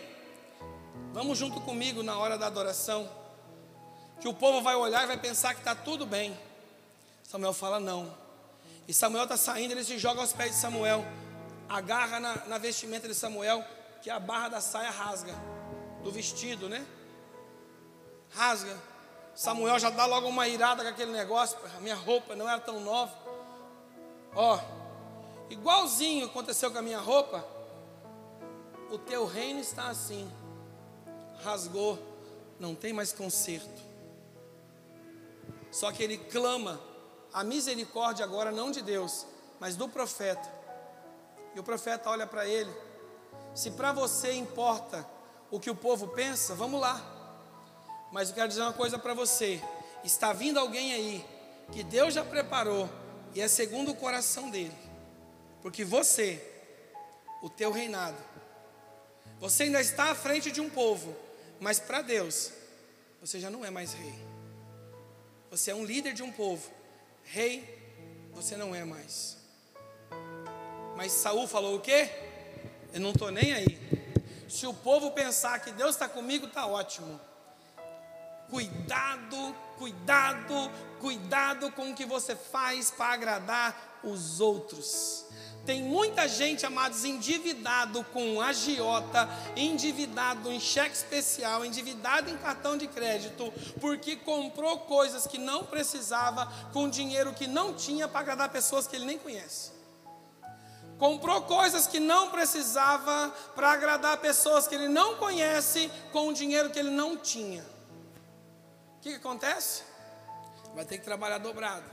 Vamos 1.14 1.38
junto 1.38 1.60
comigo 1.62 2.04
na 2.04 2.18
hora 2.18 2.38
da 2.38 2.46
adoração 2.46 3.19
que 4.20 4.28
o 4.28 4.34
povo 4.34 4.62
vai 4.62 4.76
olhar 4.76 5.04
e 5.04 5.08
vai 5.08 5.18
pensar 5.18 5.54
que 5.54 5.62
está 5.62 5.74
tudo 5.74 6.06
bem. 6.06 6.38
Samuel 7.24 7.54
fala 7.54 7.80
não. 7.80 8.14
E 8.88 8.94
Samuel 8.94 9.24
está 9.24 9.38
saindo, 9.38 9.72
ele 9.72 9.84
se 9.84 9.98
joga 9.98 10.20
aos 10.20 10.34
pés 10.34 10.52
de 10.52 10.58
Samuel, 10.58 11.06
agarra 11.70 12.20
na, 12.20 12.46
na 12.48 12.58
vestimenta 12.58 13.08
de 13.08 13.14
Samuel, 13.14 13.64
que 14.02 14.10
a 14.10 14.20
barra 14.20 14.50
da 14.50 14.62
saia 14.62 14.90
rasga, 14.90 15.36
do 16.04 16.12
vestido, 16.12 16.68
né? 16.68 16.86
Rasga. 18.32 18.76
Samuel 19.36 19.78
já 19.80 19.90
dá 19.90 20.06
logo 20.06 20.28
uma 20.28 20.48
irada 20.48 20.84
com 20.84 20.90
aquele 20.90 21.12
negócio, 21.12 21.58
a 21.78 21.80
minha 21.80 21.96
roupa 21.96 22.36
não 22.36 22.50
era 22.50 22.60
tão 22.60 22.80
nova. 22.80 23.14
Ó, 24.36 24.60
igualzinho 25.50 26.26
aconteceu 26.26 26.72
com 26.72 26.80
a 26.80 26.82
minha 26.82 27.00
roupa, 27.00 27.46
o 28.92 28.98
teu 28.98 29.26
reino 29.26 29.60
está 29.60 29.88
assim, 29.88 30.30
rasgou, 31.44 31.98
não 32.60 32.74
tem 32.74 32.92
mais 32.92 33.14
conserto. 33.14 33.89
Só 35.72 35.92
que 35.92 36.04
ele 36.04 36.18
clama 36.18 36.80
a 37.34 37.44
misericórdia 37.44 38.26
agora 38.26 38.52
não 38.52 38.72
de 38.72 38.82
Deus, 38.82 39.26
mas 39.60 39.76
do 39.76 39.88
profeta. 39.88 40.52
E 41.56 41.60
o 41.60 41.64
profeta 41.64 42.10
olha 42.10 42.26
para 42.26 42.48
ele. 42.48 42.72
Se 43.54 43.72
para 43.72 43.92
você 43.92 44.34
importa 44.34 45.08
o 45.52 45.60
que 45.60 45.70
o 45.70 45.76
povo 45.76 46.08
pensa, 46.10 46.56
vamos 46.56 46.80
lá. 46.80 47.02
Mas 48.12 48.30
eu 48.30 48.36
quero 48.36 48.48
dizer 48.48 48.62
uma 48.62 48.74
coisa 48.74 48.98
para 48.98 49.14
você: 49.14 49.62
está 50.04 50.34
vindo 50.34 50.60
alguém 50.60 50.94
aí 50.94 51.26
que 51.72 51.84
Deus 51.84 52.14
já 52.14 52.24
preparou 52.24 52.90
e 53.34 53.42
é 53.42 53.48
segundo 53.48 53.92
o 53.92 53.96
coração 53.96 54.50
dele, 54.50 54.76
porque 55.62 55.86
você, 55.86 56.44
o 57.44 57.50
teu 57.50 57.72
reinado, 57.72 58.18
você 59.40 59.64
ainda 59.64 59.80
está 59.80 60.12
à 60.12 60.16
frente 60.16 60.52
de 60.52 60.60
um 60.60 60.70
povo, 60.70 61.16
mas 61.60 61.80
para 61.80 62.02
Deus, 62.02 62.52
você 63.22 63.40
já 63.40 63.50
não 63.50 63.64
é 63.64 63.70
mais 63.70 63.94
rei. 63.94 64.29
Você 65.52 65.72
é 65.72 65.76
um 65.76 65.84
líder 65.84 66.14
de 66.14 66.22
um 66.22 66.32
povo, 66.32 66.70
rei, 67.24 67.78
você 68.34 68.56
não 68.56 68.76
é 68.76 68.86
mais. 68.86 69.38
Mas 70.96 71.12
Saul 71.12 71.48
falou 71.48 71.78
o 71.78 71.82
quê? 71.82 72.10
Eu 72.94 73.00
não 73.00 73.12
estou 73.12 73.32
nem 73.32 73.54
aí. 73.54 73.80
Se 74.48 74.68
o 74.68 74.74
povo 74.74 75.12
pensar 75.12 75.60
que 75.60 75.72
Deus 75.72 75.92
está 75.92 76.08
comigo, 76.08 76.46
está 76.46 76.68
ótimo. 76.68 77.20
Cuidado, 78.50 79.56
cuidado, 79.78 80.72
cuidado 81.00 81.72
com 81.72 81.92
o 81.92 81.96
que 81.96 82.06
você 82.06 82.36
faz 82.36 82.92
para 82.92 83.14
agradar 83.14 84.00
os 84.04 84.40
outros. 84.40 85.26
Tem 85.66 85.84
muita 85.84 86.28
gente, 86.28 86.66
amados, 86.66 87.06
endividado 87.06 88.04
com 88.06 88.42
agiota, 88.42 89.30
endividado 89.56 90.52
em 90.52 90.60
cheque 90.60 90.96
especial, 90.96 91.64
endividado 91.64 92.30
em 92.30 92.38
cartão 92.38 92.78
de 92.78 92.88
crédito, 92.88 93.54
porque 93.80 94.16
comprou 94.16 94.80
coisas 94.80 95.28
que 95.28 95.38
não 95.38 95.64
precisava 95.64 96.46
com 96.74 96.90
dinheiro 96.90 97.34
que 97.34 97.46
não 97.46 97.74
tinha 97.74 98.08
para 98.08 98.22
agradar 98.22 98.50
pessoas 98.50 98.88
que 98.88 98.96
ele 98.96 99.06
nem 99.06 99.18
conhece. 99.18 99.72
Comprou 100.98 101.44
coisas 101.44 101.88
que 101.88 102.00
não 102.00 102.30
precisava 102.30 103.30
para 103.56 103.72
agradar 103.72 104.18
pessoas 104.18 104.68
que 104.68 104.76
ele 104.76 104.90
não 104.90 105.16
conhece 105.16 105.90
com 106.12 106.34
dinheiro 106.34 106.70
que 106.70 106.80
ele 106.80 106.90
não 106.90 107.16
tinha. 107.16 107.64
O 108.98 109.02
que, 109.02 109.12
que 109.12 109.16
acontece? 109.16 109.84
Vai 110.76 110.84
ter 110.84 110.98
que 110.98 111.06
trabalhar 111.06 111.38
dobrado 111.38 111.90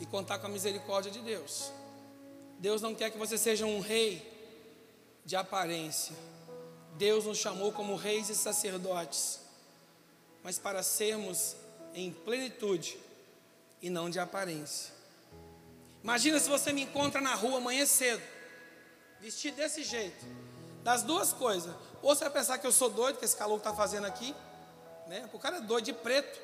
e 0.00 0.06
contar 0.06 0.38
com 0.40 0.46
a 0.46 0.50
misericórdia 0.50 1.12
de 1.12 1.20
Deus. 1.20 1.72
Deus 2.60 2.82
não 2.82 2.94
quer 2.94 3.10
que 3.10 3.16
você 3.16 3.38
seja 3.38 3.64
um 3.64 3.80
rei 3.80 4.22
de 5.24 5.34
aparência. 5.34 6.14
Deus 6.98 7.24
nos 7.24 7.38
chamou 7.38 7.72
como 7.72 7.96
reis 7.96 8.28
e 8.28 8.34
sacerdotes, 8.34 9.40
mas 10.44 10.58
para 10.58 10.82
sermos 10.82 11.56
em 11.94 12.12
plenitude 12.12 12.98
e 13.80 13.88
não 13.88 14.10
de 14.10 14.20
aparência. 14.20 14.92
Imagina 16.04 16.38
se 16.38 16.50
você 16.50 16.70
me 16.70 16.82
encontra 16.82 17.18
na 17.18 17.34
rua 17.34 17.56
amanhã 17.56 17.86
cedo, 17.86 18.22
vestido 19.20 19.56
desse 19.56 19.82
jeito. 19.82 20.22
Das 20.82 21.02
duas 21.02 21.32
coisas, 21.32 21.74
ou 22.02 22.14
você 22.14 22.24
vai 22.24 22.32
pensar 22.32 22.58
que 22.58 22.66
eu 22.66 22.72
sou 22.72 22.90
doido, 22.90 23.18
que 23.18 23.24
esse 23.24 23.36
calor 23.36 23.56
está 23.56 23.74
fazendo 23.74 24.06
aqui, 24.06 24.34
né? 25.08 25.28
O 25.32 25.38
cara 25.38 25.58
é 25.58 25.60
doido 25.62 25.86
de 25.86 25.92
preto, 25.94 26.38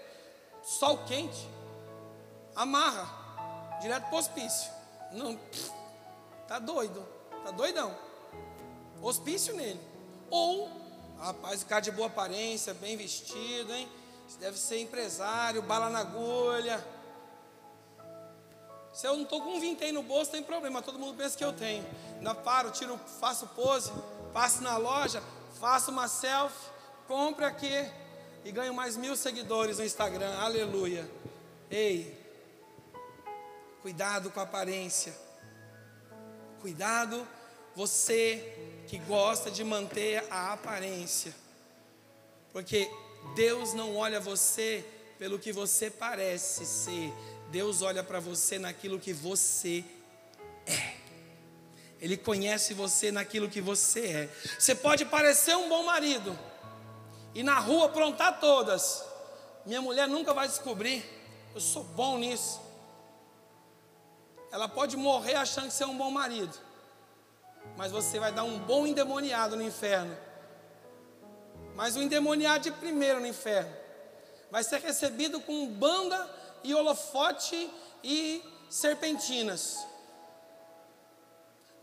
sol 0.63 1.05
quente, 1.05 1.47
amarra, 2.55 3.79
direto 3.81 4.05
para 4.05 4.15
o 4.15 4.19
hospício. 4.19 4.71
Não, 5.13 5.39
Tá 6.49 6.59
doido, 6.59 7.07
tá 7.45 7.51
doidão. 7.51 7.97
Hospício 9.03 9.55
nele. 9.55 9.81
Ou, 10.31 10.71
rapaz, 11.19 11.63
o 11.63 11.67
cara 11.67 11.81
de 11.81 11.91
boa 11.91 12.09
aparência, 12.09 12.75
bem 12.75 12.97
vestido, 12.97 13.73
hein? 13.73 13.89
Deve 14.41 14.59
ser 14.59 14.81
empresário, 14.81 15.63
bala 15.63 15.89
na 15.89 16.01
agulha. 16.01 16.85
Se 18.93 19.07
eu 19.07 19.15
não 19.15 19.25
estou 19.25 19.43
com 19.43 19.57
um 19.57 19.61
vintém 19.61 19.93
no 19.93 20.03
bolso, 20.03 20.31
tem 20.31 20.43
problema, 20.43 20.81
todo 20.81 20.99
mundo 20.99 21.17
pensa 21.17 21.37
que 21.37 21.45
eu 21.45 21.53
tenho. 21.53 21.85
Ainda 22.17 22.35
paro, 22.35 22.71
tiro, 22.71 22.99
faço 23.21 23.47
pose, 23.49 23.93
passo 24.33 24.63
na 24.63 24.77
loja, 24.77 25.23
faço 25.61 25.91
uma 25.91 26.09
selfie, 26.09 26.71
compre 27.07 27.45
aqui 27.45 27.91
e 28.45 28.51
ganho 28.51 28.73
mais 28.73 28.97
mil 28.97 29.15
seguidores 29.15 29.79
no 29.79 29.85
Instagram. 29.85 30.35
Aleluia. 30.39 31.09
Ei, 31.71 32.19
cuidado 33.83 34.31
com 34.31 34.41
a 34.41 34.45
aparência. 34.45 35.26
Cuidado, 36.67 37.25
você 37.77 38.53
que 38.89 38.99
gosta 38.99 39.53
de 39.53 39.63
manter 39.63 40.27
a 40.29 40.53
aparência, 40.53 41.33
porque 42.53 42.91
Deus 43.37 43.73
não 43.73 43.95
olha 43.95 44.19
você 44.19 44.85
pelo 45.17 45.39
que 45.39 45.53
você 45.53 45.89
parece 45.89 46.67
ser, 46.67 47.13
Deus 47.53 47.83
olha 47.83 48.03
para 48.03 48.19
você 48.19 48.59
naquilo 48.59 48.99
que 48.99 49.13
você 49.13 49.85
é. 50.67 50.97
Ele 52.01 52.17
conhece 52.17 52.75
você 52.75 53.13
naquilo 53.13 53.49
que 53.49 53.61
você 53.61 54.01
é. 54.01 54.29
Você 54.59 54.75
pode 54.75 55.05
parecer 55.05 55.55
um 55.57 55.69
bom 55.69 55.85
marido 55.85 56.37
e 57.33 57.45
na 57.45 57.61
rua 57.61 57.87
aprontar 57.87 58.41
todas. 58.41 59.05
Minha 59.65 59.81
mulher 59.81 60.09
nunca 60.09 60.35
vai 60.35 60.49
descobrir. 60.49 61.05
Eu 61.55 61.61
sou 61.61 61.85
bom 61.85 62.19
nisso. 62.19 62.66
Ela 64.57 64.71
pode 64.71 64.97
morrer 64.97 65.35
achando 65.35 65.67
que 65.67 65.75
você 65.75 65.85
é 65.85 65.87
um 65.87 65.99
bom 65.99 66.11
marido, 66.11 66.57
mas 67.77 67.93
você 67.93 68.19
vai 68.19 68.33
dar 68.33 68.43
um 68.43 68.59
bom 68.59 68.87
endemoniado 68.87 69.55
no 69.55 69.63
inferno. 69.63 70.17
Mas 71.75 71.95
o 71.95 72.01
endemoniado 72.01 72.65
de 72.65 72.71
primeiro 72.71 73.21
no 73.21 73.27
inferno 73.27 73.71
vai 74.51 74.65
ser 74.65 74.81
recebido 74.81 75.43
com 75.43 75.67
banda 75.67 76.27
e 76.65 76.75
holofote 76.75 77.71
e 78.03 78.43
serpentinas. 78.71 79.87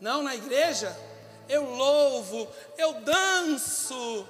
Não, 0.00 0.20
na 0.24 0.34
igreja 0.34 0.98
eu 1.48 1.76
louvo, 1.76 2.48
eu 2.76 2.94
danço. 3.02 4.28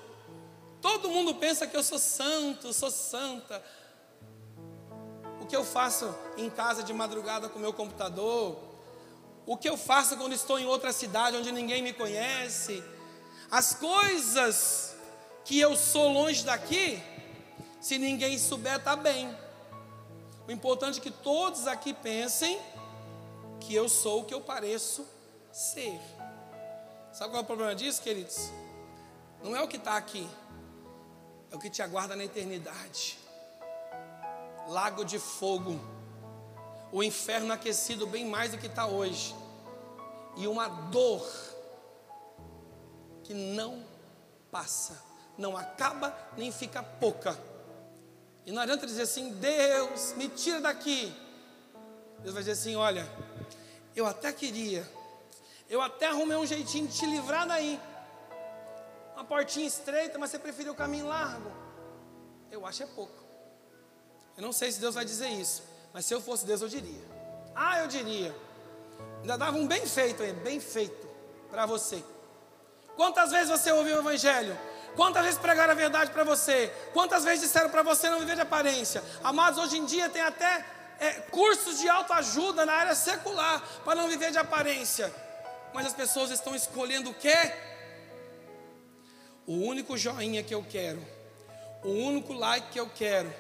Todo 0.83 1.09
mundo 1.09 1.35
pensa 1.37 1.67
que 1.67 1.75
eu 1.75 1.83
sou 1.83 1.99
santo, 1.99 2.75
sou 2.75 2.91
santa 2.91 3.65
o 5.45 5.47
que 5.47 5.55
eu 5.55 5.63
faço 5.63 6.13
em 6.39 6.49
casa 6.49 6.83
de 6.83 6.95
madrugada 6.95 7.51
com 7.51 7.59
meu 7.59 7.73
computador, 7.73 8.57
o 9.45 9.59
que 9.59 9.69
eu 9.69 9.77
faço 9.77 10.17
quando 10.17 10.33
estou 10.33 10.59
em 10.59 10.65
outra 10.65 10.91
cidade 10.91 11.37
onde 11.37 11.53
ninguém 11.53 11.83
me 11.83 11.93
conhece, 11.93 12.83
as 13.51 13.75
coisas 13.75 14.97
que 15.45 15.61
eu 15.61 15.77
sou 15.77 16.09
longe 16.09 16.43
daqui, 16.45 16.99
se 17.79 17.99
ninguém 17.99 18.39
souber, 18.39 18.77
está 18.77 18.97
bem. 18.97 19.37
O 20.49 20.51
importante 20.51 20.99
é 20.99 21.03
que 21.03 21.11
todos 21.11 21.67
aqui 21.67 21.93
pensem 21.93 22.59
que 23.61 23.75
eu 23.75 23.87
sou 23.87 24.23
o 24.23 24.25
que 24.25 24.33
eu 24.33 24.41
pareço 24.41 25.07
ser. 25.53 26.01
Sabe 27.13 27.33
qual 27.33 27.41
é 27.41 27.43
o 27.43 27.47
problema 27.47 27.75
disso, 27.75 28.01
queridos? 28.01 28.51
Não 29.43 29.55
é 29.55 29.61
o 29.61 29.69
que 29.69 29.77
está 29.77 29.99
aqui, 29.99 30.27
é 31.51 31.55
o 31.55 31.59
que 31.59 31.69
te 31.69 31.83
aguarda 31.83 32.17
na 32.17 32.25
eternidade 32.25 33.24
lago 34.69 35.05
de 35.05 35.19
fogo, 35.19 35.79
o 36.93 37.03
inferno 37.03 37.53
aquecido 37.53 38.07
bem 38.07 38.25
mais 38.25 38.51
do 38.53 38.59
que 38.59 38.67
está 38.67 38.87
hoje, 38.87 39.35
e 40.37 40.47
uma 40.47 40.69
dor 40.69 41.27
que 43.23 43.35
não 43.35 43.85
passa, 44.51 45.03
não 45.37 45.57
acaba 45.57 46.17
nem 46.37 46.53
fica 46.53 46.83
pouca. 46.83 47.39
E 48.47 48.53
não 48.53 48.63
adianta 48.63 48.87
dizer 48.87 49.03
assim: 49.03 49.33
Deus, 49.35 50.13
me 50.13 50.29
tira 50.29 50.61
daqui. 50.61 51.15
Deus 52.19 52.35
vai 52.35 52.43
dizer 52.43 52.53
assim: 52.53 52.77
Olha, 52.77 53.09
eu 53.97 54.07
até 54.07 54.33
queria, 54.33 54.89
eu 55.69 55.81
até 55.81 56.07
arrumei 56.07 56.37
um 56.37 56.47
jeitinho 56.47 56.87
de 56.87 56.97
te 56.97 57.07
livrar 57.07 57.47
daí. 57.47 57.81
Uma 59.15 59.25
portinha 59.25 59.67
estreita, 59.67 60.19
mas 60.19 60.31
você 60.31 60.39
preferiu 60.39 60.73
o 60.73 60.77
caminho 60.77 61.07
largo. 61.07 61.51
Eu 62.51 62.67
acho 62.67 62.83
é 62.83 62.87
pouco. 62.87 63.24
Eu 64.37 64.43
não 64.43 64.53
sei 64.53 64.73
se 64.73 64.81
Deus 64.81 64.95
vai 64.95 65.05
dizer 65.05 65.29
isso, 65.29 65.63
mas 65.93 66.07
se 66.07 66.15
eu 66.15 66.21
fosse 66.21 66.45
Deus, 66.45 66.61
eu 66.61 66.69
diria. 66.69 67.05
Ah, 67.55 67.81
eu 67.81 67.87
diria. 67.87 68.35
Ainda 69.21 69.39
dava 69.39 69.57
um 69.57 69.67
bem 69.67 69.87
feito 69.87 70.23
aí, 70.23 70.33
bem 70.33 70.61
feito 70.61 71.09
para 71.51 71.67
você. 71.67 72.03
Quantas 72.97 73.31
vezes 73.31 73.49
você 73.49 73.71
ouviu 73.73 73.97
o 73.97 74.01
Evangelho? 74.01 74.59
Quantas 74.97 75.25
vezes 75.25 75.39
pregaram 75.39 75.73
a 75.73 75.77
verdade 75.77 76.11
para 76.11 76.25
você? 76.25 76.73
Quantas 76.93 77.25
vezes 77.25 77.41
disseram 77.41 77.71
para 77.71 77.83
você 77.83 78.09
não 78.09 78.21
viver 78.21 78.35
de 78.37 78.43
aparência? 78.43 79.03
Amados, 79.23 79.59
hoje 79.59 79.79
em 79.79 79.85
dia 79.85 80.09
tem 80.09 80.23
até 80.23 80.65
é, 81.01 81.13
cursos 81.31 81.79
de 81.81 81.89
autoajuda 81.89 82.65
na 82.65 82.73
área 82.73 82.95
secular 82.95 83.63
para 83.85 83.95
não 83.97 84.09
viver 84.09 84.31
de 84.31 84.39
aparência. 84.39 85.13
Mas 85.73 85.87
as 85.87 85.93
pessoas 85.93 86.31
estão 86.31 86.55
escolhendo 86.55 87.11
o 87.11 87.15
quê? 87.15 87.53
O 89.47 89.55
único 89.55 89.97
joinha 89.99 90.43
que 90.43 90.55
eu 90.55 90.65
quero, 90.69 91.05
o 91.83 91.91
único 91.91 92.33
like 92.33 92.71
que 92.71 92.81
eu 92.81 92.89
quero, 92.89 93.33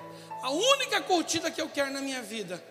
a 0.45 0.51
única 0.51 1.01
curtida 1.01 1.51
que 1.51 1.59
eu 1.59 1.71
quero 1.71 1.91
na 1.91 2.03
minha 2.03 2.21
vida 2.21 2.63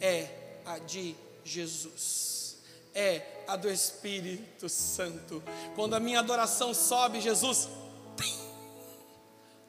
é 0.00 0.30
a 0.64 0.78
de 0.78 1.14
Jesus. 1.44 2.56
É 2.94 3.20
a 3.46 3.54
do 3.54 3.70
Espírito 3.70 4.66
Santo. 4.66 5.42
Quando 5.74 5.92
a 5.92 6.00
minha 6.00 6.20
adoração 6.20 6.72
sobe, 6.72 7.20
Jesus, 7.20 7.68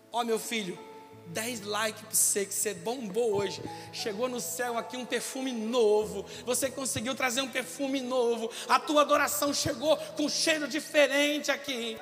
ó 0.10 0.22
oh, 0.22 0.24
meu 0.24 0.40
filho, 0.40 0.80
10 1.28 1.64
likes 1.64 2.02
para 2.02 2.12
você, 2.12 2.46
que 2.46 2.54
você 2.54 2.74
bombou 2.74 3.36
hoje. 3.36 3.62
Chegou 3.92 4.30
no 4.30 4.40
céu 4.40 4.78
aqui 4.78 4.96
um 4.96 5.06
perfume 5.06 5.52
novo. 5.52 6.26
Você 6.46 6.72
conseguiu 6.72 7.14
trazer 7.14 7.42
um 7.42 7.50
perfume 7.50 8.00
novo. 8.00 8.50
A 8.70 8.80
tua 8.80 9.02
adoração 9.02 9.54
chegou 9.54 9.98
com 10.16 10.30
cheiro 10.30 10.66
diferente 10.66 11.52
aqui. 11.52 11.98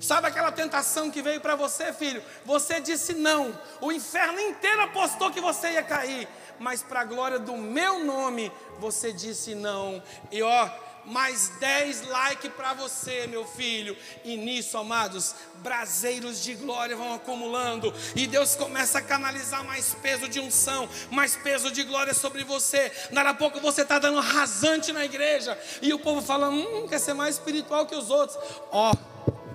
Sabe 0.00 0.28
aquela 0.28 0.52
tentação 0.52 1.10
que 1.10 1.22
veio 1.22 1.40
para 1.40 1.56
você, 1.56 1.92
filho? 1.92 2.22
Você 2.44 2.80
disse 2.80 3.14
não. 3.14 3.58
O 3.80 3.90
inferno 3.90 4.38
inteiro 4.40 4.82
apostou 4.82 5.30
que 5.30 5.40
você 5.40 5.72
ia 5.72 5.82
cair. 5.82 6.28
Mas 6.58 6.82
para 6.82 7.00
a 7.00 7.04
glória 7.04 7.38
do 7.38 7.56
meu 7.56 8.04
nome, 8.04 8.52
você 8.78 9.12
disse 9.12 9.54
não. 9.54 10.02
E 10.30 10.42
ó, 10.42 10.68
mais 11.08 11.48
10 11.60 12.06
likes 12.06 12.52
para 12.52 12.74
você, 12.74 13.26
meu 13.26 13.44
filho. 13.44 13.96
E 14.24 14.36
nisso, 14.36 14.76
amados, 14.76 15.34
braseiros 15.56 16.42
de 16.42 16.54
glória 16.54 16.96
vão 16.96 17.14
acumulando. 17.14 17.92
E 18.14 18.26
Deus 18.26 18.54
começa 18.54 18.98
a 18.98 19.02
canalizar 19.02 19.64
mais 19.64 19.94
peso 19.94 20.28
de 20.28 20.38
unção, 20.38 20.88
mais 21.10 21.36
peso 21.36 21.70
de 21.70 21.82
glória 21.82 22.14
sobre 22.14 22.44
você. 22.44 22.92
Daqui 23.10 23.28
a 23.28 23.34
pouco 23.34 23.60
você 23.60 23.82
está 23.82 23.98
dando 23.98 24.20
rasante 24.20 24.92
na 24.92 25.04
igreja. 25.04 25.58
E 25.82 25.92
o 25.92 25.98
povo 25.98 26.20
fala: 26.20 26.50
hum, 26.50 26.86
quer 26.88 26.98
ser 26.98 27.14
mais 27.14 27.36
espiritual 27.36 27.86
que 27.86 27.94
os 27.94 28.10
outros. 28.10 28.38
Ó. 28.70 28.94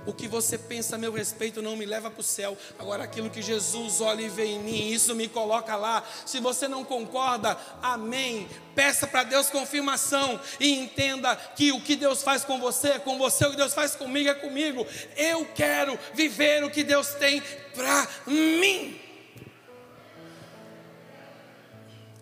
O 0.05 0.13
que 0.13 0.27
você 0.27 0.57
pensa 0.57 0.95
a 0.95 0.99
meu 0.99 1.13
respeito 1.13 1.61
não 1.61 1.77
me 1.77 1.85
leva 1.85 2.11
para 2.11 2.19
o 2.19 2.23
céu. 2.23 2.57
Agora, 2.77 3.03
aquilo 3.03 3.29
que 3.29 3.41
Jesus 3.41 4.01
olha 4.01 4.21
e 4.21 4.29
vê 4.29 4.45
em 4.45 4.59
mim, 4.59 4.89
isso 4.89 5.15
me 5.15 5.29
coloca 5.29 5.75
lá. 5.75 6.03
Se 6.25 6.39
você 6.39 6.67
não 6.67 6.83
concorda, 6.83 7.57
amém. 7.81 8.49
Peça 8.75 9.07
para 9.07 9.23
Deus 9.23 9.49
confirmação 9.49 10.39
e 10.59 10.73
entenda 10.73 11.35
que 11.35 11.71
o 11.71 11.79
que 11.79 11.95
Deus 11.95 12.21
faz 12.21 12.43
com 12.43 12.59
você 12.59 12.89
é 12.89 12.99
com 12.99 13.17
você, 13.17 13.45
o 13.45 13.51
que 13.51 13.57
Deus 13.57 13.73
faz 13.73 13.95
comigo 13.95 14.29
é 14.29 14.33
comigo. 14.33 14.85
Eu 15.15 15.45
quero 15.55 15.97
viver 16.13 16.63
o 16.63 16.69
que 16.69 16.83
Deus 16.83 17.13
tem 17.13 17.41
para 17.73 18.07
mim. 18.27 18.99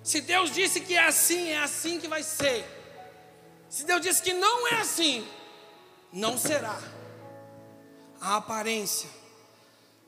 Se 0.03 0.21
Deus 0.21 0.53
disse 0.53 0.81
que 0.81 0.95
é 0.95 1.07
assim, 1.07 1.49
é 1.49 1.59
assim 1.59 1.99
que 1.99 2.07
vai 2.07 2.21
ser. 2.21 2.65
Se 3.69 3.85
Deus 3.85 4.01
disse 4.01 4.21
que 4.21 4.33
não 4.33 4.67
é 4.67 4.81
assim, 4.81 5.25
não 6.11 6.37
será. 6.37 6.79
A 8.21 8.37
aparência 8.37 9.09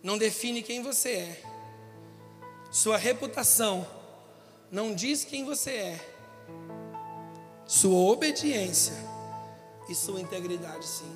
não 0.03 0.19
define 0.19 0.61
quem 0.61 0.83
você 0.83 1.09
é. 1.09 1.43
Sua 2.71 2.95
reputação 2.95 3.87
não 4.71 4.93
diz 4.93 5.25
quem 5.25 5.43
você 5.43 5.71
é. 5.71 6.13
Sua 7.65 8.11
obediência 8.11 8.93
e 9.89 9.95
sua 9.95 10.21
integridade, 10.21 10.85
sim. 10.85 11.11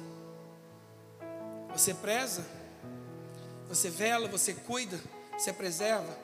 Você 1.72 1.94
preza, 1.94 2.44
você 3.68 3.92
vela, 3.92 4.28
você 4.28 4.56
cuida, 4.56 5.00
você 5.38 5.54
preserva. 5.54 6.18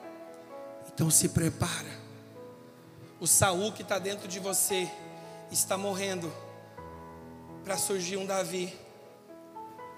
Então 0.92 1.08
se 1.08 1.28
prepara. 1.28 2.02
O 3.20 3.28
Saul 3.28 3.70
que 3.70 3.82
está 3.82 4.00
dentro 4.00 4.26
de 4.26 4.40
você 4.40 4.90
está 5.52 5.78
morrendo 5.78 6.32
para 7.62 7.78
surgir 7.78 8.16
um 8.16 8.26
Davi 8.26 8.76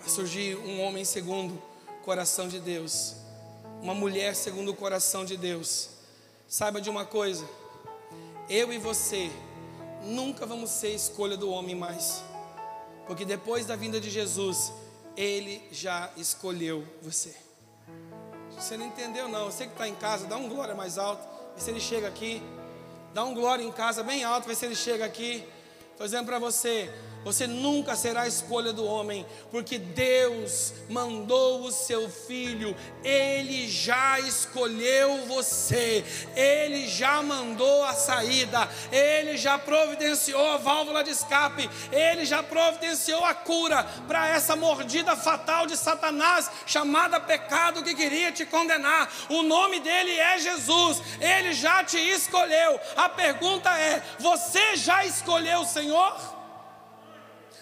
vai 0.06 0.14
surgir 0.14 0.56
um 0.58 0.80
homem 0.82 1.04
segundo 1.04 1.60
o 1.88 2.04
coração 2.04 2.46
de 2.46 2.60
Deus, 2.60 3.16
uma 3.82 3.92
mulher 3.92 4.36
segundo 4.36 4.70
o 4.70 4.76
coração 4.76 5.24
de 5.24 5.36
Deus. 5.36 5.88
Saiba 6.46 6.80
de 6.80 6.88
uma 6.88 7.04
coisa, 7.04 7.44
eu 8.48 8.72
e 8.72 8.78
você 8.78 9.28
nunca 10.04 10.46
vamos 10.46 10.70
ser 10.70 10.94
escolha 10.94 11.36
do 11.36 11.50
homem 11.50 11.74
mais, 11.74 12.22
porque 13.04 13.24
depois 13.24 13.66
da 13.66 13.74
vinda 13.74 14.00
de 14.00 14.08
Jesus, 14.08 14.72
ele 15.16 15.60
já 15.72 16.08
escolheu 16.16 16.86
você. 17.02 17.34
Você 18.52 18.76
não 18.76 18.86
entendeu, 18.86 19.28
não. 19.28 19.46
Você 19.46 19.66
que 19.66 19.72
está 19.72 19.88
em 19.88 19.94
casa, 19.96 20.26
dá 20.26 20.36
um 20.36 20.48
glória 20.48 20.74
mais 20.74 20.98
alto. 20.98 21.26
Vê 21.56 21.60
se 21.60 21.70
ele 21.70 21.80
chega 21.80 22.06
aqui. 22.06 22.40
Dá 23.12 23.24
um 23.24 23.34
glória 23.34 23.62
em 23.62 23.72
casa 23.72 24.02
bem 24.02 24.24
alto. 24.24 24.46
Vê 24.46 24.54
se 24.54 24.64
ele 24.64 24.76
chega 24.76 25.04
aqui. 25.04 25.44
Estou 25.92 26.06
dizendo 26.06 26.24
para 26.24 26.38
você: 26.38 26.90
você 27.26 27.44
nunca 27.48 27.96
será 27.96 28.22
a 28.22 28.28
escolha 28.28 28.72
do 28.72 28.86
homem, 28.86 29.26
porque 29.50 29.78
Deus 29.78 30.72
mandou 30.88 31.62
o 31.62 31.72
seu 31.72 32.08
filho, 32.08 32.76
ele 33.02 33.68
já 33.68 34.20
escolheu 34.20 35.26
você, 35.26 36.04
ele 36.36 36.86
já 36.86 37.20
mandou 37.24 37.82
a 37.82 37.94
saída, 37.94 38.68
ele 38.92 39.36
já 39.36 39.58
providenciou 39.58 40.52
a 40.52 40.56
válvula 40.56 41.02
de 41.02 41.10
escape, 41.10 41.68
ele 41.90 42.24
já 42.24 42.44
providenciou 42.44 43.24
a 43.24 43.34
cura 43.34 43.82
para 44.06 44.28
essa 44.28 44.54
mordida 44.54 45.16
fatal 45.16 45.66
de 45.66 45.76
Satanás, 45.76 46.48
chamada 46.64 47.18
pecado 47.18 47.82
que 47.82 47.96
queria 47.96 48.30
te 48.30 48.46
condenar. 48.46 49.12
O 49.28 49.42
nome 49.42 49.80
dele 49.80 50.12
é 50.12 50.38
Jesus, 50.38 51.02
ele 51.20 51.54
já 51.54 51.82
te 51.82 51.98
escolheu. 51.98 52.78
A 52.96 53.08
pergunta 53.08 53.76
é: 53.76 54.00
você 54.20 54.76
já 54.76 55.04
escolheu 55.04 55.62
o 55.62 55.66
Senhor? 55.66 56.35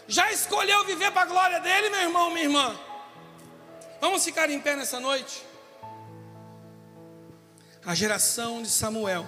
Já 0.06 0.30
escolheu 0.32 0.84
viver 0.84 1.10
para 1.12 1.22
a 1.22 1.26
glória 1.26 1.60
dele, 1.60 1.88
meu 1.88 2.00
irmão, 2.00 2.30
minha 2.30 2.44
irmã? 2.44 2.78
Vamos 4.00 4.24
ficar 4.24 4.50
em 4.50 4.60
pé 4.60 4.76
nessa 4.76 5.00
noite? 5.00 5.44
A 7.84 7.94
geração 7.94 8.62
de 8.62 8.68
Samuel, 8.68 9.26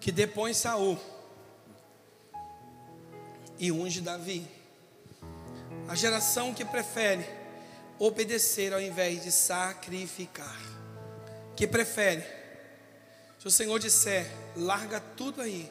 que 0.00 0.10
depõe 0.10 0.52
Saul 0.54 0.98
e 3.58 3.70
unge 3.70 4.00
Davi. 4.00 4.46
A 5.88 5.94
geração 5.94 6.52
que 6.52 6.64
prefere 6.64 7.24
obedecer 7.98 8.72
ao 8.72 8.80
invés 8.80 9.22
de 9.22 9.30
sacrificar. 9.30 10.58
Que 11.54 11.66
prefere, 11.66 12.24
se 13.38 13.46
o 13.46 13.50
Senhor 13.50 13.78
disser, 13.78 14.26
larga 14.56 15.00
tudo 15.16 15.42
aí. 15.42 15.70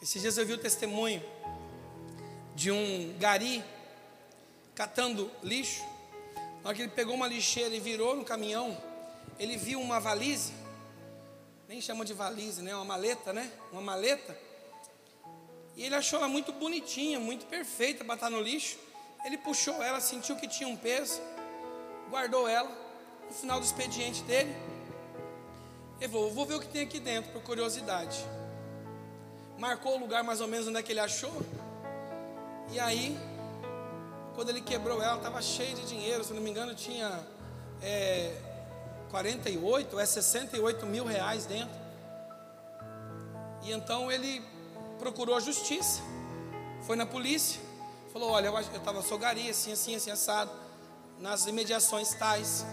Esses 0.00 0.22
dias 0.22 0.38
eu 0.38 0.46
vi 0.46 0.54
o 0.54 0.58
testemunho 0.58 1.22
de 2.58 2.72
um 2.72 3.14
gari 3.20 3.62
catando 4.74 5.30
lixo. 5.44 5.80
Na 6.60 6.70
hora 6.70 6.74
que 6.74 6.82
ele 6.82 6.90
pegou 6.90 7.14
uma 7.14 7.28
lixeira 7.28 7.72
e 7.72 7.78
virou 7.78 8.16
no 8.16 8.24
caminhão, 8.24 8.76
ele 9.38 9.56
viu 9.56 9.80
uma 9.80 10.00
valise, 10.00 10.52
nem 11.68 11.80
chama 11.80 12.04
de 12.04 12.12
valise, 12.12 12.60
né? 12.60 12.74
Uma 12.74 12.84
maleta, 12.84 13.32
né? 13.32 13.48
Uma 13.70 13.80
maleta. 13.80 14.36
E 15.76 15.84
ele 15.84 15.94
achou 15.94 16.18
ela 16.18 16.26
muito 16.26 16.52
bonitinha, 16.52 17.20
muito 17.20 17.46
perfeita 17.46 18.04
para 18.04 18.14
estar 18.14 18.28
no 18.28 18.40
lixo. 18.40 18.76
Ele 19.24 19.38
puxou 19.38 19.80
ela, 19.80 20.00
sentiu 20.00 20.34
que 20.34 20.48
tinha 20.48 20.68
um 20.68 20.76
peso, 20.76 21.22
guardou 22.10 22.48
ela. 22.48 22.70
No 23.28 23.34
final 23.34 23.60
do 23.60 23.66
expediente 23.66 24.24
dele, 24.24 24.52
ele 26.00 26.10
falou: 26.10 26.32
Vou 26.32 26.44
ver 26.44 26.54
o 26.54 26.60
que 26.60 26.66
tem 26.66 26.82
aqui 26.82 26.98
dentro, 26.98 27.30
por 27.30 27.40
curiosidade. 27.40 28.18
Marcou 29.56 29.94
o 29.94 30.00
lugar 30.00 30.24
mais 30.24 30.40
ou 30.40 30.48
menos 30.48 30.66
onde 30.66 30.78
é 30.78 30.82
que 30.82 30.90
ele 30.90 30.98
achou. 30.98 31.32
E 32.70 32.78
aí, 32.78 33.18
quando 34.34 34.50
ele 34.50 34.60
quebrou 34.60 35.02
ela, 35.02 35.16
estava 35.16 35.40
cheia 35.40 35.74
de 35.74 35.86
dinheiro, 35.86 36.22
se 36.22 36.32
não 36.34 36.42
me 36.42 36.50
engano, 36.50 36.74
tinha 36.74 37.26
é, 37.82 38.36
48, 39.10 39.98
é 39.98 40.06
68 40.06 40.86
mil 40.86 41.04
reais 41.04 41.46
dentro. 41.46 41.74
E 43.62 43.72
então 43.72 44.12
ele 44.12 44.42
procurou 44.98 45.36
a 45.36 45.40
justiça, 45.40 46.02
foi 46.82 46.94
na 46.94 47.06
polícia, 47.06 47.60
falou: 48.12 48.30
Olha, 48.30 48.48
eu 48.48 48.58
estava 48.58 49.02
sogaria, 49.02 49.50
assim, 49.50 49.72
assim, 49.72 49.94
assim, 49.94 50.10
assado, 50.10 50.50
nas 51.18 51.46
imediações 51.46 52.14
tais. 52.14 52.64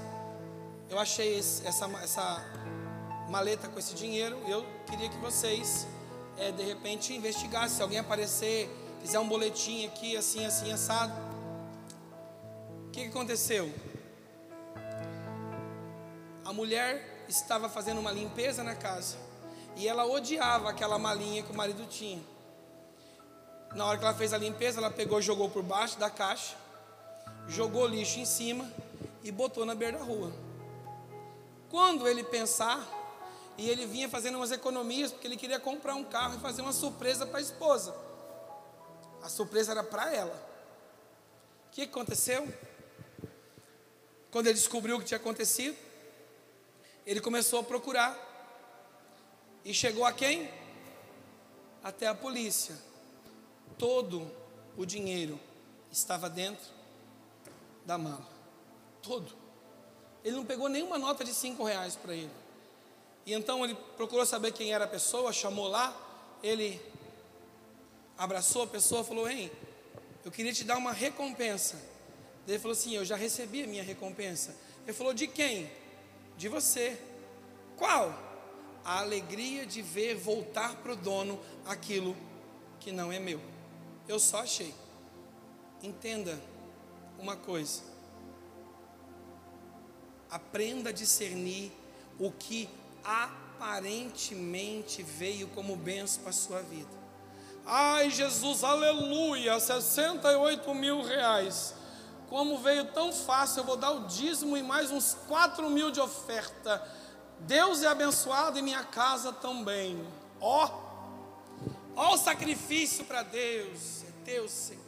Eu 0.89 0.99
achei 0.99 1.39
esse, 1.39 1.65
essa, 1.65 1.85
essa 2.03 2.45
maleta 3.29 3.67
com 3.67 3.79
esse 3.79 3.95
dinheiro. 3.95 4.37
Eu 4.47 4.65
queria 4.85 5.09
que 5.09 5.17
vocês, 5.17 5.87
é, 6.37 6.51
de 6.51 6.63
repente, 6.63 7.13
investigassem. 7.13 7.77
Se 7.77 7.81
alguém 7.81 7.99
aparecer 7.99 8.69
fizer 9.05 9.19
um 9.19 9.27
boletim 9.27 9.85
aqui, 9.85 10.17
assim, 10.17 10.43
assim, 10.47 10.71
assado. 10.71 11.13
O 12.87 12.89
que, 12.89 13.01
que 13.01 13.07
aconteceu? 13.09 13.71
A 16.43 16.51
mulher 16.51 17.23
estava 17.29 17.69
fazendo 17.69 17.99
uma 17.99 18.11
limpeza 18.11 18.63
na 18.63 18.73
casa 18.73 19.15
e 19.75 19.87
ela 19.87 20.07
odiava 20.07 20.71
aquela 20.71 20.97
malinha 20.97 21.43
que 21.43 21.51
o 21.51 21.55
marido 21.55 21.85
tinha. 21.85 22.19
Na 23.75 23.85
hora 23.85 23.99
que 23.99 24.03
ela 24.03 24.15
fez 24.15 24.33
a 24.33 24.39
limpeza, 24.39 24.79
ela 24.79 24.89
pegou, 24.89 25.21
jogou 25.21 25.51
por 25.51 25.61
baixo 25.61 25.99
da 25.99 26.09
caixa, 26.09 26.55
jogou 27.47 27.85
lixo 27.85 28.17
em 28.17 28.25
cima 28.25 28.67
e 29.23 29.31
botou 29.31 29.67
na 29.67 29.75
beira 29.75 29.99
da 29.99 30.03
rua. 30.03 30.33
Quando 31.69 32.07
ele 32.07 32.23
pensar, 32.23 32.83
e 33.55 33.69
ele 33.69 33.85
vinha 33.85 34.09
fazendo 34.09 34.35
umas 34.35 34.51
economias, 34.51 35.11
porque 35.11 35.27
ele 35.27 35.37
queria 35.37 35.59
comprar 35.59 35.93
um 35.93 36.03
carro 36.03 36.37
e 36.37 36.39
fazer 36.39 36.63
uma 36.63 36.73
surpresa 36.73 37.23
para 37.23 37.37
a 37.37 37.41
esposa. 37.41 38.04
A 39.25 39.27
surpresa 39.29 39.71
era 39.71 39.83
para 39.83 40.13
ela. 40.13 40.35
O 41.67 41.71
que 41.71 41.81
aconteceu? 41.81 42.47
Quando 44.29 44.45
ele 44.45 44.53
descobriu 44.53 44.97
o 44.97 44.99
que 44.99 45.05
tinha 45.05 45.17
acontecido, 45.17 45.75
ele 47.07 47.19
começou 47.19 47.59
a 47.59 47.63
procurar. 47.63 48.15
E 49.63 49.73
chegou 49.73 50.05
a 50.05 50.13
quem? 50.13 50.47
Até 51.83 52.05
a 52.05 52.13
polícia. 52.13 52.77
Todo 53.79 54.31
o 54.77 54.85
dinheiro 54.85 55.39
estava 55.91 56.29
dentro 56.29 56.67
da 57.83 57.97
mala. 57.97 58.29
Todo. 59.01 59.33
Ele 60.23 60.35
não 60.35 60.45
pegou 60.45 60.69
nenhuma 60.69 60.99
nota 60.99 61.23
de 61.23 61.33
cinco 61.33 61.63
reais 61.63 61.95
para 61.95 62.13
ele. 62.13 62.31
E 63.25 63.33
então 63.33 63.65
ele 63.65 63.75
procurou 63.97 64.23
saber 64.23 64.51
quem 64.51 64.71
era 64.71 64.85
a 64.85 64.87
pessoa, 64.87 65.33
chamou 65.33 65.67
lá, 65.67 65.99
ele 66.43 66.79
abraçou 68.17 68.63
a 68.63 68.67
pessoa, 68.67 69.03
falou: 69.03 69.29
"Hein, 69.29 69.51
eu 70.23 70.31
queria 70.31 70.53
te 70.53 70.63
dar 70.63 70.77
uma 70.77 70.91
recompensa". 70.91 71.81
Ele 72.47 72.59
falou 72.59 72.73
assim: 72.73 72.95
"Eu 72.95 73.05
já 73.05 73.15
recebi 73.15 73.63
a 73.63 73.67
minha 73.67 73.83
recompensa". 73.83 74.55
Ele 74.83 74.93
falou: 74.93 75.13
"De 75.13 75.27
quem?" 75.27 75.69
"De 76.37 76.47
você". 76.47 76.99
"Qual?" 77.77 78.13
A 78.83 78.99
alegria 78.99 79.65
de 79.65 79.81
ver 79.81 80.15
voltar 80.15 80.75
para 80.75 80.93
o 80.93 80.95
dono 80.95 81.39
aquilo 81.65 82.15
que 82.79 82.91
não 82.91 83.11
é 83.11 83.19
meu. 83.19 83.41
Eu 84.07 84.19
só 84.19 84.41
achei. 84.41 84.73
Entenda 85.81 86.39
uma 87.17 87.35
coisa. 87.35 87.81
Aprenda 90.29 90.89
a 90.89 90.93
discernir 90.93 91.71
o 92.19 92.31
que 92.31 92.69
aparentemente 93.03 95.01
veio 95.01 95.47
como 95.49 95.75
benção 95.75 96.21
para 96.21 96.29
a 96.29 96.33
sua 96.33 96.61
vida. 96.61 97.04
Ai, 97.65 98.11
Jesus, 98.11 98.63
aleluia, 98.63 99.59
68 99.59 100.71
mil 100.75 101.01
reais. 101.01 101.73
Como 102.29 102.59
veio 102.59 102.85
tão 102.85 103.11
fácil, 103.11 103.61
eu 103.61 103.63
vou 103.63 103.75
dar 103.75 103.89
o 103.89 104.05
dízimo 104.05 104.55
e 104.55 104.61
mais 104.61 104.91
uns 104.91 105.17
4 105.27 105.67
mil 105.69 105.89
de 105.89 105.99
oferta. 105.99 106.81
Deus 107.39 107.81
é 107.81 107.87
abençoado 107.87 108.59
e 108.59 108.61
minha 108.61 108.83
casa 108.83 109.33
também. 109.33 110.07
Ó, 110.39 110.69
ó 111.95 112.13
o 112.13 112.17
sacrifício 112.17 113.03
para 113.05 113.23
Deus. 113.23 114.03
É 114.03 114.11
teu, 114.23 114.47
Senhor. 114.47 114.85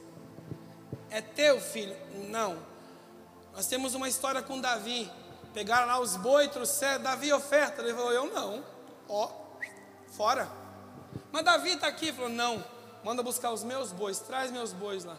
É 1.10 1.22
teu, 1.22 1.60
filho. 1.60 1.96
Não. 2.30 2.58
Nós 3.54 3.66
temos 3.66 3.96
uma 3.96 4.08
história 4.08 4.44
com 4.44 4.62
Davi. 4.62 5.12
Pegaram 5.52 5.88
lá 5.88 6.00
os 6.00 6.16
boi, 6.16 6.48
trouxeram. 6.48 7.02
Davi 7.02 7.34
oferta. 7.34 7.82
Ele 7.82 7.94
falou: 7.94 8.12
Eu 8.12 8.32
não. 8.32 8.64
Ó, 9.10 9.32
fora. 10.16 10.67
Mas 11.32 11.44
Davi 11.44 11.72
está 11.72 11.88
aqui, 11.88 12.12
falou: 12.12 12.30
não, 12.30 12.64
manda 13.04 13.22
buscar 13.24 13.52
os 13.52 13.64
meus 13.64 13.92
bois, 13.92 14.20
traz 14.20 14.52
meus 14.52 14.74
bois 14.74 15.04
lá. 15.04 15.18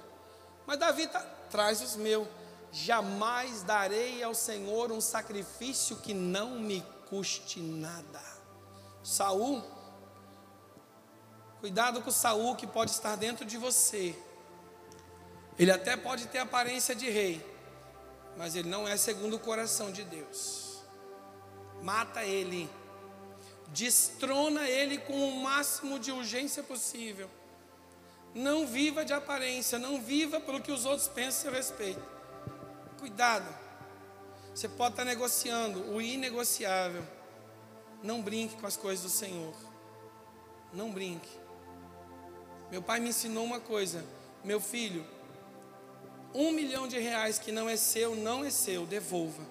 Mas 0.67 0.79
Davi 0.79 1.03
está, 1.03 1.21
traz 1.51 1.81
os 1.81 1.97
meus. 1.97 2.27
Jamais 2.71 3.63
darei 3.63 4.23
ao 4.23 4.35
Senhor 4.35 4.93
um 4.93 5.01
sacrifício 5.01 5.97
que 5.97 6.13
não 6.13 6.59
me 6.59 6.85
custe 7.09 7.61
nada. 7.61 8.21
Saul, 9.03 9.63
cuidado 11.61 12.03
com 12.03 12.11
Saul 12.11 12.55
que 12.55 12.67
pode 12.67 12.91
estar 12.91 13.17
dentro 13.17 13.47
de 13.47 13.57
você. 13.57 14.15
Ele 15.59 15.71
até 15.71 15.97
pode 15.97 16.27
ter 16.27 16.39
aparência 16.39 16.95
de 16.95 17.09
rei, 17.09 17.45
mas 18.37 18.55
ele 18.55 18.69
não 18.69 18.87
é 18.87 18.97
segundo 18.97 19.37
o 19.37 19.41
coração 19.41 19.91
de 19.91 20.05
Deus. 20.05 20.83
Mata 21.83 22.23
ele 22.23 22.71
destrona 23.73 24.69
ele 24.69 24.99
com 24.99 25.29
o 25.29 25.43
máximo 25.43 25.99
de 25.99 26.11
urgência 26.11 26.62
possível. 26.62 27.29
Não 28.35 28.66
viva 28.66 29.05
de 29.05 29.12
aparência, 29.12 29.79
não 29.79 30.01
viva 30.01 30.41
pelo 30.41 30.61
que 30.61 30.73
os 30.73 30.85
outros 30.85 31.09
pensam 31.09 31.29
a 31.29 31.33
seu 31.33 31.53
respeito. 31.53 32.03
Cuidado. 32.99 33.49
Você 34.55 34.69
pode 34.69 34.93
estar 34.93 35.05
negociando 35.05 35.93
o 35.93 36.01
inegociável. 36.01 37.05
Não 38.03 38.23
brinque 38.23 38.57
com 38.57 38.66
as 38.66 38.77
coisas 38.77 39.05
do 39.05 39.11
Senhor. 39.11 39.55
Não 40.73 40.91
brinque. 40.91 41.29
Meu 42.71 42.83
pai 42.83 43.01
me 43.01 43.09
ensinou 43.09 43.45
uma 43.45 43.61
coisa: 43.61 44.05
meu 44.45 44.61
filho, 44.61 45.05
um 46.35 46.53
milhão 46.53 46.87
de 46.87 46.99
reais 46.99 47.39
que 47.39 47.51
não 47.51 47.69
é 47.69 47.77
seu, 47.77 48.14
não 48.14 48.45
é 48.45 48.51
seu, 48.51 48.87
devolva. 48.87 49.43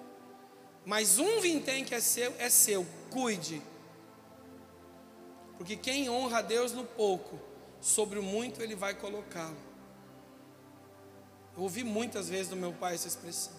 Mas 0.86 1.20
um 1.20 1.42
vintém 1.42 1.84
que 1.84 1.96
é 1.96 2.00
seu, 2.00 2.34
é 2.38 2.50
seu, 2.50 2.86
cuide. 3.10 3.62
Porque 5.58 5.76
quem 5.76 6.10
honra 6.10 6.40
a 6.40 6.42
Deus 6.42 6.72
no 6.72 6.84
pouco, 6.84 7.40
sobre 7.82 8.20
o 8.20 8.24
muito 8.24 8.62
ele 8.62 8.76
vai 8.76 8.94
colocá-lo. 8.94 9.58
Eu 11.56 11.64
ouvi 11.64 11.84
muitas 11.84 12.30
vezes 12.30 12.48
do 12.48 12.56
meu 12.56 12.72
pai 12.72 12.94
essa 12.94 13.08
expressão. 13.08 13.54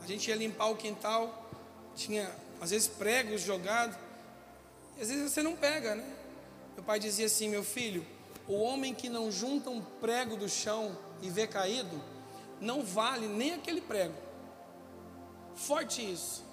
A 0.00 0.06
gente 0.06 0.28
ia 0.28 0.36
limpar 0.36 0.66
o 0.66 0.76
quintal, 0.76 1.50
tinha 1.94 2.30
às 2.60 2.70
vezes 2.70 2.86
pregos 2.86 3.40
jogados, 3.40 3.96
e 4.96 5.02
às 5.02 5.08
vezes 5.08 5.32
você 5.32 5.42
não 5.42 5.56
pega, 5.56 5.94
né? 5.94 6.16
Meu 6.74 6.84
pai 6.84 7.00
dizia 7.00 7.26
assim: 7.26 7.48
meu 7.48 7.64
filho, 7.64 8.06
o 8.46 8.54
homem 8.60 8.94
que 8.94 9.08
não 9.08 9.30
junta 9.32 9.68
um 9.68 9.82
prego 9.82 10.36
do 10.36 10.48
chão 10.48 10.96
e 11.20 11.28
vê 11.28 11.46
caído, 11.46 12.00
não 12.60 12.84
vale 12.84 13.26
nem 13.26 13.54
aquele 13.54 13.80
prego. 13.80 14.14
Forte 15.56 16.00
isso. 16.00 16.44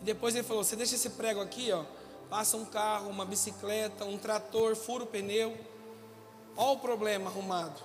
E 0.00 0.04
depois 0.04 0.34
ele 0.34 0.44
falou: 0.44 0.64
você 0.64 0.74
deixa 0.74 0.96
esse 0.96 1.10
prego 1.10 1.40
aqui, 1.40 1.70
ó 1.70 1.84
passa 2.30 2.56
um 2.56 2.64
carro, 2.64 3.10
uma 3.10 3.26
bicicleta, 3.26 4.04
um 4.04 4.16
trator, 4.16 4.76
fura 4.76 5.02
o 5.02 5.06
pneu. 5.06 5.58
Olha 6.56 6.70
o 6.70 6.78
problema 6.78 7.28
arrumado. 7.28 7.82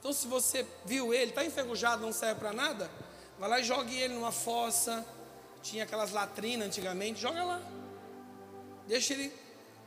Então, 0.00 0.12
se 0.12 0.26
você 0.26 0.66
viu 0.84 1.12
ele, 1.12 1.30
está 1.30 1.44
enferrujado, 1.44 2.02
não 2.02 2.12
serve 2.12 2.40
para 2.40 2.52
nada, 2.52 2.90
vai 3.38 3.48
lá 3.48 3.60
e 3.60 3.64
jogue 3.64 3.94
ele 3.94 4.14
numa 4.14 4.32
fossa. 4.32 5.06
Tinha 5.62 5.84
aquelas 5.84 6.10
latrinas 6.10 6.66
antigamente, 6.66 7.20
joga 7.20 7.44
lá. 7.44 7.62
Deixa 8.86 9.12
ele 9.12 9.32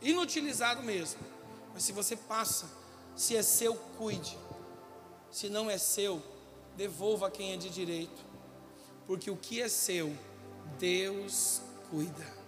inutilizado 0.02 0.82
mesmo. 0.84 1.20
Mas 1.74 1.84
se 1.84 1.92
você 1.92 2.16
passa, 2.16 2.68
se 3.16 3.36
é 3.36 3.44
seu, 3.44 3.76
cuide. 3.98 4.38
Se 5.32 5.50
não 5.50 5.70
é 5.70 5.78
seu, 5.78 6.22
devolva 6.76 7.28
a 7.28 7.32
quem 7.32 7.54
é 7.54 7.58
de 7.58 7.70
direito. 7.70 8.26
Porque 9.06 9.30
o 9.30 9.38
que 9.38 9.62
é 9.62 9.70
seu, 9.70 10.16
Deus 10.80 11.62
cuida. 11.90 12.47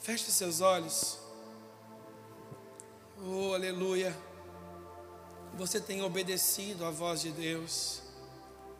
Feche 0.00 0.30
seus 0.30 0.60
olhos. 0.60 1.18
Oh, 3.20 3.52
aleluia. 3.52 4.16
Você 5.56 5.80
tem 5.80 6.02
obedecido 6.02 6.84
à 6.84 6.90
voz 6.90 7.20
de 7.20 7.30
Deus. 7.32 8.00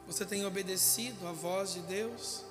Você 0.07 0.25
tem 0.25 0.47
obedecido 0.47 1.27
à 1.27 1.33
voz 1.33 1.75
de 1.75 1.81
Deus. 1.81 2.45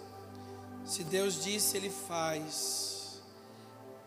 Se 0.86 1.04
Deus 1.04 1.42
disse, 1.42 1.78
Ele 1.78 1.90
faz. 1.90 3.22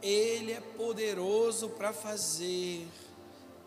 Ele 0.02 0.52
é 0.52 0.60
poderoso 0.60 1.70
para 1.70 1.92
fazer. 1.92 2.86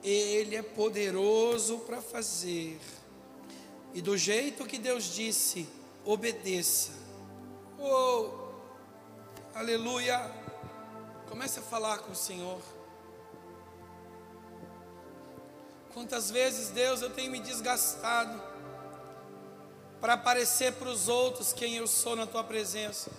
Ele 0.04 0.56
é 0.56 0.62
poderoso 0.62 1.80
para 1.80 2.02
fazer. 2.02 2.80
E 3.94 4.02
do 4.02 4.16
jeito 4.16 4.66
que 4.66 4.78
Deus 4.78 5.06
disse, 5.06 5.68
obedeça. 6.06 6.91
Oh, 7.80 8.30
aleluia. 9.56 10.43
Comece 11.34 11.57
a 11.57 11.63
falar 11.63 11.97
com 11.97 12.11
o 12.11 12.15
Senhor. 12.15 12.61
Quantas 15.91 16.29
vezes, 16.29 16.69
Deus, 16.69 17.01
eu 17.01 17.09
tenho 17.09 17.31
me 17.31 17.39
desgastado 17.39 18.39
para 19.99 20.13
aparecer 20.13 20.73
para 20.73 20.89
os 20.89 21.07
outros 21.07 21.51
quem 21.51 21.73
eu 21.75 21.88
sou 21.88 22.15
na 22.15 22.27
tua 22.27 22.43
presença. 22.43 23.09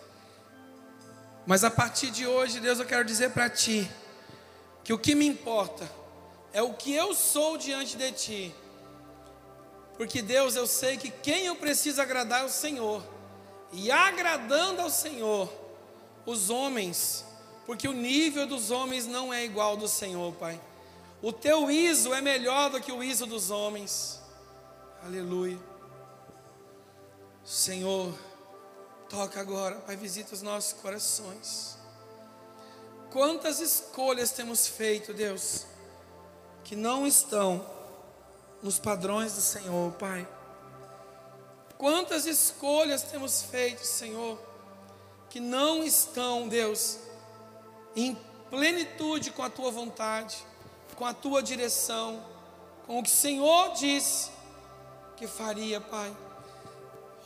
Mas 1.44 1.64
a 1.64 1.72
partir 1.72 2.12
de 2.12 2.24
hoje, 2.24 2.60
Deus, 2.60 2.78
eu 2.78 2.86
quero 2.86 3.04
dizer 3.04 3.32
para 3.32 3.50
ti 3.50 3.90
que 4.84 4.92
o 4.92 4.98
que 4.98 5.16
me 5.16 5.26
importa 5.26 5.84
é 6.52 6.62
o 6.62 6.72
que 6.72 6.94
eu 6.94 7.14
sou 7.14 7.58
diante 7.58 7.96
de 7.96 8.12
ti. 8.12 8.54
Porque 9.96 10.22
Deus, 10.22 10.54
eu 10.54 10.68
sei 10.68 10.96
que 10.96 11.10
quem 11.10 11.46
eu 11.46 11.56
preciso 11.56 12.00
agradar 12.00 12.42
é 12.42 12.44
o 12.44 12.48
Senhor. 12.48 13.02
E 13.72 13.90
agradando 13.90 14.82
ao 14.82 14.88
Senhor, 14.88 15.52
os 16.24 16.48
homens 16.48 17.33
porque 17.66 17.88
o 17.88 17.92
nível 17.92 18.46
dos 18.46 18.70
homens 18.70 19.06
não 19.06 19.32
é 19.32 19.44
igual 19.44 19.70
ao 19.70 19.76
do 19.76 19.88
Senhor, 19.88 20.32
Pai. 20.34 20.60
O 21.22 21.32
teu 21.32 21.70
ISO 21.70 22.12
é 22.12 22.20
melhor 22.20 22.70
do 22.70 22.80
que 22.80 22.92
o 22.92 23.02
ISO 23.02 23.26
dos 23.26 23.50
homens. 23.50 24.20
Aleluia. 25.02 25.58
Senhor, 27.44 28.12
toca 29.08 29.40
agora, 29.40 29.76
Pai, 29.76 29.96
visita 29.96 30.34
os 30.34 30.42
nossos 30.42 30.72
corações. 30.74 31.78
Quantas 33.10 33.60
escolhas 33.60 34.32
temos 34.32 34.66
feito, 34.66 35.14
Deus, 35.14 35.66
que 36.64 36.74
não 36.74 37.06
estão 37.06 37.64
nos 38.62 38.78
padrões 38.78 39.34
do 39.34 39.40
Senhor, 39.40 39.92
Pai. 39.92 40.26
Quantas 41.78 42.26
escolhas 42.26 43.02
temos 43.02 43.42
feito, 43.42 43.84
Senhor, 43.84 44.38
que 45.28 45.38
não 45.38 45.84
estão, 45.84 46.48
Deus, 46.48 46.98
em 47.94 48.16
plenitude 48.50 49.30
com 49.30 49.42
a 49.42 49.50
tua 49.50 49.70
vontade, 49.70 50.36
com 50.96 51.04
a 51.04 51.14
tua 51.14 51.42
direção, 51.42 52.24
com 52.86 52.98
o 52.98 53.02
que 53.02 53.08
o 53.08 53.12
Senhor 53.12 53.72
disse 53.72 54.30
que 55.16 55.26
faria, 55.26 55.80
Pai. 55.80 56.14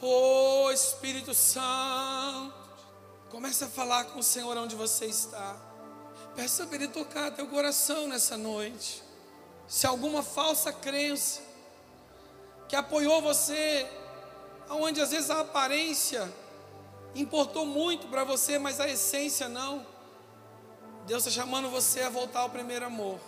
Oh 0.01 0.71
Espírito 0.71 1.35
Santo, 1.35 2.55
comece 3.31 3.64
a 3.64 3.69
falar 3.69 4.05
com 4.05 4.21
o 4.21 4.23
Senhor 4.23 4.57
onde 4.57 4.77
você 4.77 5.07
está. 5.07 5.57
Peça 6.37 6.66
para 6.66 6.77
Ele 6.77 6.89
tocar 6.89 7.33
teu 7.33 7.49
coração 7.49 8.07
nessa 8.07 8.37
noite. 8.37 9.03
Se 9.66 9.87
alguma 9.87 10.23
falsa 10.23 10.73
crença 10.73 11.41
que 12.69 12.77
apoiou 12.77 13.21
você 13.21 13.89
onde 14.71 15.01
às 15.01 15.11
vezes 15.11 15.31
a 15.31 15.41
aparência 15.41 16.33
importou 17.14 17.64
muito 17.64 18.07
para 18.09 18.25
você, 18.25 18.59
mas 18.59 18.81
a 18.81 18.89
essência 18.89 19.49
não. 19.49 19.85
Deus 21.09 21.27
está 21.27 21.41
chamando 21.41 21.71
você 21.71 22.03
a 22.03 22.11
voltar 22.11 22.41
ao 22.41 22.51
primeiro 22.51 22.85
amor. 22.85 23.19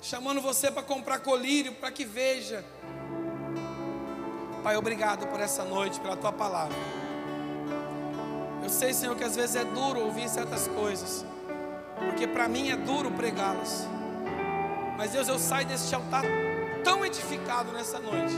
Chamando 0.00 0.40
você 0.40 0.70
para 0.70 0.82
comprar 0.82 1.18
colírio, 1.18 1.74
para 1.74 1.92
que 1.92 2.02
veja. 2.02 2.64
Pai, 4.62 4.74
obrigado 4.78 5.26
por 5.26 5.38
essa 5.38 5.62
noite, 5.62 6.00
pela 6.00 6.16
tua 6.16 6.32
palavra. 6.32 6.74
Eu 8.62 8.70
sei, 8.70 8.94
Senhor, 8.94 9.14
que 9.14 9.22
às 9.22 9.36
vezes 9.36 9.54
é 9.54 9.62
duro 9.62 10.00
ouvir 10.00 10.30
certas 10.30 10.66
coisas, 10.66 11.26
porque 11.98 12.26
para 12.26 12.48
mim 12.48 12.70
é 12.70 12.76
duro 12.76 13.10
pregá-las. 13.10 13.86
Mas 14.96 15.10
Deus, 15.10 15.28
eu 15.28 15.38
saio 15.38 15.66
deste 15.66 15.94
altar 15.94 16.24
tão 16.82 17.04
edificado 17.04 17.70
nessa 17.72 17.98
noite, 17.98 18.34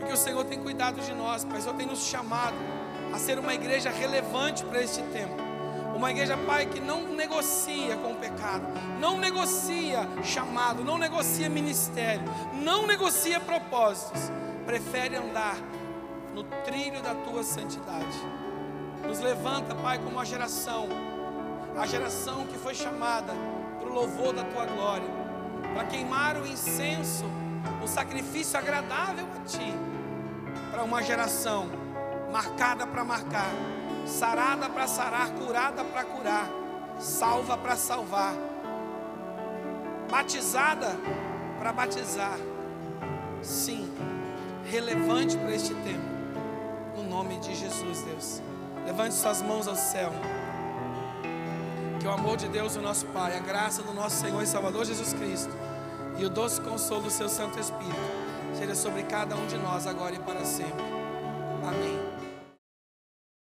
porque 0.00 0.12
o 0.12 0.16
Senhor 0.16 0.44
tem 0.46 0.60
cuidado 0.60 1.00
de 1.00 1.14
nós, 1.14 1.44
Pai, 1.44 1.60
o 1.60 1.62
Senhor 1.62 1.76
tem 1.76 1.86
nos 1.86 2.06
chamado 2.06 2.56
a 3.14 3.20
ser 3.20 3.38
uma 3.38 3.54
igreja 3.54 3.88
relevante 3.88 4.64
para 4.64 4.82
este 4.82 5.00
tempo. 5.04 5.51
Uma 5.94 6.10
igreja, 6.10 6.36
Pai, 6.36 6.66
que 6.66 6.80
não 6.80 7.14
negocia 7.14 7.96
com 7.96 8.12
o 8.12 8.16
pecado, 8.16 8.66
não 8.98 9.18
negocia 9.18 10.08
chamado, 10.22 10.82
não 10.82 10.98
negocia 10.98 11.48
ministério, 11.48 12.24
não 12.54 12.86
negocia 12.86 13.38
propósitos, 13.38 14.30
prefere 14.64 15.16
andar 15.16 15.56
no 16.34 16.44
trilho 16.64 17.02
da 17.02 17.14
tua 17.14 17.42
santidade. 17.42 18.18
Nos 19.06 19.20
levanta, 19.20 19.74
Pai, 19.74 19.98
como 19.98 20.10
uma 20.10 20.24
geração, 20.24 20.88
a 21.76 21.86
geração 21.86 22.46
que 22.46 22.56
foi 22.56 22.74
chamada 22.74 23.32
para 23.78 23.88
o 23.88 23.92
louvor 23.92 24.32
da 24.32 24.44
tua 24.44 24.64
glória, 24.64 25.08
para 25.74 25.84
queimar 25.84 26.36
o 26.36 26.46
incenso, 26.46 27.24
o 27.82 27.86
sacrifício 27.86 28.58
agradável 28.58 29.26
a 29.36 29.44
ti, 29.44 29.74
para 30.70 30.82
uma 30.82 31.02
geração 31.02 31.68
marcada 32.32 32.86
para 32.86 33.04
marcar, 33.04 33.50
sarada 34.06 34.68
para 34.68 34.86
sarar, 34.86 35.30
curada 35.32 35.84
para 35.84 36.04
curar, 36.04 36.48
salva 36.98 37.56
para 37.56 37.76
salvar, 37.76 38.34
batizada 40.10 40.96
para 41.58 41.72
batizar. 41.72 42.38
Sim, 43.42 43.92
relevante 44.64 45.36
para 45.36 45.54
este 45.54 45.74
tempo. 45.74 46.12
No 46.96 47.04
nome 47.04 47.38
de 47.38 47.54
Jesus, 47.54 48.02
Deus. 48.02 48.42
Levante 48.86 49.14
suas 49.14 49.42
mãos 49.42 49.66
ao 49.66 49.76
céu. 49.76 50.12
Que 52.00 52.06
o 52.06 52.10
amor 52.10 52.36
de 52.36 52.48
Deus, 52.48 52.76
o 52.76 52.82
nosso 52.82 53.06
Pai, 53.06 53.36
a 53.36 53.40
graça 53.40 53.82
do 53.82 53.92
nosso 53.92 54.16
Senhor 54.16 54.42
e 54.42 54.46
Salvador 54.46 54.84
Jesus 54.84 55.12
Cristo 55.12 55.52
e 56.18 56.24
o 56.24 56.30
doce 56.30 56.60
consolo 56.60 57.02
do 57.02 57.10
seu 57.10 57.28
Santo 57.28 57.58
Espírito 57.58 57.96
seja 58.54 58.74
sobre 58.74 59.02
cada 59.04 59.34
um 59.34 59.46
de 59.46 59.56
nós 59.56 59.86
agora 59.86 60.14
e 60.14 60.18
para 60.18 60.44
sempre. 60.44 60.84
Amém. 61.66 62.11